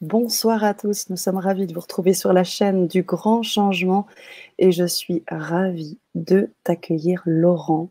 [0.00, 4.06] Bonsoir à tous, nous sommes ravis de vous retrouver sur la chaîne du Grand Changement
[4.60, 7.90] et je suis ravie de t'accueillir Laurent,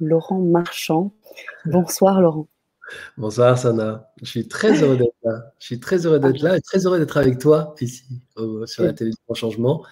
[0.00, 1.12] Laurent Marchand.
[1.66, 2.46] Bonsoir Laurent.
[3.18, 5.52] Bonsoir Sana, je suis très heureux d'être là.
[5.58, 8.06] Je suis très heureux d'être là et très heureux d'être avec toi ici
[8.64, 9.84] sur la télévision Grand Changement.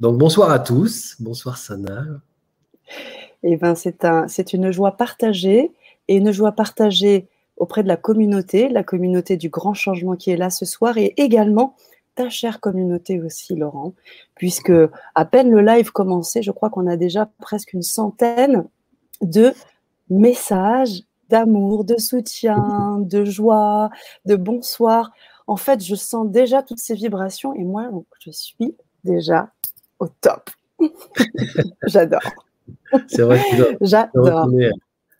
[0.00, 2.06] Donc bonsoir à tous, bonsoir Sana.
[3.44, 5.70] Eh ben c'est un, c'est une joie partagée
[6.08, 7.28] et une joie partagée
[7.64, 11.14] auprès de la communauté, la communauté du grand changement qui est là ce soir et
[11.16, 11.76] également
[12.14, 13.94] ta chère communauté aussi, Laurent,
[14.34, 14.72] puisque
[15.14, 18.66] à peine le live commençait, je crois qu'on a déjà presque une centaine
[19.22, 19.54] de
[20.10, 21.00] messages
[21.30, 23.88] d'amour, de soutien, de joie,
[24.26, 25.12] de bonsoir.
[25.46, 29.48] En fait, je sens déjà toutes ces vibrations et moi, je suis déjà
[29.98, 30.50] au top.
[31.86, 32.20] J'adore.
[33.08, 34.48] C'est vrai que j'adore.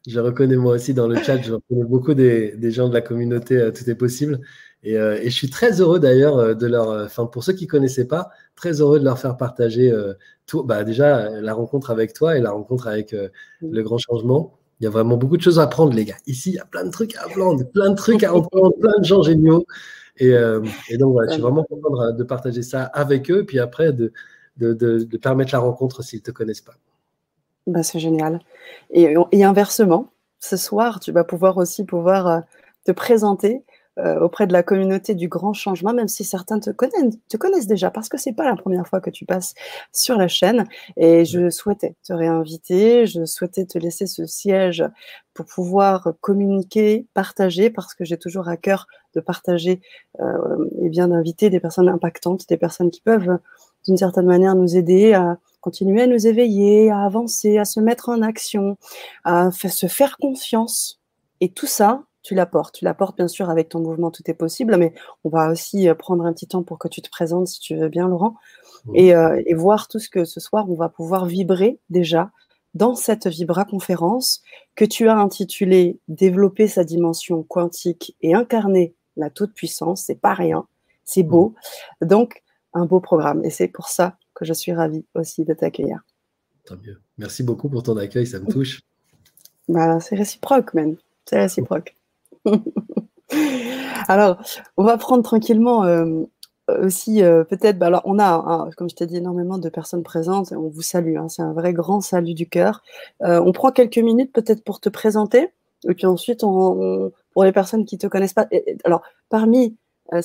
[0.07, 3.57] Je reconnais moi aussi dans le chat, je reconnais beaucoup des, gens de la communauté
[3.57, 4.41] euh, Tout est possible.
[4.87, 7.71] Euh, et, je suis très heureux d'ailleurs euh, de leur, enfin pour ceux qui ne
[7.71, 9.91] connaissaient pas, très heureux de leur faire partager
[10.47, 13.17] tout, bah, déjà la rencontre avec toi et la rencontre avec
[13.63, 14.59] le grand changement.
[14.81, 16.17] Il y a vraiment beaucoup de choses à apprendre, les gars.
[16.27, 18.99] Ici, il y a plein de trucs à apprendre, plein de trucs à apprendre, plein
[18.99, 19.65] de gens géniaux.
[20.19, 20.33] Et,
[20.99, 24.13] donc, voilà, je suis vraiment content de partager ça avec eux, puis après de,
[24.59, 26.75] de, de permettre la rencontre s'ils ne te connaissent pas.
[27.67, 28.41] Bah, c'est génial.
[28.91, 30.09] Et, inversement,
[30.41, 32.41] ce soir, tu vas pouvoir aussi pouvoir euh,
[32.85, 33.65] te présenter
[33.99, 37.67] euh, auprès de la communauté du grand changement, même si certains te connaissent, te connaissent
[37.67, 39.55] déjà, parce que c'est pas la première fois que tu passes
[39.93, 40.67] sur la chaîne.
[40.99, 44.85] Et je souhaitais te réinviter, je souhaitais te laisser ce siège
[45.33, 49.81] pour pouvoir communiquer, partager, parce que j'ai toujours à cœur de partager
[50.21, 53.39] euh, et bien d'inviter des personnes impactantes, des personnes qui peuvent
[53.87, 58.11] d'une certaine manière nous aider à continuer à nous éveiller, à avancer, à se mettre
[58.11, 58.77] en action,
[59.25, 61.01] à se faire confiance.
[61.41, 62.75] Et tout ça, tu l'apportes.
[62.75, 64.93] Tu l'apportes bien sûr avec ton mouvement Tout est possible, mais
[65.25, 67.77] on va aussi euh, prendre un petit temps pour que tu te présentes si tu
[67.77, 68.35] veux bien, Laurent,
[68.95, 72.31] euh, et, voir tout ce que ce soir on va pouvoir vibrer déjà
[72.75, 74.43] dans cette Vibra conférence
[74.75, 80.03] que tu as intitulée Développer sa dimension quantique et incarner la toute puissance.
[80.05, 80.67] C'est pas rien,
[81.05, 81.55] c'est beau.
[82.03, 82.43] Donc
[82.75, 83.43] un beau programme.
[83.45, 86.01] Et c'est pour ça que je suis ravie aussi de t'accueillir.
[86.67, 87.01] Tant mieux.
[87.19, 88.81] Merci beaucoup pour ton accueil, ça me touche.
[89.69, 90.97] Bah, c'est réciproque, même.
[91.27, 91.97] C'est réciproque.
[94.09, 94.43] alors,
[94.77, 96.25] on va prendre tranquillement euh,
[96.69, 100.53] aussi, euh, peut-être, bah, alors on a, comme je t'ai dit, énormément de personnes présentes
[100.53, 101.17] et on vous salue.
[101.17, 101.29] Hein.
[101.29, 102.83] c'est un vrai grand salut du cœur.
[103.23, 105.49] Euh, on prend quelques minutes peut-être pour te présenter.
[105.89, 108.49] Et puis ensuite, pour les personnes qui ne te connaissent pas,
[108.85, 109.77] alors parmi
[110.15, 110.21] euh,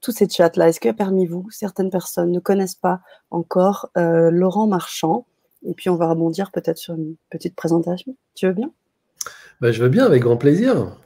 [0.00, 3.00] tous ces chats-là Est-ce que parmi vous, certaines personnes ne connaissent pas
[3.30, 5.26] encore euh, Laurent Marchand?
[5.64, 8.16] Et puis on va rebondir peut-être sur une petite présentation.
[8.34, 8.72] Tu veux bien?
[9.60, 10.96] Bah, Je veux bien, avec grand plaisir.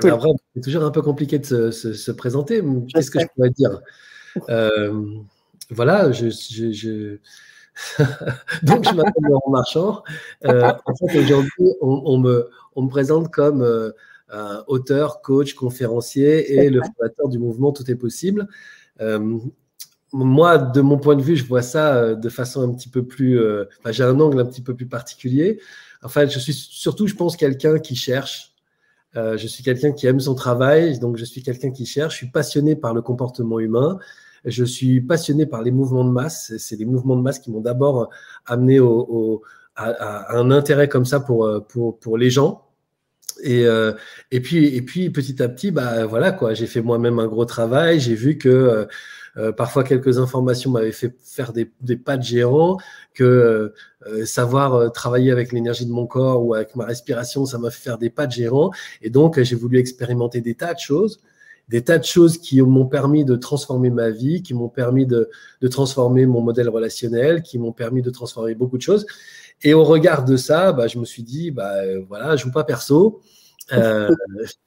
[0.00, 2.62] c'est toujours un peu compliqué de se, présenter.
[2.92, 3.80] Qu'est-ce que je pourrais dire?
[4.48, 5.04] Euh,
[5.70, 6.26] Voilà, je,
[8.62, 10.02] donc je m'appelle Laurent Marchand.
[10.44, 13.62] en fait, aujourd'hui, on, me, on, me, présente comme
[14.32, 18.48] euh, auteur, coach, conférencier et le fondateur du mouvement Tout est possible.
[19.02, 19.38] Euh,
[20.14, 23.04] moi, de mon point de vue, je vois ça euh, de façon un petit peu
[23.04, 23.38] plus.
[23.90, 25.60] j'ai un angle un petit peu plus particulier.
[26.02, 28.54] Enfin, je suis surtout, je pense, quelqu'un qui cherche.
[29.14, 32.14] je suis quelqu'un qui aime son travail, donc je suis quelqu'un qui cherche.
[32.14, 33.98] Je suis passionné par le comportement humain.
[34.46, 36.56] Je suis passionné par les mouvements de masse.
[36.56, 38.08] C'est les mouvements de masse qui m'ont d'abord
[38.46, 39.42] amené au,
[39.76, 42.71] à, à, un intérêt comme ça pour, pour, pour les gens.
[43.42, 43.92] Et, euh,
[44.30, 47.44] et, puis, et puis petit à petit, bah voilà quoi, j'ai fait moi-même un gros
[47.44, 48.00] travail.
[48.00, 48.84] J'ai vu que euh,
[49.36, 52.78] euh, parfois quelques informations m'avaient fait faire des, des, pas de géant,
[53.14, 53.74] que
[54.24, 57.98] savoir travailler avec l'énergie de mon corps ou avec ma respiration, ça m'a fait faire
[57.98, 58.70] des pas de géant.
[59.02, 61.20] Et donc j'ai voulu expérimenter des tas de choses,
[61.72, 65.30] des tas de choses qui m'ont permis de transformer ma vie, qui m'ont permis de,
[65.62, 69.06] de transformer mon modèle relationnel, qui m'ont permis de transformer beaucoup de choses.
[69.62, 72.64] Et au regard de ça, bah, je me suis dit, bah, euh, voilà, joue pas
[72.64, 73.22] perso.
[73.72, 74.14] Euh,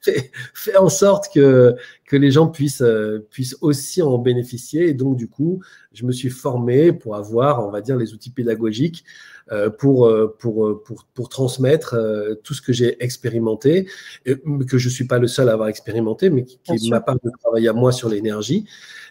[0.52, 4.88] fais, en sorte que, que les gens puissent, euh, puissent aussi en bénéficier.
[4.88, 5.62] Et donc, du coup,
[5.92, 9.04] je me suis formé pour avoir, on va dire, les outils pédagogiques
[9.78, 11.96] pour, euh, pour, pour, pour, transmettre
[12.42, 13.86] tout ce que j'ai expérimenté,
[14.24, 17.00] que je ne suis pas le seul à avoir expérimenté, mais qui, qui est ma
[17.00, 18.66] part de travail à moi sur l'énergie.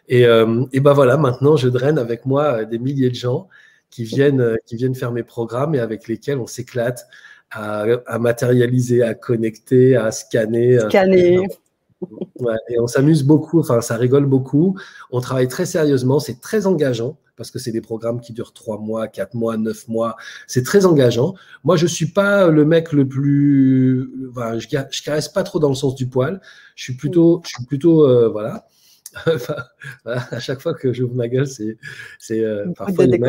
[0.08, 3.48] Et, et ben voilà, maintenant, je draine avec moi des milliers de gens
[3.96, 7.08] qui viennent, euh, qui viennent faire mes programmes et avec lesquels on s'éclate
[7.52, 10.78] à, matérialiser, à connecter, à scanner.
[10.78, 11.44] Euh,
[12.70, 14.78] et on s'amuse beaucoup, enfin ça rigole beaucoup.
[15.12, 18.80] On travaille très sérieusement, c'est très engageant parce que c'est des programmes qui durent trois
[18.80, 20.16] mois, quatre mois, neuf mois.
[20.48, 21.36] C'est très engageant.
[21.64, 25.70] Moi, je suis pas le mec le plus, enfin, je, je caresse pas trop dans
[25.70, 26.40] le sens du poil.
[26.76, 28.68] Je suis plutôt, je suis plutôt, euh, voilà.
[30.06, 31.78] à chaque fois que j'ouvre ma gueule, c'est,
[32.20, 33.22] c'est euh, parfois même,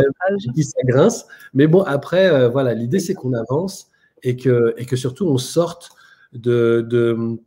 [0.58, 1.26] ça grince.
[1.54, 3.88] Mais bon, après, euh, voilà, l'idée c'est qu'on avance
[4.22, 5.90] et que, et que surtout on sorte
[6.32, 7.38] de, de,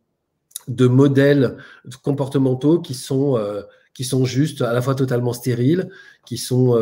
[0.70, 1.58] de modèles
[2.02, 3.62] comportementaux qui sont, euh,
[3.92, 5.90] qui sont juste à la fois totalement stériles,
[6.24, 6.78] qui sont,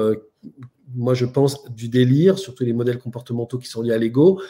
[0.95, 4.41] moi je pense, du délire, surtout les modèles comportementaux qui sont liés à l'ego.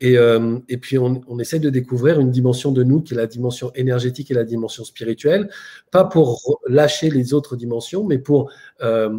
[0.00, 3.16] Et, euh, et puis on, on, essaie de découvrir une dimension de nous qui est
[3.16, 5.50] la dimension énergétique et la dimension spirituelle,
[5.90, 9.18] pas pour lâcher les autres dimensions, mais pour euh,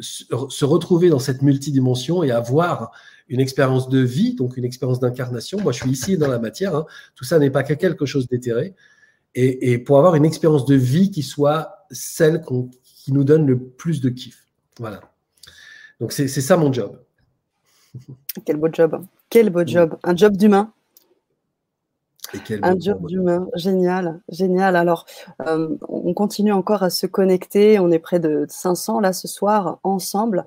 [0.00, 2.92] se retrouver dans cette multidimension et avoir
[3.28, 5.60] une expérience de vie, donc une expérience d'incarnation.
[5.60, 6.74] Moi, je suis ici dans la matière.
[6.74, 6.86] Hein.
[7.14, 8.74] Tout ça n'est pas que quelque chose d'éthéré.
[9.34, 12.42] Et, et, pour avoir une expérience de vie qui soit celle
[12.84, 14.46] qui nous donne le plus de kiff.
[14.78, 15.00] Voilà.
[16.00, 16.98] Donc c'est ça mon job.
[18.44, 19.04] Quel beau job.
[19.30, 19.98] Quel beau job.
[20.02, 20.72] Un job d'humain.
[22.62, 24.76] Un job d'humain, génial, génial.
[24.76, 25.04] Alors,
[25.46, 27.78] euh, on continue encore à se connecter.
[27.78, 30.44] On est près de 500 là ce soir, ensemble,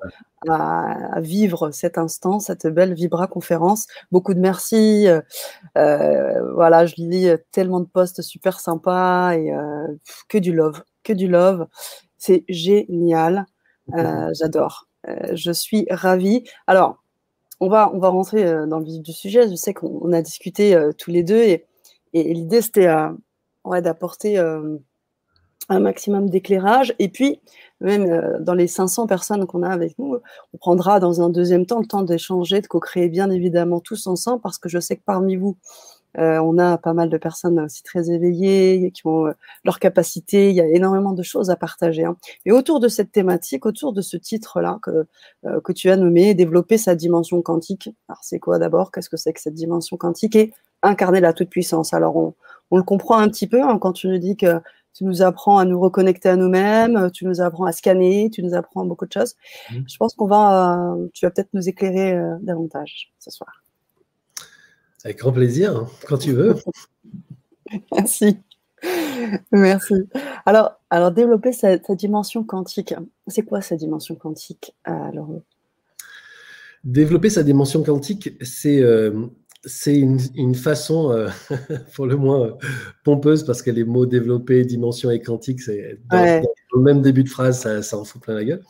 [0.50, 3.88] à, vivre cet instant, cette belle Vibra conférence.
[4.12, 5.08] Beaucoup de merci.
[5.78, 9.88] Euh, voilà, je lis tellement de posts super sympas et euh,
[10.28, 11.68] que du love, que du love.
[12.18, 13.46] C'est génial.
[14.34, 14.88] J'adore.
[15.34, 16.44] je suis ravie.
[16.66, 17.04] Alors,
[17.60, 19.50] on va, on va rentrer dans le vif du sujet.
[19.50, 21.66] Je sais qu'on a discuté euh, tous les deux et,
[22.24, 26.94] l'idée c'était euh, d'apporter un maximum d'éclairage.
[27.00, 27.42] Et puis,
[27.82, 30.18] même dans les 500 personnes qu'on a avec nous,
[30.54, 34.42] on prendra dans un deuxième temps le temps d'échanger, de co-créer bien évidemment tous ensemble
[34.42, 35.58] parce que je sais que parmi vous,
[36.18, 39.32] euh, on a pas mal de personnes aussi très éveillées, qui ont euh,
[39.64, 40.50] leur capacité.
[40.50, 42.06] Il y a énormément de choses à partager.
[42.06, 42.16] Hein.
[42.46, 45.06] Et autour de cette thématique, autour de ce titre-là que,
[45.46, 47.90] euh, que tu as nommé, développer sa dimension quantique.
[48.08, 48.92] Alors, c'est quoi d'abord?
[48.92, 50.36] Qu'est-ce que c'est que cette dimension quantique?
[50.36, 51.94] Et incarner la toute-puissance.
[51.94, 52.34] Alors, on,
[52.78, 54.60] le comprend un petit peu hein, quand tu nous dis que
[54.94, 58.54] tu nous apprends à nous reconnecter à nous-mêmes, tu nous apprends à scanner, tu nous
[58.54, 59.36] apprends beaucoup de choses.
[59.72, 59.76] Mmh.
[59.88, 63.64] Je pense qu'on va, tu vas peut-être nous éclairer davantage ce soir.
[65.06, 66.56] Avec grand plaisir, hein, quand tu veux.
[67.92, 68.40] Merci.
[69.52, 69.94] Merci.
[70.46, 72.94] Alors, alors développer sa, dimension quantique.
[73.28, 75.30] C'est quoi sa dimension quantique alors
[76.84, 79.28] Développer sa dimension quantique, c'est euh,
[79.66, 81.28] c'est une, façon, euh,
[81.96, 82.52] pour le moins euh,
[83.04, 87.30] pompeuse, parce que les mots développer, dimension et quantique, c'est dans, le même début de
[87.30, 88.64] phrase, ça, en fout plein la gueule.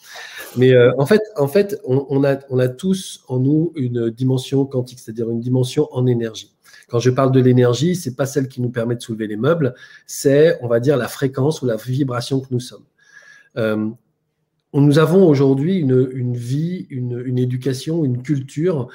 [0.57, 4.65] Mais euh, en fait, en fait on, a, on a tous en nous une dimension
[4.65, 6.55] quantique, c'est-à-dire une dimension en énergie.
[6.87, 9.73] Quand je parle de l'énergie, c'est pas celle qui nous permet de soulever les meubles,
[10.05, 12.85] c'est, on va dire, la fréquence ou la vibration que nous sommes.
[14.73, 18.89] nous avons aujourd'hui une, une, vie, une, une éducation, une culture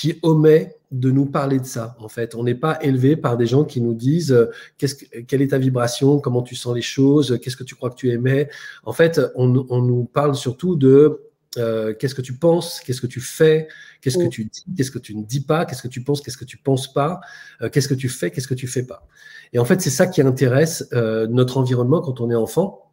[0.00, 1.94] qui omet de nous parler de ça.
[2.00, 4.46] En fait, on n'est pas élevé par des gens qui nous disent euh,
[4.78, 4.94] qu'est-ce
[5.28, 8.10] quelle est ta vibration, comment tu sens les choses, qu'est-ce que tu crois que tu
[8.10, 8.48] aimais.
[8.84, 11.20] En fait, on, nous parle surtout de
[11.58, 13.68] euh, qu'est-ce que tu penses, qu'est-ce que tu fais,
[14.00, 16.38] qu'est-ce que tu dis, qu'est-ce que tu ne dis pas, qu'est-ce que tu penses, qu'est-ce
[16.38, 17.20] que tu penses pas,
[17.60, 19.06] euh, qu'est-ce que tu fais, qu'est-ce que tu fais pas.
[19.52, 20.88] Et en fait, c'est ça qui intéresse
[21.28, 22.89] notre environnement quand on est enfant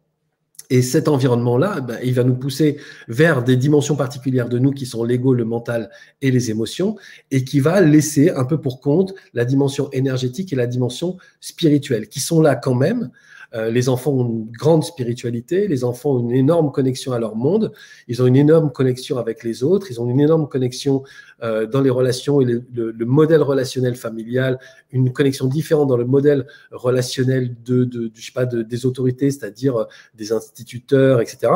[0.70, 2.78] et cet environnement-là, ben, il va nous pousser
[3.08, 6.96] vers des dimensions particulières de nous qui sont l'ego, le mental et les émotions,
[7.30, 12.08] et qui va laisser un peu pour compte la dimension énergétique et la dimension spirituelle,
[12.08, 13.10] qui sont là quand même,
[13.54, 17.34] euh, les enfants ont une grande spiritualité, les enfants ont une énorme connexion à leur
[17.34, 17.72] monde,
[18.06, 21.02] ils ont une énorme connexion avec les autres, ils ont une énorme connexion
[21.42, 24.58] euh, dans les relations et le, modèle relationnel familial,
[24.92, 27.84] une connexion différente dans le modèle relationnel de,
[28.62, 31.52] des autorités, c'est-à-dire euh, des instituteurs, etc.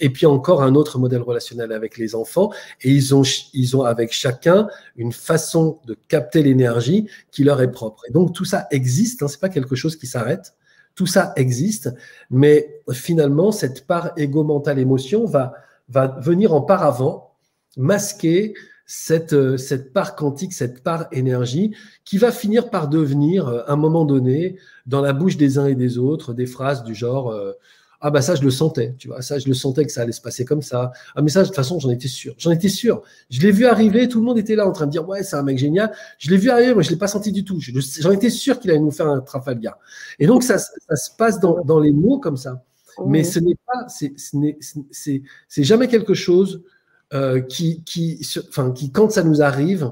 [0.00, 2.52] Et puis encore un autre modèle relationnel avec les enfants.
[2.82, 3.22] Et ils ont,
[3.52, 8.02] ils ont avec chacun une façon de capter l'énergie qui leur est propre.
[8.08, 10.54] Et donc tout ça existe, hein, c'est pas quelque chose qui s'arrête.
[10.94, 11.92] Tout ça existe,
[12.30, 15.54] mais finalement, cette part égo mental émotion va,
[15.88, 17.34] venir en paravent
[17.76, 18.54] masquer
[18.86, 21.74] cette, cette part quantique, cette part énergie,
[22.04, 25.74] qui va finir par devenir, à un moment donné, dans la bouche des uns et
[25.74, 27.52] des autres, des phrases du genre euh,
[28.06, 30.12] ah bah ça je le sentais, tu vois, ça je le sentais que ça allait
[30.12, 30.92] se passer comme ça.
[31.16, 33.00] Ah mais ça de toute façon j'en étais sûr, j'en étais sûr.
[33.30, 35.36] Je l'ai vu arriver, tout le monde était là en train de dire ouais c'est
[35.36, 35.90] un mec génial.
[36.18, 37.58] Je l'ai vu arriver, moi je l'ai pas senti du tout.
[37.60, 39.78] J'en étais sûr qu'il allait nous faire un Trafalgar.
[40.18, 42.62] Et donc ça, ça se passe dans, dans, les mots comme ça.
[43.06, 46.62] Mais ce n'est pas, c'est jamais quelque chose
[47.14, 48.20] euh, qui, qui,
[48.50, 49.90] enfin, qui quand ça nous arrive,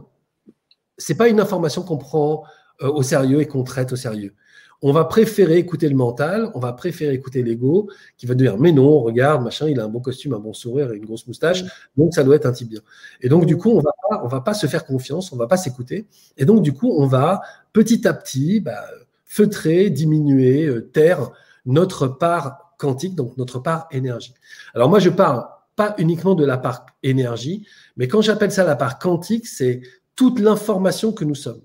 [0.99, 2.45] c'est pas une information qu'on prend
[2.83, 4.35] euh, au sérieux et qu'on traite au sérieux
[4.83, 8.73] on va préférer écouter le mental, on va préférer écouter l'ego, qui va dire mais
[8.73, 11.65] non, regarde, machin, il a un bon costume, un bon sourire et une grosse moustache,
[11.97, 12.81] donc ça doit être un type bien.
[13.21, 15.47] Et donc du coup, on va pas, on va pas se faire confiance, on va
[15.47, 17.41] pas s'écouter, et donc du coup, on va
[17.73, 18.85] petit à petit bah,
[19.25, 21.31] feutrer, diminuer, euh, taire
[21.65, 24.35] notre part quantique, donc notre part énergie.
[24.75, 25.45] Alors moi, je parle
[25.77, 29.81] pas uniquement de la part énergie, mais quand j'appelle ça la part quantique, c'est
[30.17, 31.63] toute l'information que nous sommes.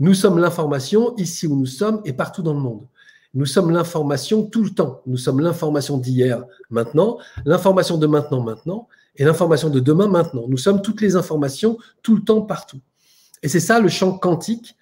[0.00, 2.86] Nous sommes l'information ici où nous sommes et partout dans le monde.
[3.34, 5.02] Nous sommes l'information tout le temps.
[5.06, 10.46] Nous sommes l'information d'hier, maintenant, l'information de maintenant, maintenant, et l'information de demain, maintenant.
[10.48, 12.80] Nous sommes toutes les informations tout le temps, partout.
[13.42, 14.76] Et c'est ça le champ quantique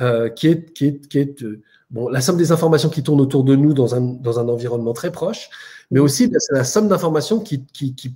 [0.00, 1.60] euh, qui est, euh,
[2.10, 5.50] la somme des informations qui tournent autour de nous dans un, environnement très proche,
[5.90, 7.66] mais aussi ben, la somme d'informations qui,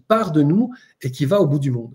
[0.09, 0.73] part de nous
[1.03, 1.93] et qui va au bout du monde.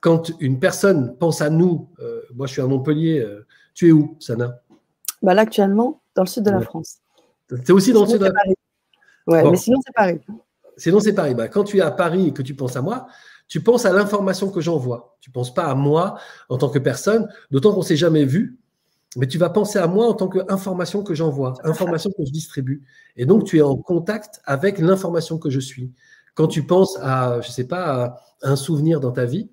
[0.00, 3.26] Quand une personne pense à nous, euh, moi je suis à Montpellier,
[3.74, 4.60] tu es où, Sana?
[5.22, 6.98] Bah Là, actuellement, dans le sud de la France.
[7.64, 8.54] C'est aussi dans le sud de la France
[9.26, 10.20] Ouais, mais sinon, c'est Paris.
[10.76, 11.34] Sinon, c'est Paris.
[11.34, 13.06] Bah, quand tu es à Paris et que tu penses à moi,
[13.48, 15.16] tu penses à l'information que j'envoie.
[15.20, 18.24] Tu ne penses pas à moi en tant que personne, d'autant qu'on ne s'est jamais
[18.24, 18.58] vu,
[19.16, 22.82] mais tu vas penser à moi en tant qu'information que j'envoie, information que je distribue.
[23.16, 25.92] Et donc, tu es en contact avec l'information que je suis.
[26.34, 28.04] Quand tu penses à, je ne sais pas,
[28.42, 29.50] à un souvenir dans ta vie,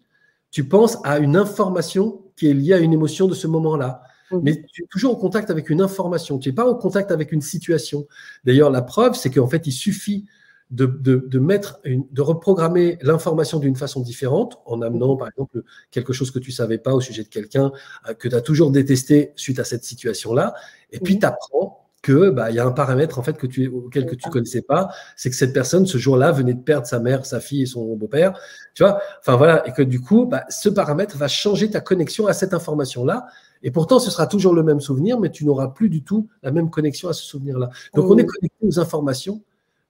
[0.51, 4.01] tu penses à une information qui est liée à une émotion de ce moment-là.
[4.31, 4.39] Mmh.
[4.43, 7.33] Mais tu es toujours en contact avec une information, tu n'es pas en contact avec
[7.33, 8.07] une situation.
[8.45, 10.25] D'ailleurs, la preuve, c'est qu'en fait, il suffit
[10.69, 16.29] de, de, mettre de reprogrammer l'information d'une façon différente, en amenant par exemple quelque chose
[16.29, 17.71] que tu savais pas au sujet de quelqu'un
[18.07, 20.53] euh, que tu as toujours détesté suite à cette situation-là,
[20.91, 23.67] et puis tu apprends que bah, il y a un paramètre en fait que tu
[23.67, 26.99] auquel que tu connaissais pas, c'est que cette personne ce jour-là venait de perdre sa
[26.99, 28.39] mère, sa fille et son beau-père,
[28.73, 28.99] tu vois.
[29.19, 32.53] Enfin voilà, et que du coup, bah, ce paramètre va changer ta connexion à cette
[32.53, 33.27] information-là.
[33.63, 36.51] Et pourtant, ce sera toujours le même souvenir, mais tu n'auras plus du tout la
[36.51, 37.69] même connexion à ce souvenir-là.
[37.95, 39.41] Donc, on est connecté aux informations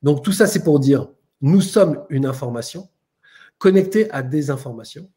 [0.04, 1.08] donc tout ça, c'est pour dire,
[1.42, 2.90] nous sommes une information
[3.58, 5.10] connectée à des informations.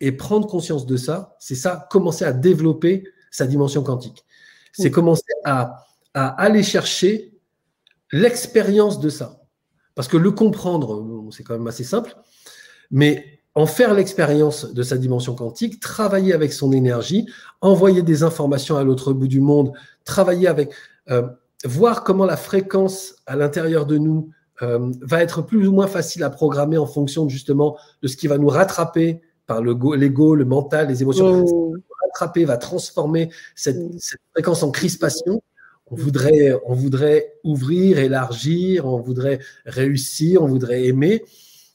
[0.00, 4.24] Et prendre conscience de ça, c'est ça, commencer à développer sa dimension quantique.
[4.72, 7.32] C'est commencer à, aller chercher
[8.12, 9.40] l'expérience de ça.
[9.94, 12.14] Parce que le comprendre, c'est quand même assez simple,
[12.90, 17.28] mais en faire l'expérience de sa dimension quantique, travailler avec son énergie,
[17.60, 19.72] envoyer des informations à l'autre bout du monde,
[20.04, 20.72] travailler avec...
[21.10, 21.28] Euh,
[21.64, 24.30] voir comment la fréquence à l'intérieur de nous
[24.62, 28.26] euh, va être plus ou moins facile à programmer en fonction justement de ce qui
[28.26, 31.44] va nous rattraper par l'ego, le mental, les émotions.
[31.44, 31.74] Oh.
[32.04, 33.98] rattraper, va transformer cette, mm.
[33.98, 35.42] cette, fréquence en crispation.
[35.90, 41.24] On voudrait, on voudrait ouvrir, élargir, on voudrait réussir, on voudrait aimer.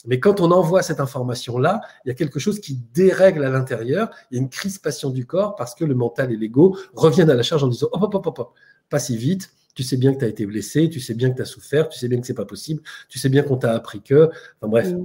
[0.07, 4.09] Mais quand on envoie cette information-là, il y a quelque chose qui dérègle à l'intérieur.
[4.29, 7.35] Il y a une crispation du corps parce que le mental et l'ego reviennent à
[7.35, 8.53] la charge en disant hop, hop, hop, hop,
[8.89, 11.35] pas si vite, tu sais bien que tu as été blessé, tu sais bien que
[11.35, 13.73] tu as souffert, tu sais bien que c'est pas possible, tu sais bien qu'on t'a
[13.73, 14.29] appris que.
[14.59, 14.91] Enfin bref.
[14.91, 15.03] Mm.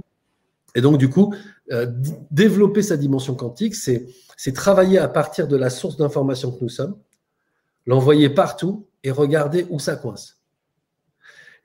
[0.75, 1.33] Et donc, du coup,
[1.71, 1.87] euh,
[2.29, 4.07] développer sa dimension quantique, c'est
[4.53, 6.95] travailler à partir de la source d'information que nous sommes,
[7.85, 10.37] l'envoyer partout et regarder où ça coince.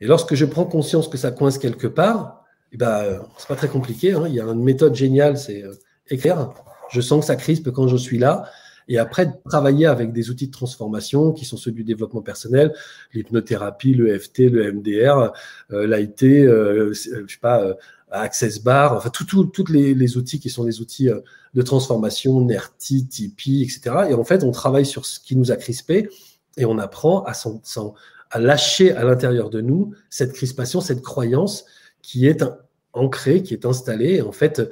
[0.00, 3.68] Et lorsque je prends conscience que ça coince quelque part, eh ben, c'est pas très
[3.68, 4.12] compliqué.
[4.12, 4.24] Hein.
[4.28, 5.74] Il y a une méthode géniale, c'est euh,
[6.08, 6.52] écrire.
[6.90, 8.50] Je sens que ça crispe quand je suis là
[8.88, 12.72] et après travailler avec des outils de transformation qui sont ceux du développement personnel,
[13.12, 15.32] l'hypnothérapie, le FT, le MDR,
[15.72, 17.74] euh, l'IT, euh, je sais pas, euh,
[18.10, 21.20] Access Bar, enfin tous les, outils qui sont des outils euh,
[21.54, 24.06] de transformation, NERTI, Tipeee, etc.
[24.10, 26.08] Et en fait, on travaille sur ce qui nous a crispé
[26.56, 31.64] et on apprend à, lâcher à l'intérieur de nous cette crispation, cette croyance
[32.02, 32.44] qui est
[32.92, 34.16] ancrée, qui est installée.
[34.16, 34.62] Et en fait,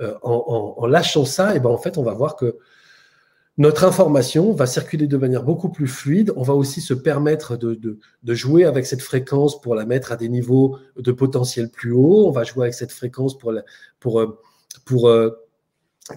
[0.00, 2.58] en, en, lâchant ça, et ben en fait, on va voir que
[3.56, 6.32] notre information va circuler de manière beaucoup plus fluide.
[6.34, 10.28] On va aussi se permettre de, jouer avec cette fréquence pour la mettre à des
[10.28, 12.26] niveaux de potentiel plus haut.
[12.26, 14.40] On va jouer avec cette fréquence pour, euh,
[14.92, 15.30] euh,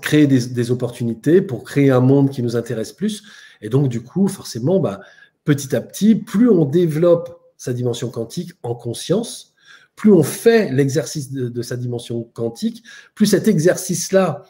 [0.01, 3.23] créer des, opportunités, pour créer un monde qui nous intéresse plus.
[3.61, 5.01] Et donc, du coup, forcément, bah,
[5.43, 9.53] petit à petit, plus on développe sa dimension quantique en conscience,
[9.95, 12.83] plus on fait l'exercice de, de, sa dimension quantique,
[13.15, 14.43] plus cet exercice-là,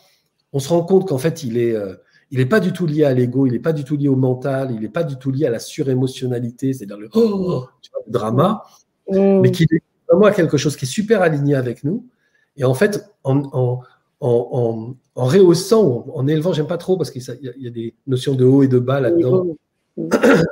[0.53, 1.75] on se rend compte qu'en fait, il est...
[1.75, 1.95] Euh,
[2.31, 4.15] il n'est pas du tout lié à l'ego, il n'est pas du tout lié au
[4.15, 7.65] mental, il n'est pas du tout lié à la surémotionnalité, c'est-à-dire le, oh,
[8.07, 8.63] drama,
[9.09, 9.39] mm.
[9.39, 12.05] mais qu'il est vraiment quelque chose qui est super aligné avec nous.
[12.57, 13.81] Et en fait, en, en,
[14.19, 18.33] en, en rehaussant, en, élevant, j'aime pas trop parce qu'il y, y, a des notions
[18.33, 19.45] de haut et de bas là-dedans,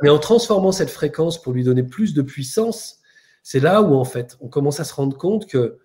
[0.04, 3.00] mais en transformant cette fréquence pour lui donner plus de puissance,
[3.42, 5.80] c'est là où en fait on commence à se rendre compte que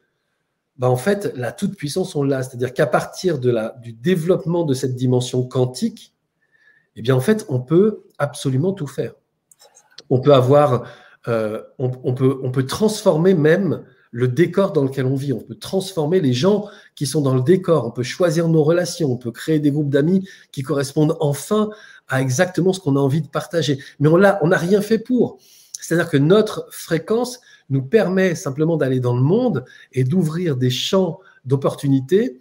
[0.80, 2.42] bah, en fait, la toute-puissance, on l'a.
[2.42, 6.14] C'est-à-dire qu'à partir de la, du développement de cette dimension quantique,
[6.96, 9.12] eh bien, en fait, on peut absolument tout faire.
[10.08, 10.87] On peut avoir,
[11.28, 15.32] euh, on, peut, on peut transformer même le décor dans lequel on vit.
[15.32, 17.86] On peut transformer les gens qui sont dans le décor.
[17.86, 19.10] On peut choisir nos relations.
[19.10, 21.70] On peut créer des groupes d'amis qui correspondent enfin
[22.08, 23.78] à exactement ce qu'on a envie de partager.
[24.00, 25.38] Mais on n'a on rien fait pour.
[25.80, 27.40] C'est-à-dire que notre fréquence
[27.70, 32.40] nous permet simplement d'aller dans le monde et d'ouvrir des champs d'opportunités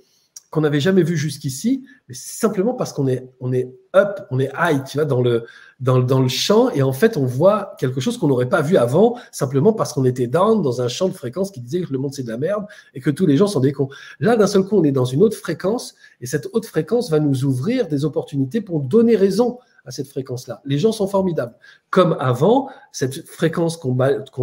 [0.49, 4.51] qu'on n'avait jamais vus jusqu'ici, mais simplement parce qu'on est, on est up, on est
[4.57, 5.45] high, tu vois, dans le,
[5.79, 8.77] dans, dans le champ, et en fait, on voit quelque chose qu'on n'aurait pas vu
[8.77, 11.99] avant, simplement parce qu'on était down dans un champ de fréquence qui disait que le
[11.99, 12.65] monde c'est de la merde
[12.95, 13.89] et que tous les gens sont des cons.
[14.19, 17.19] Là, d'un seul coup, on est dans une autre fréquence, et cette haute fréquence va
[17.19, 20.61] nous ouvrir des opportunités pour donner raison à cette fréquence-là.
[20.65, 21.55] Les gens sont formidables.
[21.89, 23.95] Comme avant, cette fréquence qu'on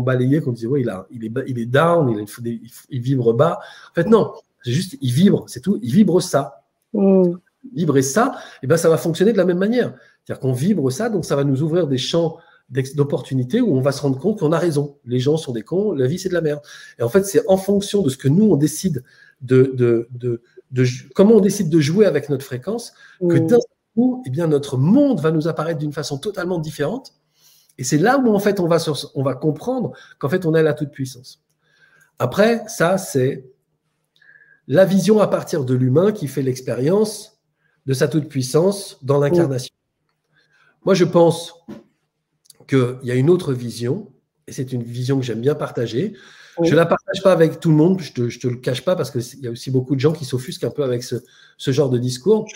[0.03, 2.61] balayait, qu'on disait, ouais, il, est, il est down, il,
[2.91, 3.61] il, vibre bas.
[3.91, 4.33] En fait, non,
[4.67, 5.79] c'est juste, il vibre, c'est tout.
[5.81, 6.65] Il vibre ça.
[6.93, 7.37] Mm.
[7.73, 9.95] Vibrer ça, et eh ben, ça va fonctionner de la même manière.
[10.25, 13.93] C'est-à-dire qu'on vibre ça, donc ça va nous ouvrir des champs d'opportunités où on va
[13.93, 14.99] se rendre compte qu'on a raison.
[15.05, 16.61] Les gens sont des cons, la vie c'est de la merde.
[16.99, 19.05] Et en fait, c'est en fonction de ce que nous on décide
[19.41, 20.43] de, de, de,
[20.73, 23.47] de comment on décide de jouer avec notre fréquence que mm.
[23.47, 23.59] d'un
[23.95, 27.15] coup, eh bien, notre monde va nous apparaître d'une façon totalement différente.
[27.79, 28.79] Et c'est là où en fait on va,
[29.15, 31.43] on va comprendre qu'en fait on a la toute puissance.
[32.19, 33.45] Après, ça c'est
[34.69, 37.41] la vision à partir de l'humain qui fait l'expérience
[37.87, 39.75] de sa toute-puissance dans l'incarnation.
[40.85, 41.55] Moi, je pense
[42.69, 44.13] qu'il y a une autre vision,
[44.47, 46.15] et c'est une vision que j'aime bien partager.
[46.63, 48.97] Je ne la partage pas avec tout le monde, je ne te, le cache pas,
[48.97, 51.21] parce qu'il y a aussi beaucoup de gens qui s'offusquent un peu avec ce,
[51.59, 52.47] genre de discours.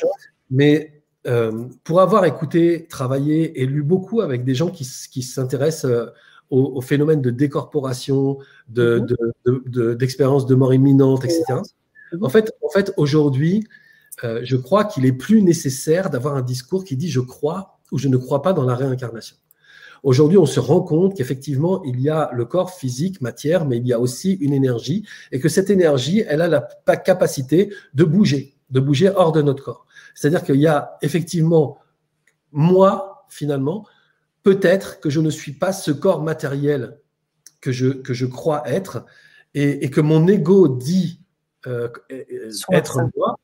[0.50, 6.06] Mais euh, pour avoir écouté, travaillé et lu beaucoup avec des gens qui, s'intéressent euh,
[6.50, 8.38] au, phénomène de décorporation,
[8.68, 11.60] d'expérience de, de, de, mort imminente, etc.,
[12.20, 13.66] en fait, aujourd'hui,
[14.24, 17.98] euh, je crois qu'il est plus nécessaire d'avoir un discours qui dit je crois ou
[17.98, 19.36] je ne crois pas dans la réincarnation.
[20.02, 23.86] Aujourd'hui, on se rend compte qu'effectivement, il y a le corps physique, matière, mais il
[23.86, 28.56] y a aussi une énergie, et que cette énergie, elle a la capacité de bouger,
[28.70, 29.86] de bouger hors de notre corps.
[30.14, 31.78] C'est-à-dire qu'il y a effectivement,
[32.50, 33.86] moi, finalement,
[34.42, 36.98] peut-être que je ne suis pas ce corps matériel
[37.60, 39.04] que je, que je crois être,
[39.52, 41.20] et, et que mon ego dit
[41.66, 41.88] euh,
[42.72, 43.38] être moi.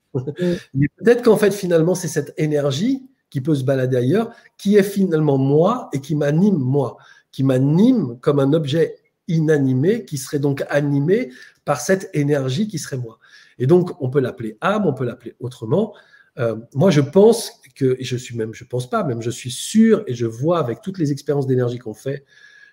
[0.75, 4.83] Mais peut-être qu'en fait, finalement, c'est cette énergie qui peut se balader ailleurs, qui est
[4.83, 6.97] finalement moi et qui m'anime moi,
[7.33, 8.97] qui m'anime comme un objet
[9.29, 11.31] inanimé, qui serait donc animé
[11.65, 13.19] par cette énergie qui serait moi.
[13.59, 15.95] Et donc, on peut l'appeler âme, on peut l'appeler autrement.
[16.39, 19.51] Euh, moi, je pense que, et je suis même, je pense pas, même je suis
[19.51, 22.25] sûr et je vois avec toutes les expériences d'énergie qu'on fait,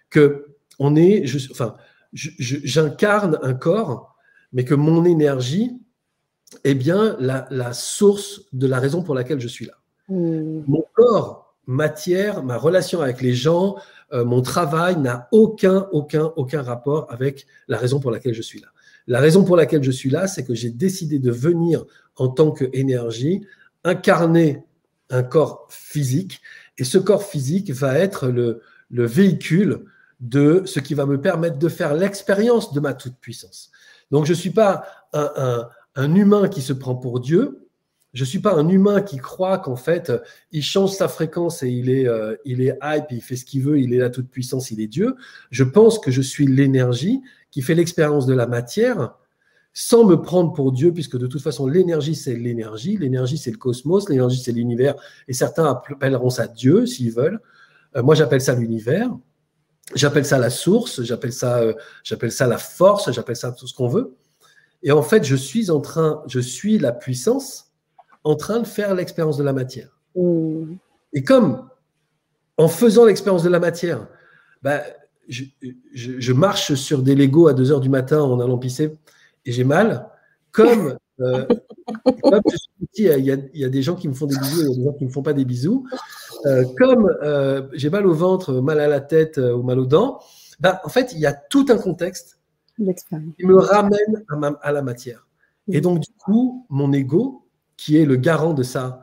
[0.10, 1.76] que on est, je, enfin,
[2.14, 4.13] j'incarne un corps
[4.54, 5.72] mais que mon énergie
[6.64, 9.74] est bien la, source de la raison pour laquelle je suis là.
[10.08, 10.62] Hmm.
[10.68, 13.76] Mon corps, matière, ma relation avec les gens,
[14.14, 18.60] euh, mon travail n'a aucun, aucun, aucun rapport avec la raison pour laquelle je suis
[18.60, 18.68] là.
[19.08, 21.86] La raison pour laquelle je suis là, c'est que j'ai décidé de venir
[22.16, 23.46] en tant qu'énergie
[23.84, 24.64] incarner
[25.10, 26.42] un corps physique,
[26.78, 29.86] et ce corps physique va être le, le véhicule
[30.20, 33.72] de ce qui va me permettre de faire l'expérience de ma toute-puissance.
[34.14, 37.68] Donc, je ne suis pas un, humain qui se prend pour Dieu.
[38.14, 40.12] Je ne suis pas un humain qui croit qu'en fait,
[40.52, 43.64] il change sa fréquence et il est, euh, il est hype, il fait ce qu'il
[43.64, 45.16] veut, il est la toute puissance, il est Dieu.
[45.50, 49.16] Je pense que je suis l'énergie qui fait l'expérience de la matière
[49.74, 53.58] sans me prendre pour Dieu, puisque de toute façon, l'énergie, c'est l'énergie, l'énergie, c'est le
[53.58, 54.94] cosmos, l'énergie, c'est l'univers,
[55.28, 57.42] et certains appelleront ça Dieu s'ils veulent.
[57.96, 59.10] Euh, moi, j'appelle ça l'univers.
[59.96, 63.74] J'appelle ça la source, j'appelle ça, euh, j'appelle ça la force, j'appelle ça tout ce
[63.74, 64.16] qu'on veut.
[64.82, 67.72] Et en fait, je suis en train, je suis la puissance
[68.24, 70.00] en train de faire l'expérience de la matière.
[70.16, 70.76] Mmh.
[71.14, 71.70] Et comme
[72.58, 74.08] en faisant l'expérience de la matière,
[74.62, 74.82] bah,
[75.28, 78.98] je, marche sur des Legos à 2 heures du matin en allant pisser
[79.46, 80.10] et j'ai mal,
[80.52, 81.46] comme, euh,
[82.06, 84.84] il, y a, il y, a, des gens qui me font des bisous et des
[84.84, 85.86] gens qui ne me font pas des bisous.
[86.46, 89.86] Euh, comme euh, j'ai mal au ventre, mal à la tête euh, ou mal aux
[89.86, 90.20] dents,
[90.60, 92.40] ben, en fait, il y a tout un contexte
[92.76, 94.24] qui me ramène
[94.62, 95.28] à, la matière.
[95.70, 99.02] Et donc, du coup, mon ego, qui est le garant de ça,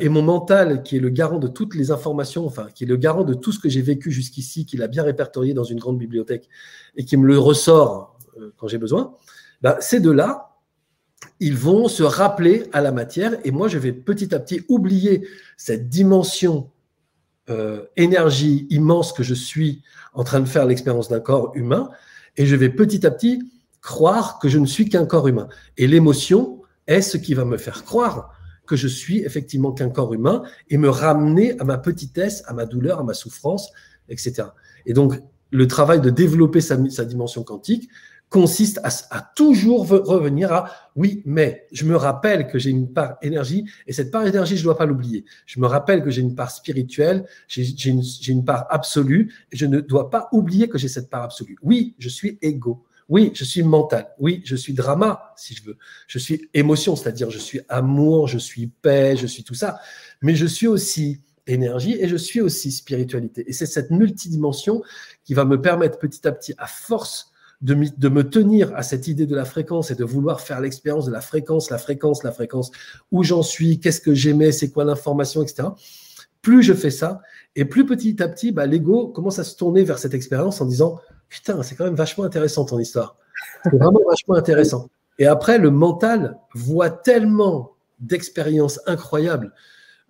[0.00, 2.96] et mon mental, qui est le garant de toutes les informations, enfin, qui est le
[2.96, 5.98] garant de tout ce que j'ai vécu jusqu'ici, qu'il a bien répertorié dans une grande
[5.98, 6.48] bibliothèque
[6.94, 8.16] et qui me le ressort
[8.58, 9.14] quand j'ai besoin,
[9.60, 10.51] ben, ces deux-là,
[11.42, 15.26] ils vont se rappeler à la matière et moi, je vais petit à petit oublier
[15.56, 16.70] cette dimension
[17.50, 19.82] euh, énergie immense que je suis
[20.14, 21.90] en train de faire l'expérience d'un corps humain
[22.36, 23.42] et je vais petit à petit
[23.80, 25.48] croire que je ne suis qu'un corps humain.
[25.76, 30.14] Et l'émotion est ce qui va me faire croire que je suis effectivement qu'un corps
[30.14, 33.72] humain et me ramener à ma petitesse, à ma douleur, à ma souffrance,
[34.08, 34.44] etc.
[34.86, 37.90] Et donc, le travail de développer sa, sa dimension quantique
[38.32, 43.66] consiste à, toujours revenir à oui, mais je me rappelle que j'ai une part énergie
[43.86, 45.24] et cette part énergie, je ne dois pas l'oublier.
[45.46, 49.66] Je me rappelle que j'ai une part spirituelle, j'ai une, une, part absolue et je
[49.66, 51.56] ne dois pas oublier que j'ai cette part absolue.
[51.62, 52.84] Oui, je suis égo.
[53.10, 54.08] Oui, je suis mental.
[54.18, 55.76] Oui, je suis drama, si je veux.
[56.06, 59.78] Je suis émotion, c'est-à-dire je suis amour, je suis paix, je suis tout ça.
[60.22, 63.44] Mais je suis aussi énergie et je suis aussi spiritualité.
[63.46, 64.82] Et c'est cette multidimension
[65.24, 67.31] qui va me permettre petit à petit, à force
[67.62, 71.12] de, me tenir à cette idée de la fréquence et de vouloir faire l'expérience de
[71.12, 72.72] la fréquence, la fréquence, la fréquence,
[73.12, 75.68] où j'en suis, qu'est-ce que j'aimais, c'est quoi l'information, etc.
[76.42, 77.22] Plus je fais ça,
[77.54, 80.66] et plus petit à petit, bah, l'ego commence à se tourner vers cette expérience en
[80.66, 80.98] disant
[81.28, 83.16] Putain, c'est quand même vachement intéressant ton histoire.
[83.64, 84.90] C'est vraiment vachement intéressant.
[85.18, 89.52] Et après, le mental voit tellement d'expériences incroyables.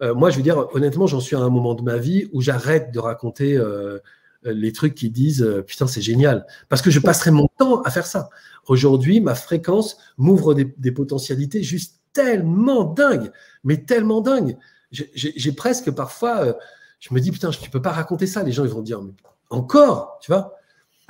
[0.01, 2.41] Euh, moi, je veux dire, honnêtement, j'en suis à un moment de ma vie où
[2.41, 3.99] j'arrête de raconter euh,
[4.44, 7.90] les trucs qui disent euh, putain c'est génial parce que je passerai mon temps à
[7.90, 8.28] faire ça.
[8.66, 13.31] Aujourd'hui, ma fréquence m'ouvre des, potentialités juste tellement dingues,
[13.64, 14.57] mais tellement dingues.
[14.90, 16.52] J'ai presque parfois, euh,
[17.00, 18.42] je me dis putain, tu peux pas raconter ça.
[18.42, 19.12] Les gens ils vont dire mais
[19.50, 20.57] encore, tu vois?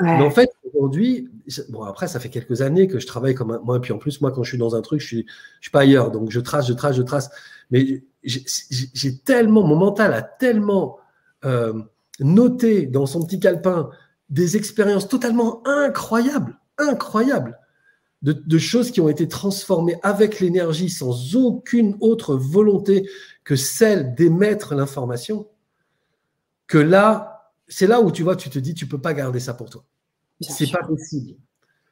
[0.00, 1.28] Mais en fait, aujourd'hui,
[1.68, 4.20] bon après ça fait quelques années que je travaille comme moi, et puis en plus
[4.20, 5.26] moi quand je suis dans un truc, je suis,
[5.60, 7.30] je suis pas ailleurs, donc je trace, je trace, je trace.
[7.70, 10.98] Mais j'ai tellement, mon mental a tellement
[11.44, 11.82] euh,
[12.22, 13.90] noter dans son petit calepin
[14.28, 17.58] des expériences totalement incroyables, incroyables,
[18.22, 23.08] de, choses qui ont été transformées avec l'énergie sans aucune autre volonté
[23.42, 25.48] que celle d'émettre l'information,
[26.68, 29.54] que là, c'est là où tu vois, tu te dis, tu peux pas garder ça
[29.54, 29.85] pour toi.
[30.40, 31.35] C'est pas possible.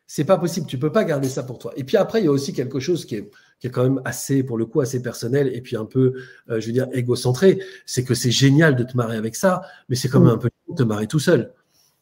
[0.07, 0.67] C'est pas possible.
[0.67, 1.73] Tu peux pas garder ça pour toi.
[1.77, 4.01] Et puis après, il y a aussi quelque chose qui est, qui est quand même
[4.05, 6.15] assez, pour le coup, assez personnel et puis un peu,
[6.49, 9.97] euh, je veux dire, égocentré, c'est que c'est génial de te marier avec ça, mais
[9.97, 10.37] c'est quand même mm.
[10.37, 11.53] un peu de te marier tout seul.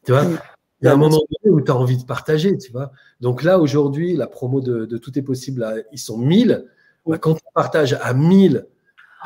[0.05, 0.39] Tu vois mm.
[0.81, 2.93] Il y a un moment donné où tu as envie de partager, tu vois.
[3.21, 6.67] Donc là, aujourd'hui, la promo de, Tout est possible, ils sont 1000.
[7.05, 8.65] Bah, quand tu partages à 1000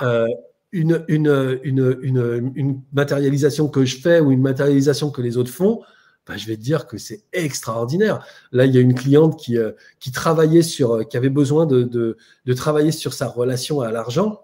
[0.03, 0.27] euh,
[0.71, 5.83] une, une, une, une, matérialisation que je fais ou une matérialisation que les autres font,
[6.27, 8.25] bah, je vais te dire que c'est extraordinaire.
[8.53, 11.67] Là, il y a une cliente qui, euh, qui travaillait sur, euh, qui avait besoin
[11.67, 14.41] de, de, travailler sur sa relation à l'argent.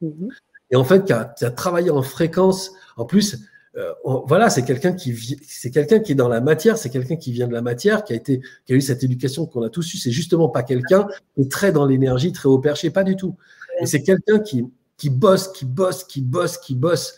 [0.00, 0.30] Mhm.
[0.70, 2.72] Et en fait, qui a, travaillé en fréquence.
[2.96, 3.38] En plus,
[3.76, 3.92] euh,
[4.26, 5.14] voilà, c'est quelqu'un qui
[5.46, 8.12] c'est quelqu'un qui est dans la matière, c'est quelqu'un qui vient de la matière, qui
[8.12, 9.98] a été, qui a eu cette éducation qu'on a tous eu.
[9.98, 13.36] C'est justement pas quelqu'un qui est très dans l'énergie, très haut perché, pas du tout.
[13.80, 14.64] Et c'est quelqu'un qui,
[14.96, 17.16] qui bosse, qui bosse, qui bosse, qui bosse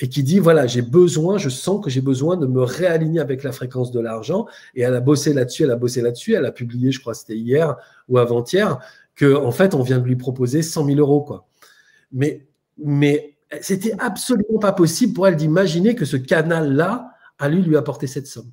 [0.00, 3.42] et qui dit voilà, j'ai besoin, je sens que j'ai besoin de me réaligner avec
[3.42, 4.46] la fréquence de l'argent.
[4.74, 7.36] Et elle a bossé là-dessus, elle a bossé là-dessus, elle a publié, je crois, c'était
[7.36, 7.76] hier
[8.08, 8.78] ou avant-hier,
[9.16, 11.48] que en fait, on vient de lui proposer 100 000 euros, quoi.
[12.12, 12.46] Mais,
[12.78, 18.26] mais c'était absolument pas possible pour elle d'imaginer que ce canal-là allait lui apporter cette
[18.26, 18.50] somme.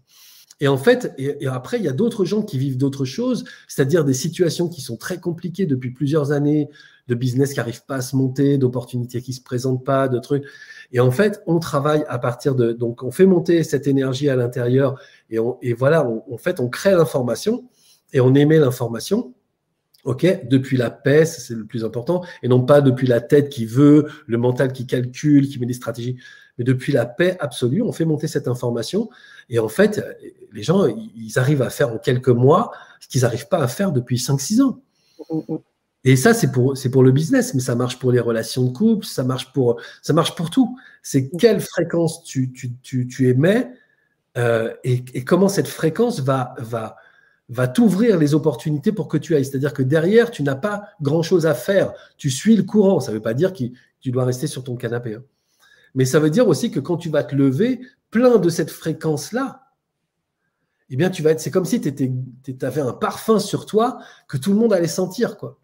[0.62, 4.06] Et en fait, et, après, il y a d'autres gens qui vivent d'autres choses, c'est-à-dire
[4.06, 6.70] des situations qui sont très compliquées depuis plusieurs années,
[7.08, 10.18] de business qui n'arrivent pas à se monter, d'opportunités qui ne se présentent pas, de
[10.18, 10.46] trucs.
[10.92, 12.72] Et en fait, on travaille à partir de.
[12.72, 16.70] Donc, on fait monter cette énergie à l'intérieur et, on, et voilà, en fait, on
[16.70, 17.66] crée l'information
[18.14, 19.34] et on émet l'information.
[20.06, 23.66] OK Depuis la paix, c'est le plus important, et non pas depuis la tête qui
[23.66, 26.18] veut, le mental qui calcule, qui met des stratégies,
[26.58, 29.10] mais depuis la paix absolue, on fait monter cette information.
[29.50, 30.06] Et en fait,
[30.54, 32.72] les gens, ils arrivent à faire en quelques mois
[33.02, 34.82] ce qu'ils n'arrivent pas à faire depuis 5-6 ans.
[36.06, 36.12] Mm, mm.
[36.12, 38.72] Et ça, c'est pour, c'est pour le business, mais ça marche pour les relations de
[38.72, 40.78] couple, ça marche pour, ça marche pour tout.
[41.04, 43.72] C'est quelle fréquence tu, tu, tu, tu émets
[44.38, 46.98] euh, et, et, comment cette fréquence va, va,
[47.50, 49.46] va t'ouvrir les opportunités pour que tu ailles.
[49.46, 51.94] C'est-à-dire que derrière, tu n'as pas grand-chose à faire.
[52.18, 53.00] Tu suis le courant.
[53.00, 53.64] Ça ne veut pas dire que
[54.02, 55.16] tu dois rester sur ton canapé.
[55.16, 55.24] Hein.
[55.94, 57.80] Mais ça veut dire aussi que quand tu vas te lever,
[58.12, 59.62] plein de cette fréquence-là,
[60.90, 61.40] eh bien, tu vas être.
[61.40, 65.38] C'est comme si tu avais un parfum sur toi que tout le monde allait sentir,
[65.38, 65.60] quoi.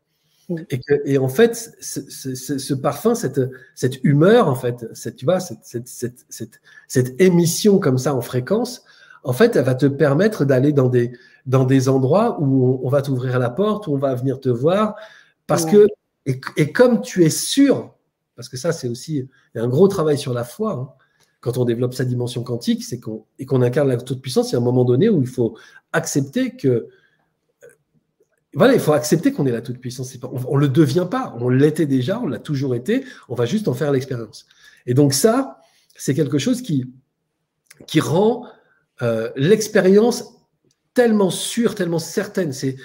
[1.06, 3.42] Et, en fait, ce, parfum, cette,
[3.76, 5.60] cette, humeur, en fait, cette, tu vois, cette,
[6.88, 8.84] cette, émission comme ça en fréquence,
[9.24, 11.12] en fait, elle va te permettre d'aller dans des,
[11.46, 14.96] dans des endroits où on, va t'ouvrir la porte, où on va venir te voir,
[15.48, 15.88] parce que,
[16.26, 17.94] et, comme tu es sûr,
[18.36, 20.90] parce que ça, c'est aussi un gros travail sur la foi, hein,
[21.40, 24.54] quand on développe sa dimension quantique, c'est qu'on et qu'on incarne la toute puissance, il
[24.54, 25.58] y a un moment donné où il faut
[25.92, 26.88] accepter que
[28.54, 30.18] voilà, il faut accepter qu'on est la toute-puissance.
[30.24, 31.36] On ne le devient pas.
[31.40, 33.06] On l'était déjà, on l'a toujours été.
[33.30, 34.46] On va juste en faire l'expérience.
[34.86, 35.62] Et donc ça,
[35.96, 36.92] c'est quelque chose qui,
[37.88, 38.46] qui rend
[39.02, 40.36] euh, l'expérience
[40.94, 42.52] tellement sûre, tellement certaine.
[42.52, 42.76] C'est,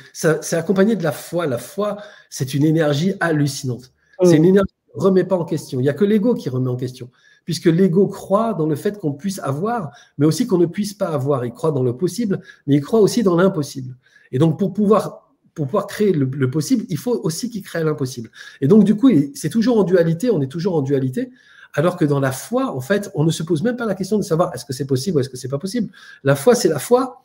[0.52, 1.46] accompagné de la foi.
[1.46, 1.96] La foi,
[2.31, 3.92] c'est une énergie hallucinante.
[4.22, 5.81] C'est une énergie qui ne remet pas en question.
[5.81, 7.11] Il n'y a que l'ego qui remet en question.
[7.44, 11.09] puisque l'ego croit dans le fait qu'on puisse avoir, mais aussi qu'on ne puisse pas
[11.09, 11.44] avoir.
[11.44, 13.96] Il croit dans le possible, mais il croit aussi dans l'impossible.
[14.33, 15.26] Et donc, pour pouvoir,
[15.57, 18.31] pour pouvoir créer le, possible, il faut aussi qu'il crée l'impossible.
[18.61, 21.31] Et donc, du coup, c'est toujours en dualité, on est toujours en dualité,
[21.73, 24.19] alors que dans la foi, en fait, on ne se pose même pas la question
[24.19, 25.90] de savoir est-ce que c'est possible ou est-ce que c'est pas possible.
[26.25, 27.23] La foi, c'est la foi,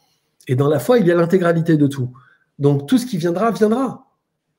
[0.47, 2.09] et dans la foi, il y a l'intégralité de tout.
[2.57, 4.07] Donc, tout ce qui viendra, viendra.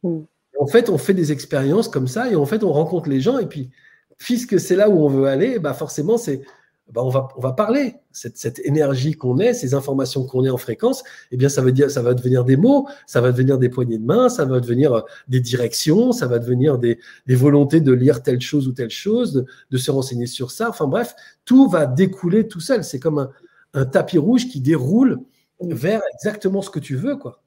[0.03, 0.19] Mm.
[0.61, 3.39] En fait, on fait des expériences comme ça, et en fait, on rencontre les gens,
[3.39, 3.71] et puis
[4.19, 6.43] puisque c'est là où on veut aller, bah forcément, c'est,
[6.91, 7.95] bah on, va, on va parler.
[8.11, 11.73] Cette, cette énergie qu'on est, ces informations qu'on est en fréquence, eh bien, ça, veut
[11.73, 14.61] dire, ça va devenir des mots, ça va devenir des poignées de main, ça va
[14.61, 18.73] devenir euh, des directions, ça va devenir des, des volontés de lire telle chose ou
[18.73, 20.69] telle chose, de, de, se renseigner sur ça.
[20.69, 21.15] Enfin bref,
[21.45, 22.85] tout va découler tout seul.
[22.85, 23.31] C'est comme un,
[23.75, 25.21] un tapis rouge qui déroule
[25.61, 27.43] vers exactement ce que tu veux, quoi.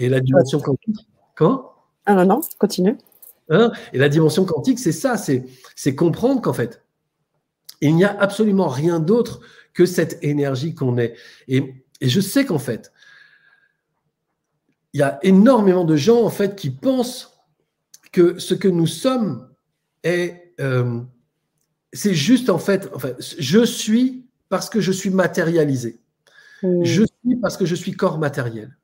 [0.00, 1.08] Et la dimension quantique.
[1.34, 1.72] Quand
[2.04, 2.98] Ah non, non, continue.
[3.48, 3.72] Hein?
[3.92, 6.82] Et la dimension quantique, c'est ça, c'est comprendre qu'en fait,
[7.80, 9.40] il n'y a absolument rien d'autre
[9.72, 11.16] que cette énergie qu'on est.
[11.48, 12.92] Et, je sais qu'en fait,
[14.94, 17.38] il y a énormément de gens en fait qui pensent
[18.10, 19.48] que ce que nous sommes
[20.02, 21.00] est, euh,
[21.92, 26.00] c'est juste en fait, en fait, je suis parce que je suis matérialisé.
[26.62, 26.84] Mmh.
[26.84, 28.76] Je suis parce que je suis corps matériel.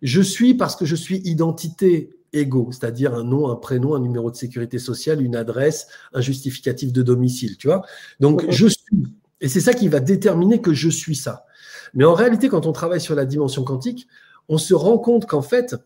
[0.00, 4.30] Je suis parce que je suis identité égaux, c'est-à-dire un nom, un prénom, un numéro
[4.30, 7.82] de sécurité sociale, une adresse, un justificatif de domicile, tu vois.
[8.20, 9.06] Donc, je suis.
[9.40, 11.44] Et c'est ça qui va déterminer que je suis ça.
[11.92, 14.08] Mais en réalité, quand on travaille sur la dimension quantique,
[14.48, 15.76] on se rend compte qu'en fait,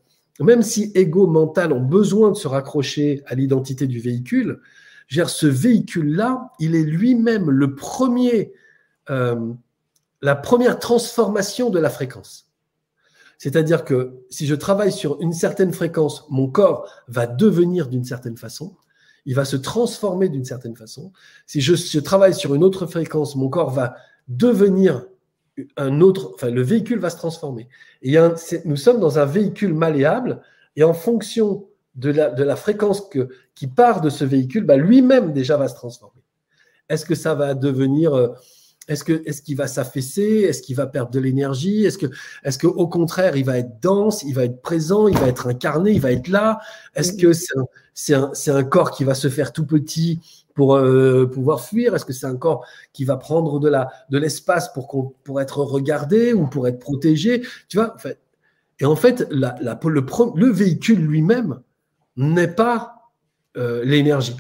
[0.40, 4.60] même si ego mental ont besoin de se raccrocher à l'identité du véhicule,
[5.10, 8.52] ce véhicule-là, il est lui-même le premier,
[9.10, 9.52] euh,
[10.22, 12.47] la première transformation de la fréquence.
[13.38, 18.36] C'est-à-dire que si je travaille sur une certaine fréquence, mon corps va devenir d'une certaine
[18.36, 18.76] façon,
[19.24, 21.12] il va se transformer d'une certaine façon.
[21.46, 23.94] Si je, travaille sur une autre fréquence, mon corps va
[24.26, 25.06] devenir
[25.76, 27.68] un autre, enfin le véhicule va se transformer.
[28.02, 28.16] Et
[28.64, 30.42] nous sommes dans un véhicule malléable
[30.76, 35.56] et en fonction de la, fréquence que, qui part de ce véhicule, bah, lui-même déjà
[35.56, 36.22] va se transformer.
[36.88, 38.28] Est-ce que ça va devenir euh,
[38.88, 40.46] est-ce que est-ce qu'il va s'affaisser?
[40.48, 41.84] Est-ce qu'il va perdre de l'énergie?
[41.84, 42.06] Est-ce que
[42.42, 45.46] est-ce que au contraire il va être dense, il va être présent, il va être
[45.46, 46.58] incarné, il va être là?
[46.94, 50.20] Est-ce que c'est un, un, un, corps qui va se faire tout petit
[50.54, 51.94] pour euh, pouvoir fuir?
[51.94, 55.40] Est-ce que c'est un corps qui va prendre de la de l'espace pour qu'on pour
[55.40, 57.42] être regardé ou pour être protégé?
[57.68, 58.18] Tu vois en fait,
[58.80, 61.60] Et en fait, la, la, le, le véhicule lui-même
[62.16, 63.12] n'est pas
[63.58, 64.36] euh, l'énergie.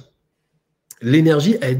[1.02, 1.78] L'énergie est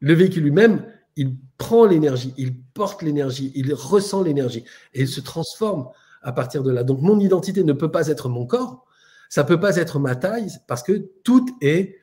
[0.00, 0.84] le véhicule lui-même,
[1.16, 5.90] il prend l'énergie, il porte l'énergie, il ressent l'énergie et il se transforme
[6.22, 6.84] à partir de là.
[6.84, 8.86] Donc mon identité ne peut pas être mon corps,
[9.28, 11.98] ça peut pas être ma taille parce que tout est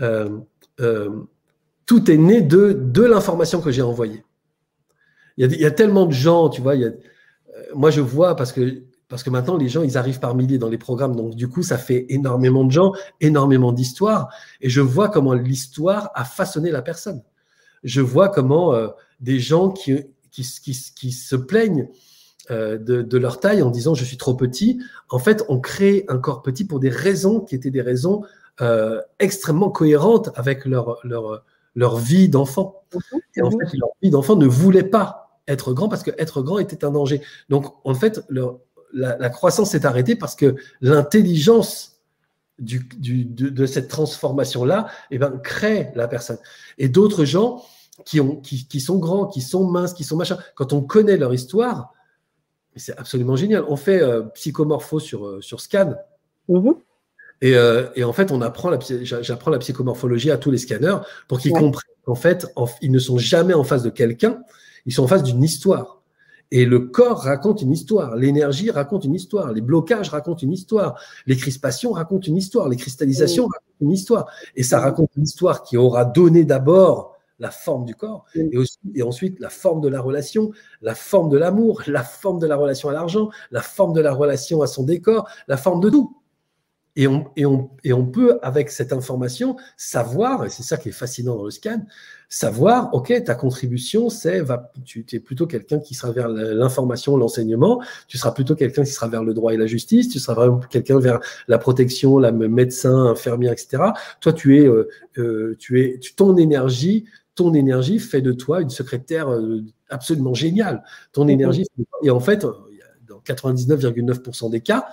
[0.00, 0.40] euh,
[0.80, 1.10] euh,
[2.08, 4.24] né de, l'information que j'ai envoyée.
[5.36, 6.92] Il y, a, tellement de gens, tu vois, euh,
[7.74, 10.70] moi je vois parce que parce que maintenant les gens ils arrivent par milliers dans
[10.70, 15.10] les programmes, donc du coup ça fait énormément de gens, énormément d'histoires, et je vois
[15.10, 17.22] comment l'histoire a façonné la personne
[17.84, 18.88] je vois comment euh,
[19.20, 21.88] des gens qui, qui, qui, se plaignent
[22.50, 26.18] euh, de, leur taille en disant je suis trop petit, en fait, ont créé un
[26.18, 28.22] corps petit pour des raisons qui étaient des raisons
[28.60, 31.44] euh, extrêmement cohérentes avec leur, leur,
[31.74, 32.82] leur vie d'enfant.
[33.36, 36.58] Et en fait, leur vie d'enfant ne voulait pas être grand parce que être grand
[36.58, 37.20] était un danger.
[37.48, 38.24] Donc, en fait,
[38.92, 42.00] la, croissance s'est arrêtée parce que l'intelligence
[42.58, 46.38] du, du, de, cette transformation-là eh ben, crée la personne.
[46.78, 47.64] Et d'autres gens
[48.04, 50.38] qui, ont, qui, qui, sont grands, qui sont minces, qui sont machin.
[50.54, 51.92] Quand on connaît leur histoire,
[52.76, 53.64] c'est absolument génial.
[53.68, 55.94] On fait euh, psychomorpho sur, euh, sur Scan.
[56.48, 56.76] Mm-hmm.
[57.42, 60.96] Et, euh, et, en fait, on apprend la, j'apprends la psychomorphologie à tous les scanners
[61.28, 62.46] pour qu'ils comprennent qu'en fait,
[62.80, 64.42] ils ne sont jamais en face de quelqu'un,
[64.86, 66.02] ils sont en face d'une histoire.
[66.50, 71.00] Et le corps raconte une histoire, l'énergie raconte une histoire, les blocages racontent une histoire,
[71.26, 74.26] les crispations racontent une histoire, les cristallisations racontent une histoire.
[74.54, 78.78] Et ça raconte une histoire qui aura donné d'abord la forme du corps, et, aussi,
[78.94, 82.56] et ensuite la forme de la relation, la forme de l'amour, la forme de la
[82.56, 86.16] relation à l'argent, la forme de la relation à son décor, la forme de tout.
[86.96, 90.90] Et on, et on, et on peut, avec cette information, savoir, et c'est ça qui
[90.90, 91.82] est fascinant dans le scan,
[92.28, 97.82] savoir, OK, ta contribution, c'est, va, tu es plutôt quelqu'un qui sera vers l'information, l'enseignement,
[98.06, 100.60] tu seras plutôt quelqu'un qui sera vers le droit et la justice, tu seras vraiment
[100.60, 101.18] quelqu'un vers
[101.48, 103.82] la protection, la médecin, infirmière, etc.
[104.20, 108.70] Toi, tu es, euh, euh, tu es, ton énergie, ton énergie fait de toi une
[108.70, 110.82] secrétaire euh, absolument géniale.
[111.12, 111.64] Ton énergie,
[112.02, 112.46] et en fait,
[113.06, 114.86] dans 99,9% des cas,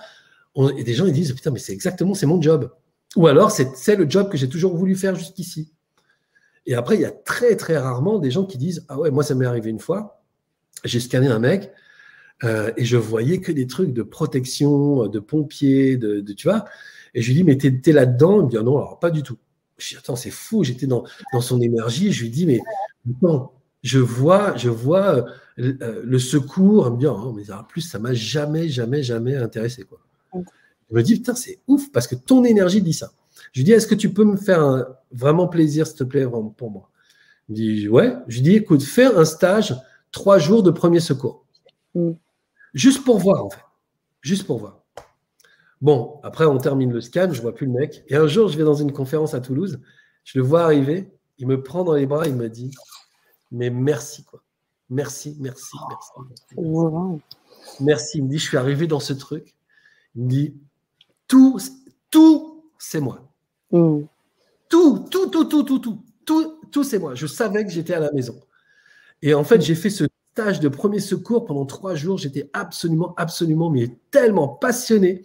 [0.54, 2.70] on, et des gens ils disent putain mais c'est exactement c'est mon job.
[3.16, 5.72] Ou alors c'est le job que j'ai toujours voulu faire jusqu'ici.
[6.66, 9.22] Et après, il y a très, très rarement des gens qui disent Ah ouais, moi,
[9.22, 10.22] ça m'est arrivé une fois.
[10.84, 11.72] J'ai scanné un mec
[12.44, 16.64] euh, et je voyais que des trucs de protection, de pompiers, de, tu vois.
[17.14, 18.40] Et je lui dis Mais t'es là-dedans?
[18.40, 19.38] Il me dit ah Non, alors pas du tout.
[19.78, 20.64] Je dis Attends, c'est fou.
[20.64, 22.12] J'étais dans, dans son énergie.
[22.12, 22.60] Je lui dis Mais
[23.20, 23.50] non,
[23.82, 25.26] je vois, je vois
[25.58, 26.90] euh, euh, le secours.
[26.90, 29.84] Me dit oh, mais en plus, ça m'a jamais, jamais, jamais intéressé.
[29.84, 30.00] Quoi.
[30.34, 33.12] Je me dis Putain, c'est ouf parce que ton énergie dit ça.
[33.52, 36.26] Je lui dis, est-ce que tu peux me faire un, vraiment plaisir, s'il te plaît,
[36.26, 36.90] pour moi?
[37.48, 38.14] Il me dit, ouais.
[38.28, 39.74] Je lui dis, écoute, fais un stage,
[40.10, 41.44] trois jours de premier secours.
[41.94, 42.12] Mm.
[42.74, 43.60] Juste pour voir, en fait.
[44.20, 44.81] Juste pour voir.
[45.82, 48.04] Bon, après, on termine le scan, je vois plus le mec.
[48.06, 49.80] Et un jour, je vais dans une conférence à Toulouse,
[50.22, 52.70] je le vois arriver, il me prend dans les bras, il me dit,
[53.50, 54.42] mais merci, quoi.
[54.88, 56.84] Merci, merci, merci.
[57.80, 58.18] Merci.
[58.18, 59.54] Il me dit, je suis arrivé dans ce truc.
[60.14, 60.54] Il me dit,
[61.26, 61.58] tout,
[62.10, 63.28] tout, c'est moi.
[63.72, 64.02] Mm.
[64.68, 67.14] Tout, tout, tout, tout, tout, tout, tout, tout, c'est moi.
[67.14, 68.38] Je savais que j'étais à la maison.
[69.20, 72.18] Et en fait, j'ai fait ce stage de premier secours pendant trois jours.
[72.18, 75.24] J'étais absolument, absolument, mais tellement passionné.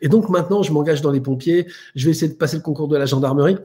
[0.00, 1.66] Et donc maintenant, je m'engage dans les pompiers.
[1.94, 3.58] Je vais essayer de passer le concours de la gendarmerie.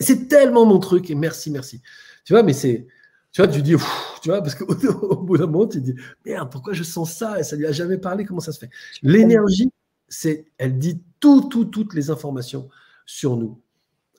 [0.00, 1.10] C'est tellement mon truc.
[1.10, 1.82] Et merci, merci.
[2.24, 2.86] Tu vois, mais c'est,
[3.32, 3.74] tu vois, tu dis,
[4.22, 5.94] tu vois, parce qu'au au bout d'un moment, tu dis,
[6.24, 8.70] merde, pourquoi je sens ça et ça lui a jamais parlé, comment ça se fait?
[9.02, 9.70] L'énergie,
[10.08, 12.68] c'est, elle dit tout, tout, toutes les informations
[13.06, 13.60] sur nous.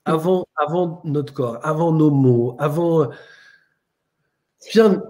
[0.06, 3.10] Avant, avant notre corps, avant nos mots, avant.
[4.74, 5.02] Bien,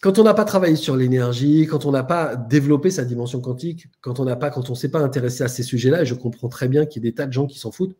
[0.00, 3.88] quand on n'a pas travaillé sur l'énergie, quand on n'a pas développé sa dimension quantique,
[4.00, 6.48] quand on n'a pas, quand on s'est pas intéressé à ces sujets-là, et je comprends
[6.48, 7.96] très bien qu'il y ait des tas de gens qui s'en foutent.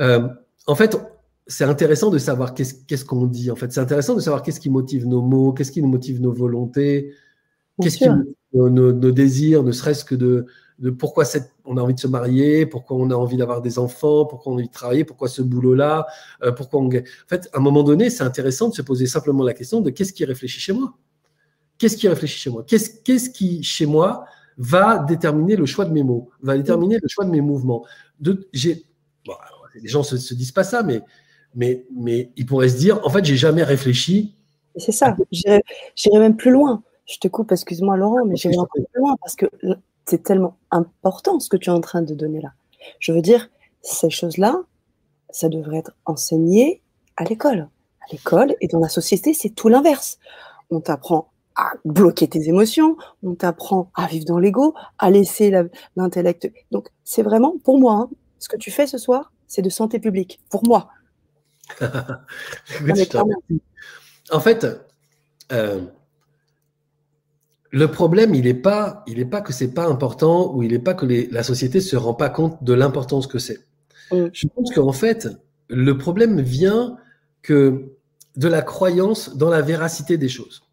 [0.00, 0.28] Euh,
[0.66, 0.98] en fait,
[1.46, 3.50] c'est intéressant de savoir qu'est-ce qu'on dit.
[3.50, 6.20] En fait, c'est intéressant de savoir qu'est-ce qui motive nos mots, qu'est-ce qui nous motive
[6.20, 7.14] nos volontés,
[7.80, 10.44] qu'est-ce qui motive nos, désirs, ne serait-ce que de,
[10.78, 11.24] de pourquoi
[11.64, 14.56] on a envie de se marier, pourquoi on a envie d'avoir des enfants, pourquoi on
[14.56, 16.06] a envie de travailler, pourquoi ce boulot-là,
[16.42, 16.86] euh, pourquoi on...
[16.86, 16.90] En
[17.28, 20.12] fait, à un moment donné, c'est intéressant de se poser simplement la question de qu'est-ce
[20.12, 20.94] qui réfléchit chez moi
[21.84, 22.64] Qu'est-ce qui réfléchit chez moi?
[22.66, 24.24] Qu'est-ce qui, chez moi,
[24.56, 27.84] va déterminer le choix de mes mots, va déterminer le choix de mes mouvements?
[28.22, 28.82] Les
[29.84, 31.02] gens ne se, disent pas ça, mais,
[31.94, 34.34] mais, ils pourraient se dire, en fait, j'ai jamais réfléchi.
[34.76, 36.82] C'est ça, j'irai même plus loin.
[37.04, 39.44] Je te coupe, excuse-moi Laurent, mais j'irai plus loin parce que
[40.06, 42.54] c'est tellement important ce que tu es en train de donner là.
[42.98, 43.50] Je veux dire,
[43.82, 44.62] ces choses-là,
[45.28, 46.80] ça devrait être enseigné
[47.18, 47.68] à l'école.
[48.00, 50.18] À l'école et dans la société, c'est tout l'inverse.
[50.70, 55.52] On t'apprend à bloquer tes émotions, on t'apprend à vivre dans l'ego, à laisser
[55.96, 56.50] l'intellect.
[56.70, 59.98] Donc, c'est vraiment, pour moi, hein, ce que tu fais ce soir, c'est de santé
[59.98, 60.88] publique, pour moi.
[64.30, 64.66] en fait,
[65.52, 65.80] euh,
[67.70, 70.94] le problème, il n'est pas, il pas que c'est pas important ou il n'est pas
[70.94, 73.66] que la société se rend pas compte de l'importance que c'est.
[74.12, 74.26] Mm.
[74.32, 75.28] Je pense qu'en fait,
[75.68, 76.96] le problème vient
[77.42, 77.92] que
[78.36, 80.63] de la croyance dans la véracité des choses.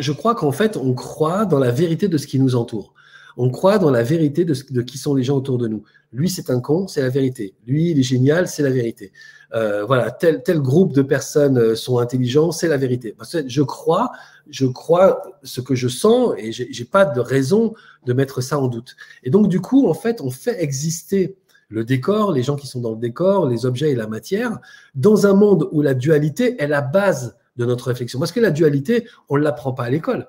[0.00, 2.94] Je crois qu'en fait, on croit dans la vérité de ce qui nous entoure.
[3.36, 5.84] On croit dans la vérité de, de qui sont les gens autour de nous.
[6.12, 7.54] Lui, c'est un con, c'est la vérité.
[7.66, 9.12] Lui, il est génial, c'est la vérité.
[9.54, 13.14] Euh, voilà, tel, tel groupe de personnes euh, sont intelligents, c'est la vérité.
[13.46, 14.10] Je crois,
[14.50, 17.74] je crois ce que je sens et j'ai pas de raison
[18.06, 18.96] de mettre ça en doute.
[19.22, 21.36] Et donc, du coup, en fait, on fait exister
[21.68, 24.58] le décor, les gens qui sont dans le décor, les objets et la matière,
[24.94, 28.18] dans un monde où la dualité est la base de notre réflexion.
[28.18, 30.28] Parce que la dualité, on ne l'apprend pas à l'école.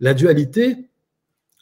[0.00, 0.88] La dualité,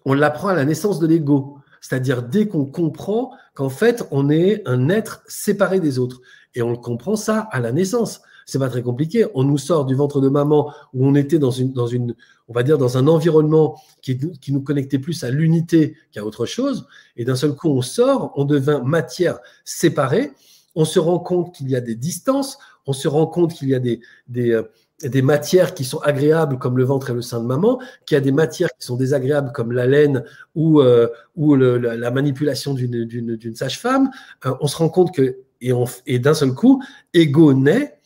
[0.04, 1.58] on l'apprend à la naissance de l'ego.
[1.80, 6.20] C'est-à-dire dès qu'on comprend qu'en fait, on est un être séparé des autres.
[6.54, 8.22] Et on comprend ça à la naissance.
[8.46, 9.26] C'est pas très compliqué.
[9.34, 12.14] On nous sort du ventre de maman où on était dans une, dans une
[12.48, 16.86] on un environnement qui, nous connectait plus à l'unité qu'à autre chose.
[17.16, 20.32] Et d'un seul coup, on sort, on devient matière séparée.
[20.74, 22.58] On se rend compte qu'il y a des distances.
[22.86, 24.62] On se rend compte qu'il y a des, des, euh,
[25.02, 28.18] des matières qui sont agréables comme le ventre et le sein de maman, qu'il y
[28.18, 33.54] a des matières qui sont désagréables comme la laine ou, euh, ou la, manipulation d'une
[33.54, 34.10] sage-femme,
[34.44, 35.72] euh, on se rend compte que, et,
[36.06, 36.82] et d'un seul coup,
[37.14, 37.98] ego naît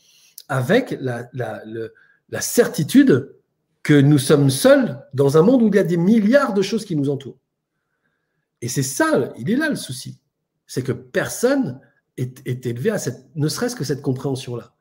[0.49, 1.63] avec la, la,
[2.29, 3.35] la certitude
[3.83, 6.85] que nous sommes seuls dans un monde où il y a des milliards de choses
[6.85, 7.39] qui nous entourent.
[8.61, 10.19] Et c'est ça, il est là le souci.
[10.67, 11.81] C'est que personne
[12.17, 14.73] est, élevé à cette, ne serait-ce que cette compréhension-là.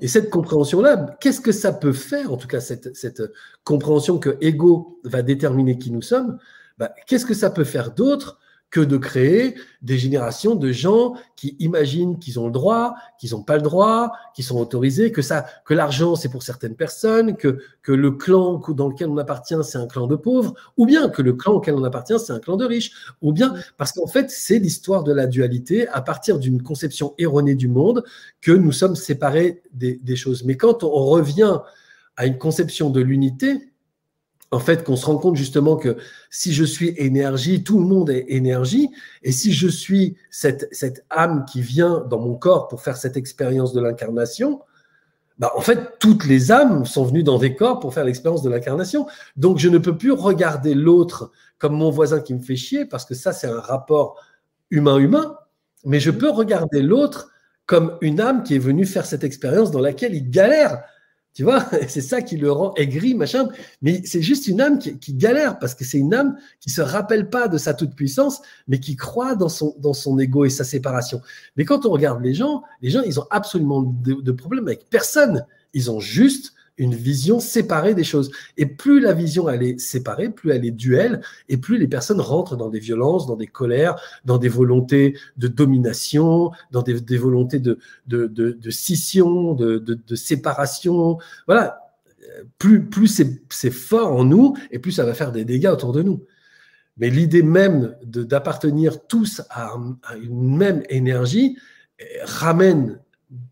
[0.00, 3.22] Et cette compréhension-là, qu'est-ce que ça peut faire, en tout cas cette,
[3.64, 6.38] compréhension que ego va déterminer qui nous sommes,
[6.78, 8.38] bah, qu'est-ce que ça peut faire d'autre
[8.70, 13.42] que de créer des générations de gens qui imaginent qu'ils ont le droit, qu'ils n'ont
[13.42, 17.58] pas le droit, qu'ils sont autorisés, que ça, que l'argent c'est pour certaines personnes, que,
[17.82, 21.22] que le clan dans lequel on appartient c'est un clan de pauvres, ou bien que
[21.22, 22.92] le clan auquel on appartient c'est un clan de riches,
[23.22, 27.56] ou bien parce qu'en fait c'est l'histoire de la dualité à partir d'une conception erronée
[27.56, 28.04] du monde
[28.40, 30.44] que nous sommes séparés des, des choses.
[30.44, 31.58] Mais quand on revient
[32.16, 33.69] à une conception de l'unité,
[34.52, 35.96] en fait, qu'on se rend compte justement que
[36.28, 38.90] si je suis énergie, tout le monde est énergie,
[39.22, 43.16] et si je suis cette, cette âme qui vient dans mon corps pour faire cette
[43.16, 44.60] expérience de l'incarnation,
[45.38, 48.50] bah, en fait, toutes les âmes sont venues dans des corps pour faire l'expérience de
[48.50, 49.06] l'incarnation.
[49.36, 53.04] Donc, je ne peux plus regarder l'autre comme mon voisin qui me fait chier, parce
[53.04, 54.20] que ça, c'est un rapport
[54.70, 55.36] humain-humain,
[55.84, 57.30] mais je peux regarder l'autre
[57.66, 60.82] comme une âme qui est venue faire cette expérience dans laquelle il galère
[61.34, 63.48] tu vois, c'est ça qui le rend aigri, machin.
[63.82, 67.30] Mais c'est juste une âme qui, galère parce que c'est une âme qui se rappelle
[67.30, 70.64] pas de sa toute puissance, mais qui croit dans son dans son ego et sa
[70.64, 71.20] séparation.
[71.56, 74.88] Mais quand on regarde les gens, les gens, ils ont absolument de, de problème avec
[74.90, 75.44] personne.
[75.72, 78.30] Ils ont juste une vision séparée des choses.
[78.56, 82.20] Et plus la vision elle est séparée, plus elle est duelle, et plus les personnes
[82.20, 87.58] rentrent dans des violences, dans des colères, dans des volontés de domination, dans des, volontés
[87.58, 91.18] de, de, de, scission, de, de, séparation.
[91.46, 91.80] Voilà.
[92.58, 96.02] Plus, plus c'est fort en nous, et plus ça va faire des dégâts autour de
[96.02, 96.24] nous.
[96.96, 101.56] Mais l'idée même d'appartenir tous à, à, une même énergie
[101.98, 103.00] eh, ramène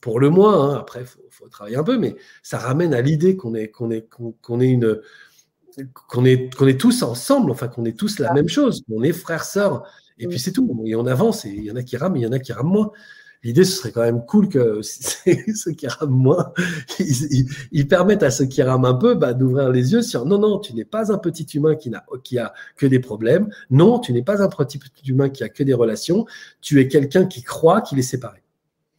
[0.01, 3.37] pour le moins, hein, après, il faut, travailler un peu, mais ça ramène à l'idée
[3.37, 5.01] qu'on est, qu'on est, qu'on est une,
[6.09, 9.13] qu'on est, qu'on est tous ensemble, enfin qu'on est tous la même chose, qu'on est
[9.13, 9.85] frères, sœurs,
[10.19, 10.83] et puis c'est tout.
[10.85, 12.53] Et on avance, et il y en a qui rament, il y en a qui
[12.53, 12.91] rament moins.
[13.45, 16.53] L'idée, ce serait quand même cool que ceux qui rament moins,
[17.71, 20.59] ils, permettent à ceux qui rament un peu bah, d'ouvrir les yeux sur non, non,
[20.59, 23.49] tu n'es pas un petit humain qui, n'a, qui a que des problèmes.
[23.71, 26.27] Non, tu n'es pas un petit humain qui a que des relations.
[26.61, 28.43] Tu es quelqu'un qui croit qu'il est séparé.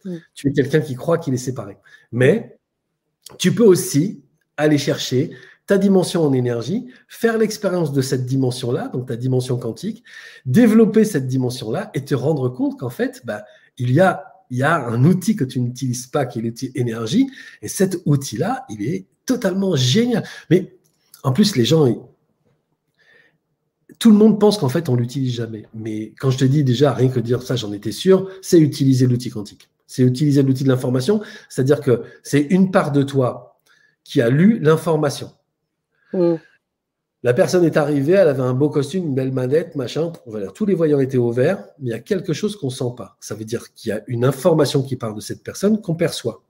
[0.04, 0.16] Mm.
[0.34, 1.76] Tu es quelqu'un qui croit qu'il est séparé.
[2.12, 2.58] Mais
[3.38, 4.22] tu peux aussi
[4.56, 5.30] aller chercher
[5.70, 10.02] ta dimension en énergie, faire l'expérience de cette dimension-là, donc ta dimension quantique,
[10.44, 13.44] développer cette dimension-là et te rendre compte qu'en fait, bah,
[13.78, 17.30] il, y a, un outil que tu n'utilises pas qui est l'outil énergie,
[17.62, 20.24] et cet outil-là, il est totalement génial.
[20.50, 20.74] Mais
[21.22, 21.86] en plus, les gens,
[24.00, 25.66] tout le monde pense qu'en fait, on l'utilise jamais.
[25.72, 29.06] Mais quand je te dis déjà, rien que dire ça, j'en étais sûr, c'est utiliser
[29.06, 33.60] l'outil quantique c'est utiliser l'outil de l'information, c'est-à-dire que c'est une part de toi
[34.04, 35.32] qui a lu l'information.
[36.12, 36.34] Mm.
[37.24, 40.12] La personne est arrivée, elle avait un beau costume, une belle manette, machin.
[40.54, 43.16] tous les voyants étaient au vert, mais il y a quelque chose qu'on sent pas.
[43.18, 46.44] Ça veut dire qu'il y a une information qui part de cette personne qu'on perçoit.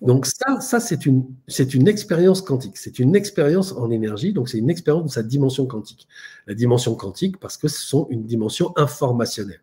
[0.00, 2.78] Donc ça, ça c'est une, c'est une expérience quantique.
[2.78, 4.32] C'est une expérience en énergie.
[4.32, 6.08] Donc c'est une expérience de sa dimension quantique.
[6.46, 9.60] La dimension quantique parce que ce sont une dimension informationnelle.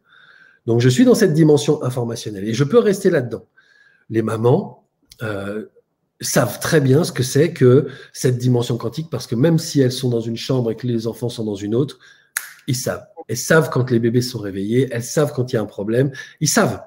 [0.69, 3.43] Donc, je suis dans cette dimension informationnelle et je peux rester là-dedans.
[4.11, 4.85] Les mamans
[5.23, 5.65] euh,
[6.21, 9.91] savent très bien ce que c'est que cette dimension quantique parce que même si elles
[9.91, 11.97] sont dans une chambre et que les enfants sont dans une autre,
[12.67, 13.03] ils savent.
[13.27, 16.11] Elles savent quand les bébés sont réveillés, elles savent quand il y a un problème,
[16.39, 16.83] ils savent.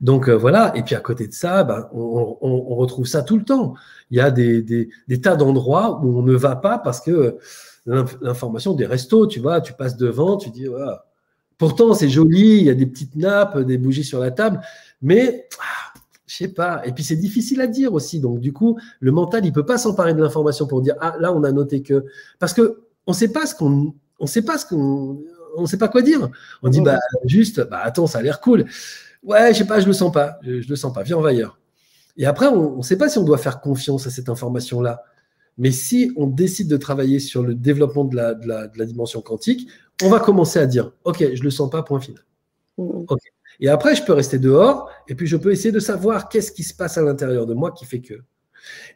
[0.00, 3.44] Donc euh, voilà, et puis à côté de ça, ben, on, retrouve ça tout le
[3.44, 3.74] temps.
[4.10, 4.88] Il y a des,
[5.22, 7.38] tas d'endroits où on ne va pas parce que
[7.86, 10.66] l'information des restos, tu vois, tu passes devant, tu dis,
[11.62, 14.60] Pourtant, c'est joli, il y a des petites nappes, des bougies sur la table,
[15.00, 16.82] mais ah, je sais pas.
[16.84, 18.18] Et puis c'est difficile à dire aussi.
[18.18, 21.32] Donc du coup, le mental, il peut pas s'emparer de l'information pour dire ah là
[21.32, 22.04] on a noté que
[22.40, 25.22] parce que on sait pas ce qu'on on sait pas ce qu'on
[25.56, 26.28] on sait pas quoi dire.
[26.64, 28.64] On dit bah juste bah attends ça a l'air cool.
[29.22, 31.20] Ouais je sais pas je le sens pas je, je le sens pas viens on
[31.20, 31.60] va ailleurs.
[32.16, 35.04] Et après on ne sait pas si on doit faire confiance à cette information là.
[35.62, 38.84] Mais si on décide de travailler sur le développement de la, de la, de la
[38.84, 39.68] dimension quantique,
[40.02, 42.24] on va commencer à dire, OK, je ne le sens pas, point final.
[42.78, 43.04] Mm.
[43.60, 46.64] Et après, je peux rester dehors et puis je peux essayer de savoir qu'est-ce qui
[46.64, 48.14] se passe à l'intérieur de moi qui fait que.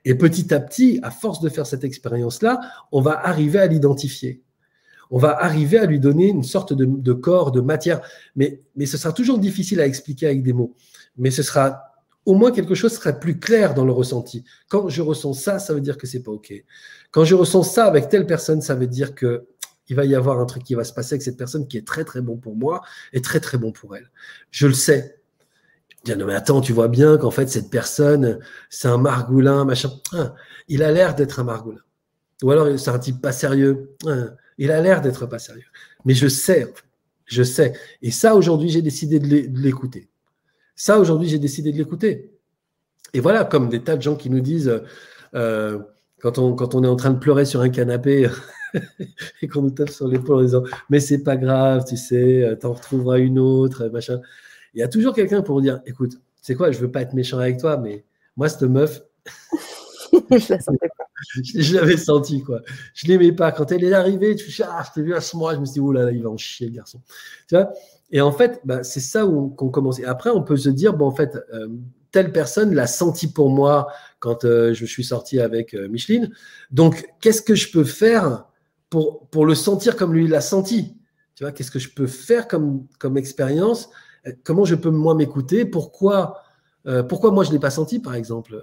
[0.05, 2.59] Et petit à petit, à force de faire cette expérience-là,
[2.91, 4.43] on va arriver à l'identifier.
[5.13, 8.01] On va arriver à lui donner une sorte de, corps, de matière.
[8.35, 10.75] Mais, mais ce sera toujours difficile à expliquer avec des mots.
[11.17, 11.81] Mais ce sera
[12.27, 14.45] au moins quelque chose sera plus clair dans le ressenti.
[14.69, 16.53] Quand je ressens ça, ça veut dire que c'est pas OK.
[17.13, 19.47] Quand je ressens ça avec telle personne, ça veut dire que
[19.89, 21.87] il va y avoir un truc qui va se passer avec cette personne qui est
[21.87, 24.11] très très bon pour moi et très très bon pour elle.
[24.51, 25.21] Je le sais.
[26.05, 29.91] Bien, non, mais attends, tu vois bien qu'en fait, cette personne, c'est un margoulin, machin.
[30.13, 30.35] Ah,
[30.67, 31.81] il a l'air d'être un margoulin.
[32.43, 33.97] Ou alors, c'est un type pas sérieux.
[34.07, 35.67] Ah, il a l'air d'être pas sérieux.
[36.05, 36.73] Mais je sais,
[37.25, 37.73] je sais.
[38.03, 40.09] Et ça, aujourd'hui, j'ai décidé de l'écouter.
[40.77, 42.31] Ça, aujourd'hui, j'ai décidé de l'écouter.
[43.15, 44.83] Et voilà, comme des tas de gens qui nous disent,
[45.35, 45.79] euh,
[46.21, 48.29] quand, on, quand on est en train de pleurer sur un canapé,
[49.43, 52.75] et qu'on nous tape sur l'épaule en disant Mais c'est pas grave, tu sais, t'en
[52.75, 54.21] retrouveras une autre, machin.
[54.75, 57.39] Il y a toujours quelqu'un pour dire Écoute, c'est quoi, je veux pas être méchant
[57.39, 58.05] avec toi, mais
[58.37, 59.03] moi, cette meuf,
[60.31, 61.07] je la sentais pas.
[61.43, 62.61] Je, l'avais senti, quoi.
[62.95, 63.51] Je l'aimais pas.
[63.51, 65.75] Quand elle est arrivée, tu ah, je t'ai vu à ce moment, je me suis
[65.75, 67.01] dit, oh là là, il va en chier, le garçon.
[67.49, 67.73] Tu vois?
[68.11, 69.99] Et en fait, bah, c'est ça qu'on commence.
[69.99, 71.69] Et après, on peut se dire, bon, en fait, euh,
[72.13, 73.89] telle personne l'a senti pour moi
[74.21, 76.31] quand euh, je suis sorti avec euh, Micheline.
[76.71, 78.47] Donc, qu'est-ce que je peux faire
[78.91, 80.97] pour, pour le sentir comme lui l'a senti?
[81.35, 83.91] Tu vois, qu'est-ce que je peux faire comme, comme expérience?
[84.45, 85.65] Comment je peux moi m'écouter?
[85.65, 86.43] Pourquoi,
[87.09, 88.61] pourquoi moi je ne l'ai pas senti, par exemple?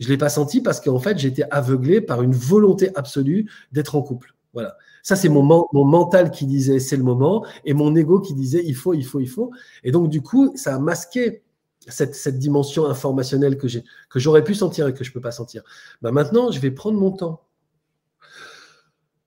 [0.00, 3.94] Je ne l'ai pas senti parce qu'en fait, j'étais aveuglé par une volonté absolue d'être
[3.94, 4.34] en couple.
[4.52, 4.76] Voilà.
[5.02, 5.42] Ça, c'est mon,
[5.72, 9.20] mental qui disait c'est le moment et mon ego qui disait il faut, il faut,
[9.20, 9.50] il faut.
[9.84, 11.42] Et donc, du coup, ça a masqué
[11.88, 13.68] cette, dimension informationnelle que
[14.16, 15.62] j'aurais pu sentir et que je ne peux pas sentir.
[16.02, 17.42] Bah, maintenant, je vais prendre mon temps.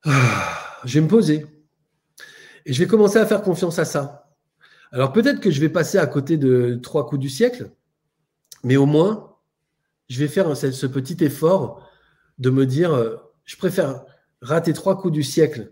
[0.05, 1.45] Ah, je vais me poser.
[2.65, 4.23] Et je vais commencer à faire confiance à ça.
[4.91, 7.71] Alors peut-être que je vais passer à côté de trois coups du siècle,
[8.63, 9.35] mais au moins,
[10.07, 11.89] je vais faire ce petit effort
[12.37, 13.15] de me dire, euh,
[13.45, 14.05] je préfère
[14.43, 15.71] rater trois coups du siècle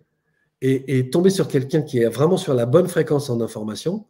[0.62, 4.06] et, tomber sur quelqu'un qui est vraiment sur la bonne fréquence en information,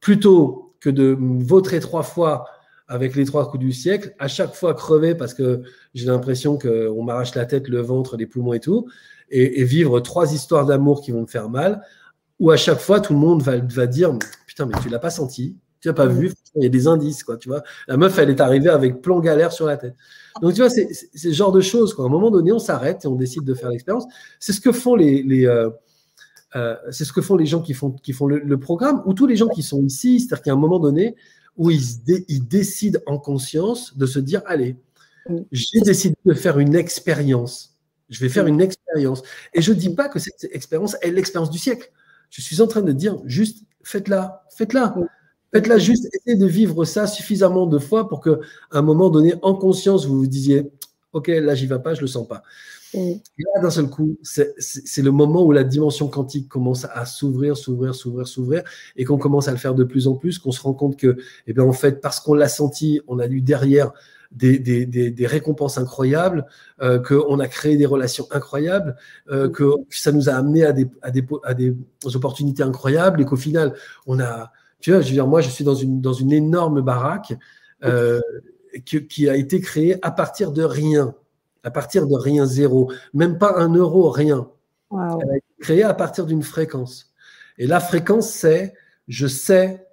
[0.00, 2.46] plutôt que de vautrer trois fois
[2.88, 7.02] avec les trois coups du siècle, à chaque fois crever parce que j'ai l'impression qu'on
[7.02, 8.86] m'arrache la tête, le ventre, les poumons et tout,
[9.30, 11.82] et, vivre trois histoires d'amour qui vont me faire mal,
[12.40, 14.16] ou à chaque fois tout le monde va, va dire
[14.46, 17.22] putain mais tu l'as pas senti, tu n'as pas vu, il y a des indices,
[17.22, 17.62] quoi, tu vois.
[17.88, 19.94] La meuf, elle est arrivée avec plan galère sur la tête.
[20.40, 22.06] Donc, tu vois, c'est ce genre de choses, quoi.
[22.06, 24.06] À un moment donné, on s'arrête et on décide de faire l'expérience.
[24.40, 25.68] C'est ce que font les, les euh,
[26.56, 29.26] euh, c'est ce que font les gens qui font, qui font le, programme, ou tous
[29.26, 31.16] les gens qui sont ici, c'est-à-dire qu'à un moment donné,
[31.58, 31.82] où ils,
[32.28, 34.76] ils, décident en conscience de se dire, allez,
[35.52, 37.76] j'ai décidé de faire une expérience.
[38.08, 39.22] Je vais faire une expérience.
[39.52, 41.92] Et je ne dis pas que cette expérience est l'expérience du siècle.
[42.30, 44.94] Je suis en train de dire juste, faites-la, faites-la.
[45.54, 48.38] Faites-la juste, essayez de vivre ça suffisamment de fois pour qu'à
[48.72, 50.68] un moment donné, en conscience, vous vous disiez
[51.12, 52.42] Ok, là, j'y vais pas, je le sens pas.
[52.92, 52.98] Mm.
[52.98, 53.22] Et
[53.54, 57.94] là, d'un seul coup, c'est le moment où la dimension quantique commence à s'ouvrir, s'ouvrir,
[57.94, 58.64] s'ouvrir, s'ouvrir,
[58.96, 61.16] et qu'on commence à le faire de plus en plus, qu'on se rend compte que,
[61.46, 63.92] eh bien, en fait, parce qu'on l'a senti, on a eu derrière
[64.32, 66.46] des, des, des, récompenses incroyables,
[66.82, 68.96] euh, qu'on a créé des relations incroyables,
[69.30, 71.76] euh, que ça nous a amené à des, à des, à des
[72.12, 73.74] opportunités incroyables, et qu'au final,
[74.08, 74.50] on a
[74.84, 77.32] tu vois, je veux dire, moi, je suis dans une, dans une énorme baraque
[77.84, 78.20] euh,
[78.84, 81.14] qui, a été créée à partir de rien,
[81.62, 84.46] à partir de rien, zéro, même pas un euro, rien.
[84.92, 87.14] Elle a été créée à partir d'une fréquence.
[87.56, 88.74] Et la fréquence, c'est
[89.08, 89.86] je sais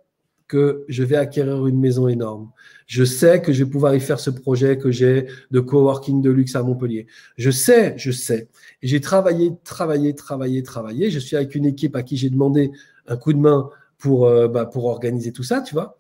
[0.50, 2.52] que je vais acquérir une maison énorme.
[2.86, 6.32] Je sais que je vais pouvoir y faire ce projet que j'ai de coworking de
[6.32, 7.08] luxe à Montpellier.
[7.38, 8.50] Je sais, je sais.
[8.82, 11.12] Et j'ai travaillé, travaillé, travaillé, travaillé.
[11.12, 12.74] Je suis avec une équipe à qui j'ai demandé
[13.08, 13.70] un coup de main
[14.02, 15.98] pour, euh, bah, pour organiser tout ça, tu vois.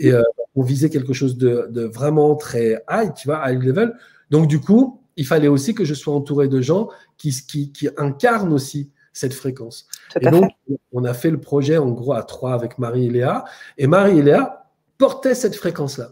[0.00, 0.22] Et euh,
[0.54, 3.94] on visait quelque chose de, de, vraiment très high, tu vois, high level.
[4.30, 7.88] Donc, du coup, il fallait aussi que je sois entouré de gens qui, qui, qui
[7.96, 9.88] incarnent aussi cette fréquence.
[10.20, 10.50] et donc,
[10.92, 13.44] on a fait le projet en gros à trois avec Marie et Léa.
[13.78, 16.10] Et Marie et Léa portaient cette fréquence-là.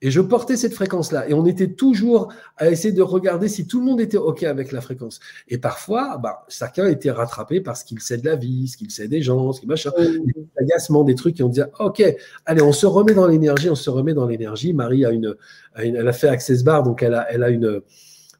[0.00, 1.28] Et je portais cette fréquence-là.
[1.28, 4.70] Et on était toujours à essayer de regarder si tout le monde était OK avec
[4.70, 5.18] la fréquence.
[5.48, 9.08] Et parfois, bah, chacun était rattrapé parce qu'il sait de la vie, ce qu'il sait
[9.08, 12.02] des gens, ce qu'il machin, des agacements, des trucs qui ont dit OK,
[12.46, 14.72] allez, on se remet dans l'énergie, on se remet dans l'énergie.
[14.72, 15.34] Marie a une,
[15.74, 17.80] elle a fait Access Bar, donc elle a, elle a une,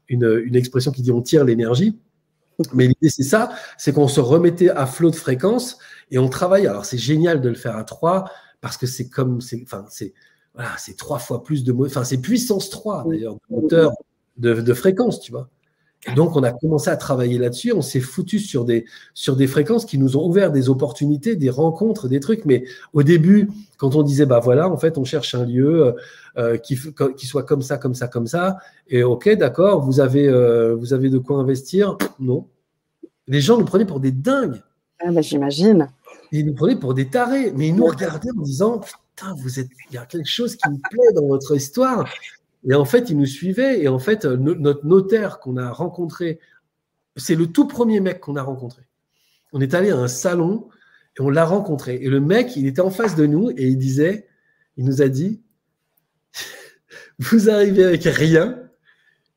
[0.07, 1.97] une, une expression qui dit on tire l'énergie.
[2.73, 5.77] Mais l'idée, c'est ça, c'est qu'on se remettait à flot de fréquence
[6.11, 6.67] et on travaille.
[6.67, 8.29] Alors, c'est génial de le faire à trois
[8.61, 10.13] parce que c'est comme, c'est, enfin, c'est,
[10.53, 13.93] voilà, c'est trois fois plus de enfin c'est puissance 3 d'ailleurs, de moteur
[14.37, 15.49] de, fréquence, tu vois.
[16.15, 19.85] donc on a commencé à travailler là-dessus, on s'est foutu sur des, sur des fréquences
[19.85, 22.45] qui nous ont ouvert des opportunités, des rencontres, des trucs.
[22.45, 25.91] Mais au début, quand on disait bah voilà, en fait on cherche un lieu euh,
[26.37, 26.77] euh, qui,
[27.17, 30.93] qui soit comme ça, comme ça, comme ça, et ok d'accord, vous avez, euh, vous
[30.93, 32.47] avez de quoi investir, non.
[33.27, 34.61] Les gens nous prenaient pour des dingues.
[35.01, 35.89] Ah bah, j'imagine.
[36.31, 38.81] Ils nous prenaient pour des tarés, mais ils nous regardaient en disant
[39.37, 42.09] vous êtes, il y a quelque chose qui me plaît dans votre histoire.
[42.67, 43.81] Et en fait, il nous suivait.
[43.81, 46.39] Et en fait, notre notaire qu'on a rencontré,
[47.15, 48.83] c'est le tout premier mec qu'on a rencontré.
[49.53, 50.69] On est allé à un salon
[51.17, 51.95] et on l'a rencontré.
[52.01, 54.27] Et le mec, il était en face de nous et il disait,
[54.77, 55.41] il nous a dit,
[57.19, 58.59] vous arrivez avec rien,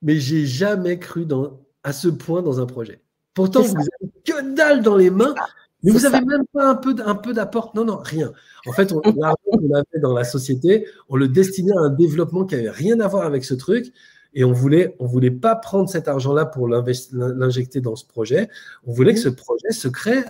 [0.03, 3.01] mais j'ai jamais cru dans, à ce point dans un projet.
[3.34, 5.34] Pourtant, vous avez que dalle dans les mains.
[5.82, 8.32] Mais vous n'avez même pas un peu, un peu d'apport Non, non, rien.
[8.66, 12.54] En fait, l'argent qu'on avait dans la société, on le destinait à un développement qui
[12.54, 13.92] n'avait rien à voir avec ce truc.
[14.34, 18.48] Et on voulait, on voulait pas prendre cet argent-là pour l'injecter dans ce projet.
[18.86, 20.24] On voulait que ce projet se crée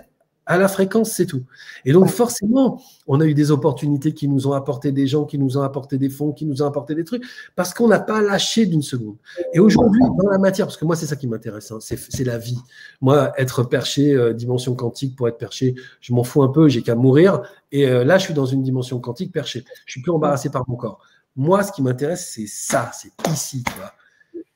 [0.45, 1.43] à la fréquence, c'est tout.
[1.85, 5.37] Et donc, forcément, on a eu des opportunités qui nous ont apporté des gens, qui
[5.37, 7.23] nous ont apporté des fonds, qui nous ont apporté des trucs,
[7.55, 9.15] parce qu'on n'a pas lâché d'une seconde.
[9.53, 12.37] Et aujourd'hui, dans la matière, parce que moi, c'est ça qui m'intéresse, hein, c'est la
[12.37, 12.59] vie.
[13.01, 16.81] Moi, être perché, euh, dimension quantique, pour être perché, je m'en fous un peu, j'ai
[16.81, 17.41] qu'à mourir.
[17.71, 19.63] Et euh, là, je suis dans une dimension quantique perché.
[19.85, 20.99] Je suis plus embarrassé par mon corps.
[21.35, 23.93] Moi, ce qui m'intéresse, c'est ça, c'est ici, tu vois.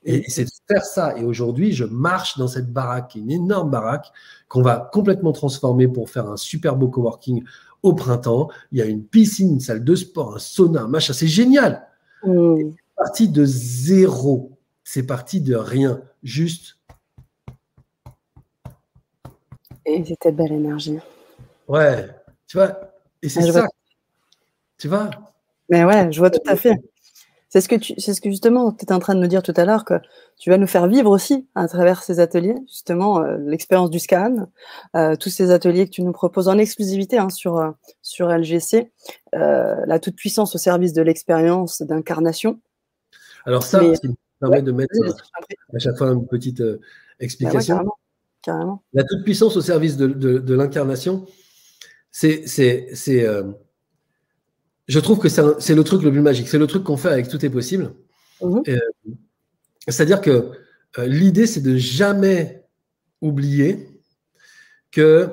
[0.09, 1.17] Et c'est de faire ça.
[1.17, 4.09] Et aujourd'hui, je marche dans cette baraque, une énorme baraque,
[4.47, 7.43] qu'on va complètement transformer pour faire un super beau coworking
[7.83, 8.49] au printemps.
[8.71, 11.11] Il y a une piscine, une salle de sport, un sauna, un machin.
[11.11, 11.85] C'est génial.
[12.23, 12.71] Mm.
[12.71, 14.57] C'est parti de zéro.
[14.85, 16.01] C'est parti de rien.
[16.23, 16.77] Juste.
[19.85, 20.99] Et c'était belle énergie.
[21.67, 22.09] Ouais.
[22.47, 22.79] Tu vois?
[23.21, 23.67] Et c'est ça.
[24.77, 25.09] Tu vois?
[25.69, 26.75] Mais ouais, je vois tout à fait.
[27.49, 29.41] C'est ce que tu, c'est ce que justement tu étais en train de nous dire
[29.41, 29.93] tout à l'heure que
[30.37, 34.49] tu vas nous faire vivre aussi à travers ces ateliers, justement euh, l'expérience du scan,
[34.95, 37.71] euh, tous ces ateliers que tu nous proposes en exclusivité hein, sur euh,
[38.01, 38.91] sur LGC,
[39.33, 42.59] la toute puissance au service de l'expérience d'incarnation.
[43.45, 44.93] Alors ça, ça me permet de mettre
[45.73, 46.61] à chaque fois une petite
[47.21, 47.77] explication.
[47.77, 47.83] Bah
[48.41, 51.25] carrément, La toute puissance au service de, de, de l'incarnation,
[52.11, 53.25] c'est c'est c'est
[54.87, 56.47] je trouve que c'est le truc le plus magique.
[56.47, 57.93] C'est le truc qu'on fait avec Tout est possible.
[58.41, 58.63] Mhm.
[58.67, 58.77] Euh,
[59.87, 60.51] c'est-à-dire que
[60.97, 62.63] euh, l'idée, c'est de jamais
[63.21, 63.89] oublier
[64.91, 65.29] que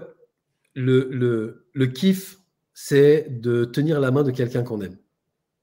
[0.75, 2.39] le, le, le kiff,
[2.73, 4.97] c'est de tenir la main de quelqu'un qu'on aime.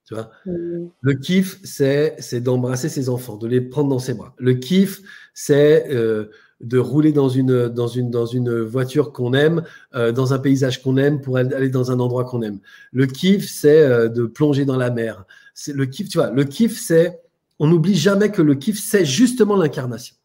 [0.08, 0.32] Tu vois?
[0.46, 0.90] Mhm.
[1.02, 4.34] Le kiff, c'est d'embrasser ses enfants, de les prendre dans ses bras.
[4.38, 5.02] Le kiff,
[5.34, 6.30] c'est euh,
[6.64, 9.64] de rouler dans une, dans une, dans une voiture qu'on aime,
[9.96, 12.60] euh, dans un paysage qu'on aime, pour aller dans un endroit qu'on aime.
[12.92, 15.26] Le kiff, c'est euh, de plonger dans la mer.
[15.54, 16.30] C'est le kiff, tu vois.
[16.32, 17.22] Le kiff, c'est,
[17.60, 20.16] on n'oublie jamais que le kiff, c'est justement l'incarnation.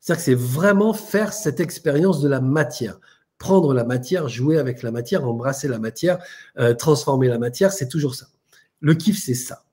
[0.00, 2.98] C'est-à-dire que c'est vraiment faire cette expérience de la matière.
[3.38, 6.18] Prendre la matière, jouer avec la matière, embrasser la matière,
[6.58, 8.26] euh, transformer la matière, c'est toujours ça.
[8.80, 9.64] Le kiff, c'est ça.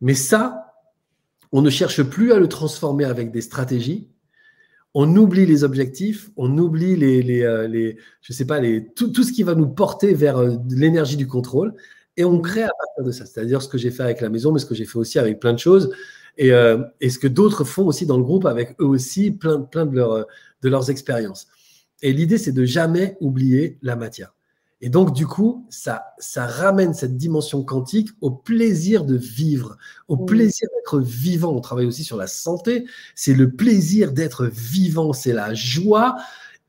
[0.00, 0.74] Mais ça,
[1.52, 4.08] on ne cherche plus à le transformer avec des stratégies,
[4.94, 7.92] on oublie les objectifs, on oublie les, les, euh,
[8.22, 11.26] je sais pas, les, tout, tout, ce qui va nous porter vers euh, l'énergie du
[11.26, 11.74] contrôle,
[12.16, 13.26] et on crée à partir de ça.
[13.26, 15.40] C'est-à-dire ce que j'ai fait avec la maison, mais ce que j'ai fait aussi avec
[15.40, 15.90] plein de choses,
[16.38, 19.60] et, euh, et ce que d'autres font aussi dans le groupe avec eux aussi, plein,
[19.60, 20.26] plein de, leur,
[20.62, 21.48] de leurs expériences.
[22.02, 24.33] Et l'idée, c'est de jamais oublier la matière.
[24.84, 29.78] Et donc, du coup, ça, ça ramène cette dimension quantique au plaisir de vivre,
[30.08, 31.54] au plaisir d'être vivant.
[31.54, 32.84] On travaille aussi sur la santé.
[33.14, 35.14] C'est le plaisir d'être vivant.
[35.14, 36.16] C'est la joie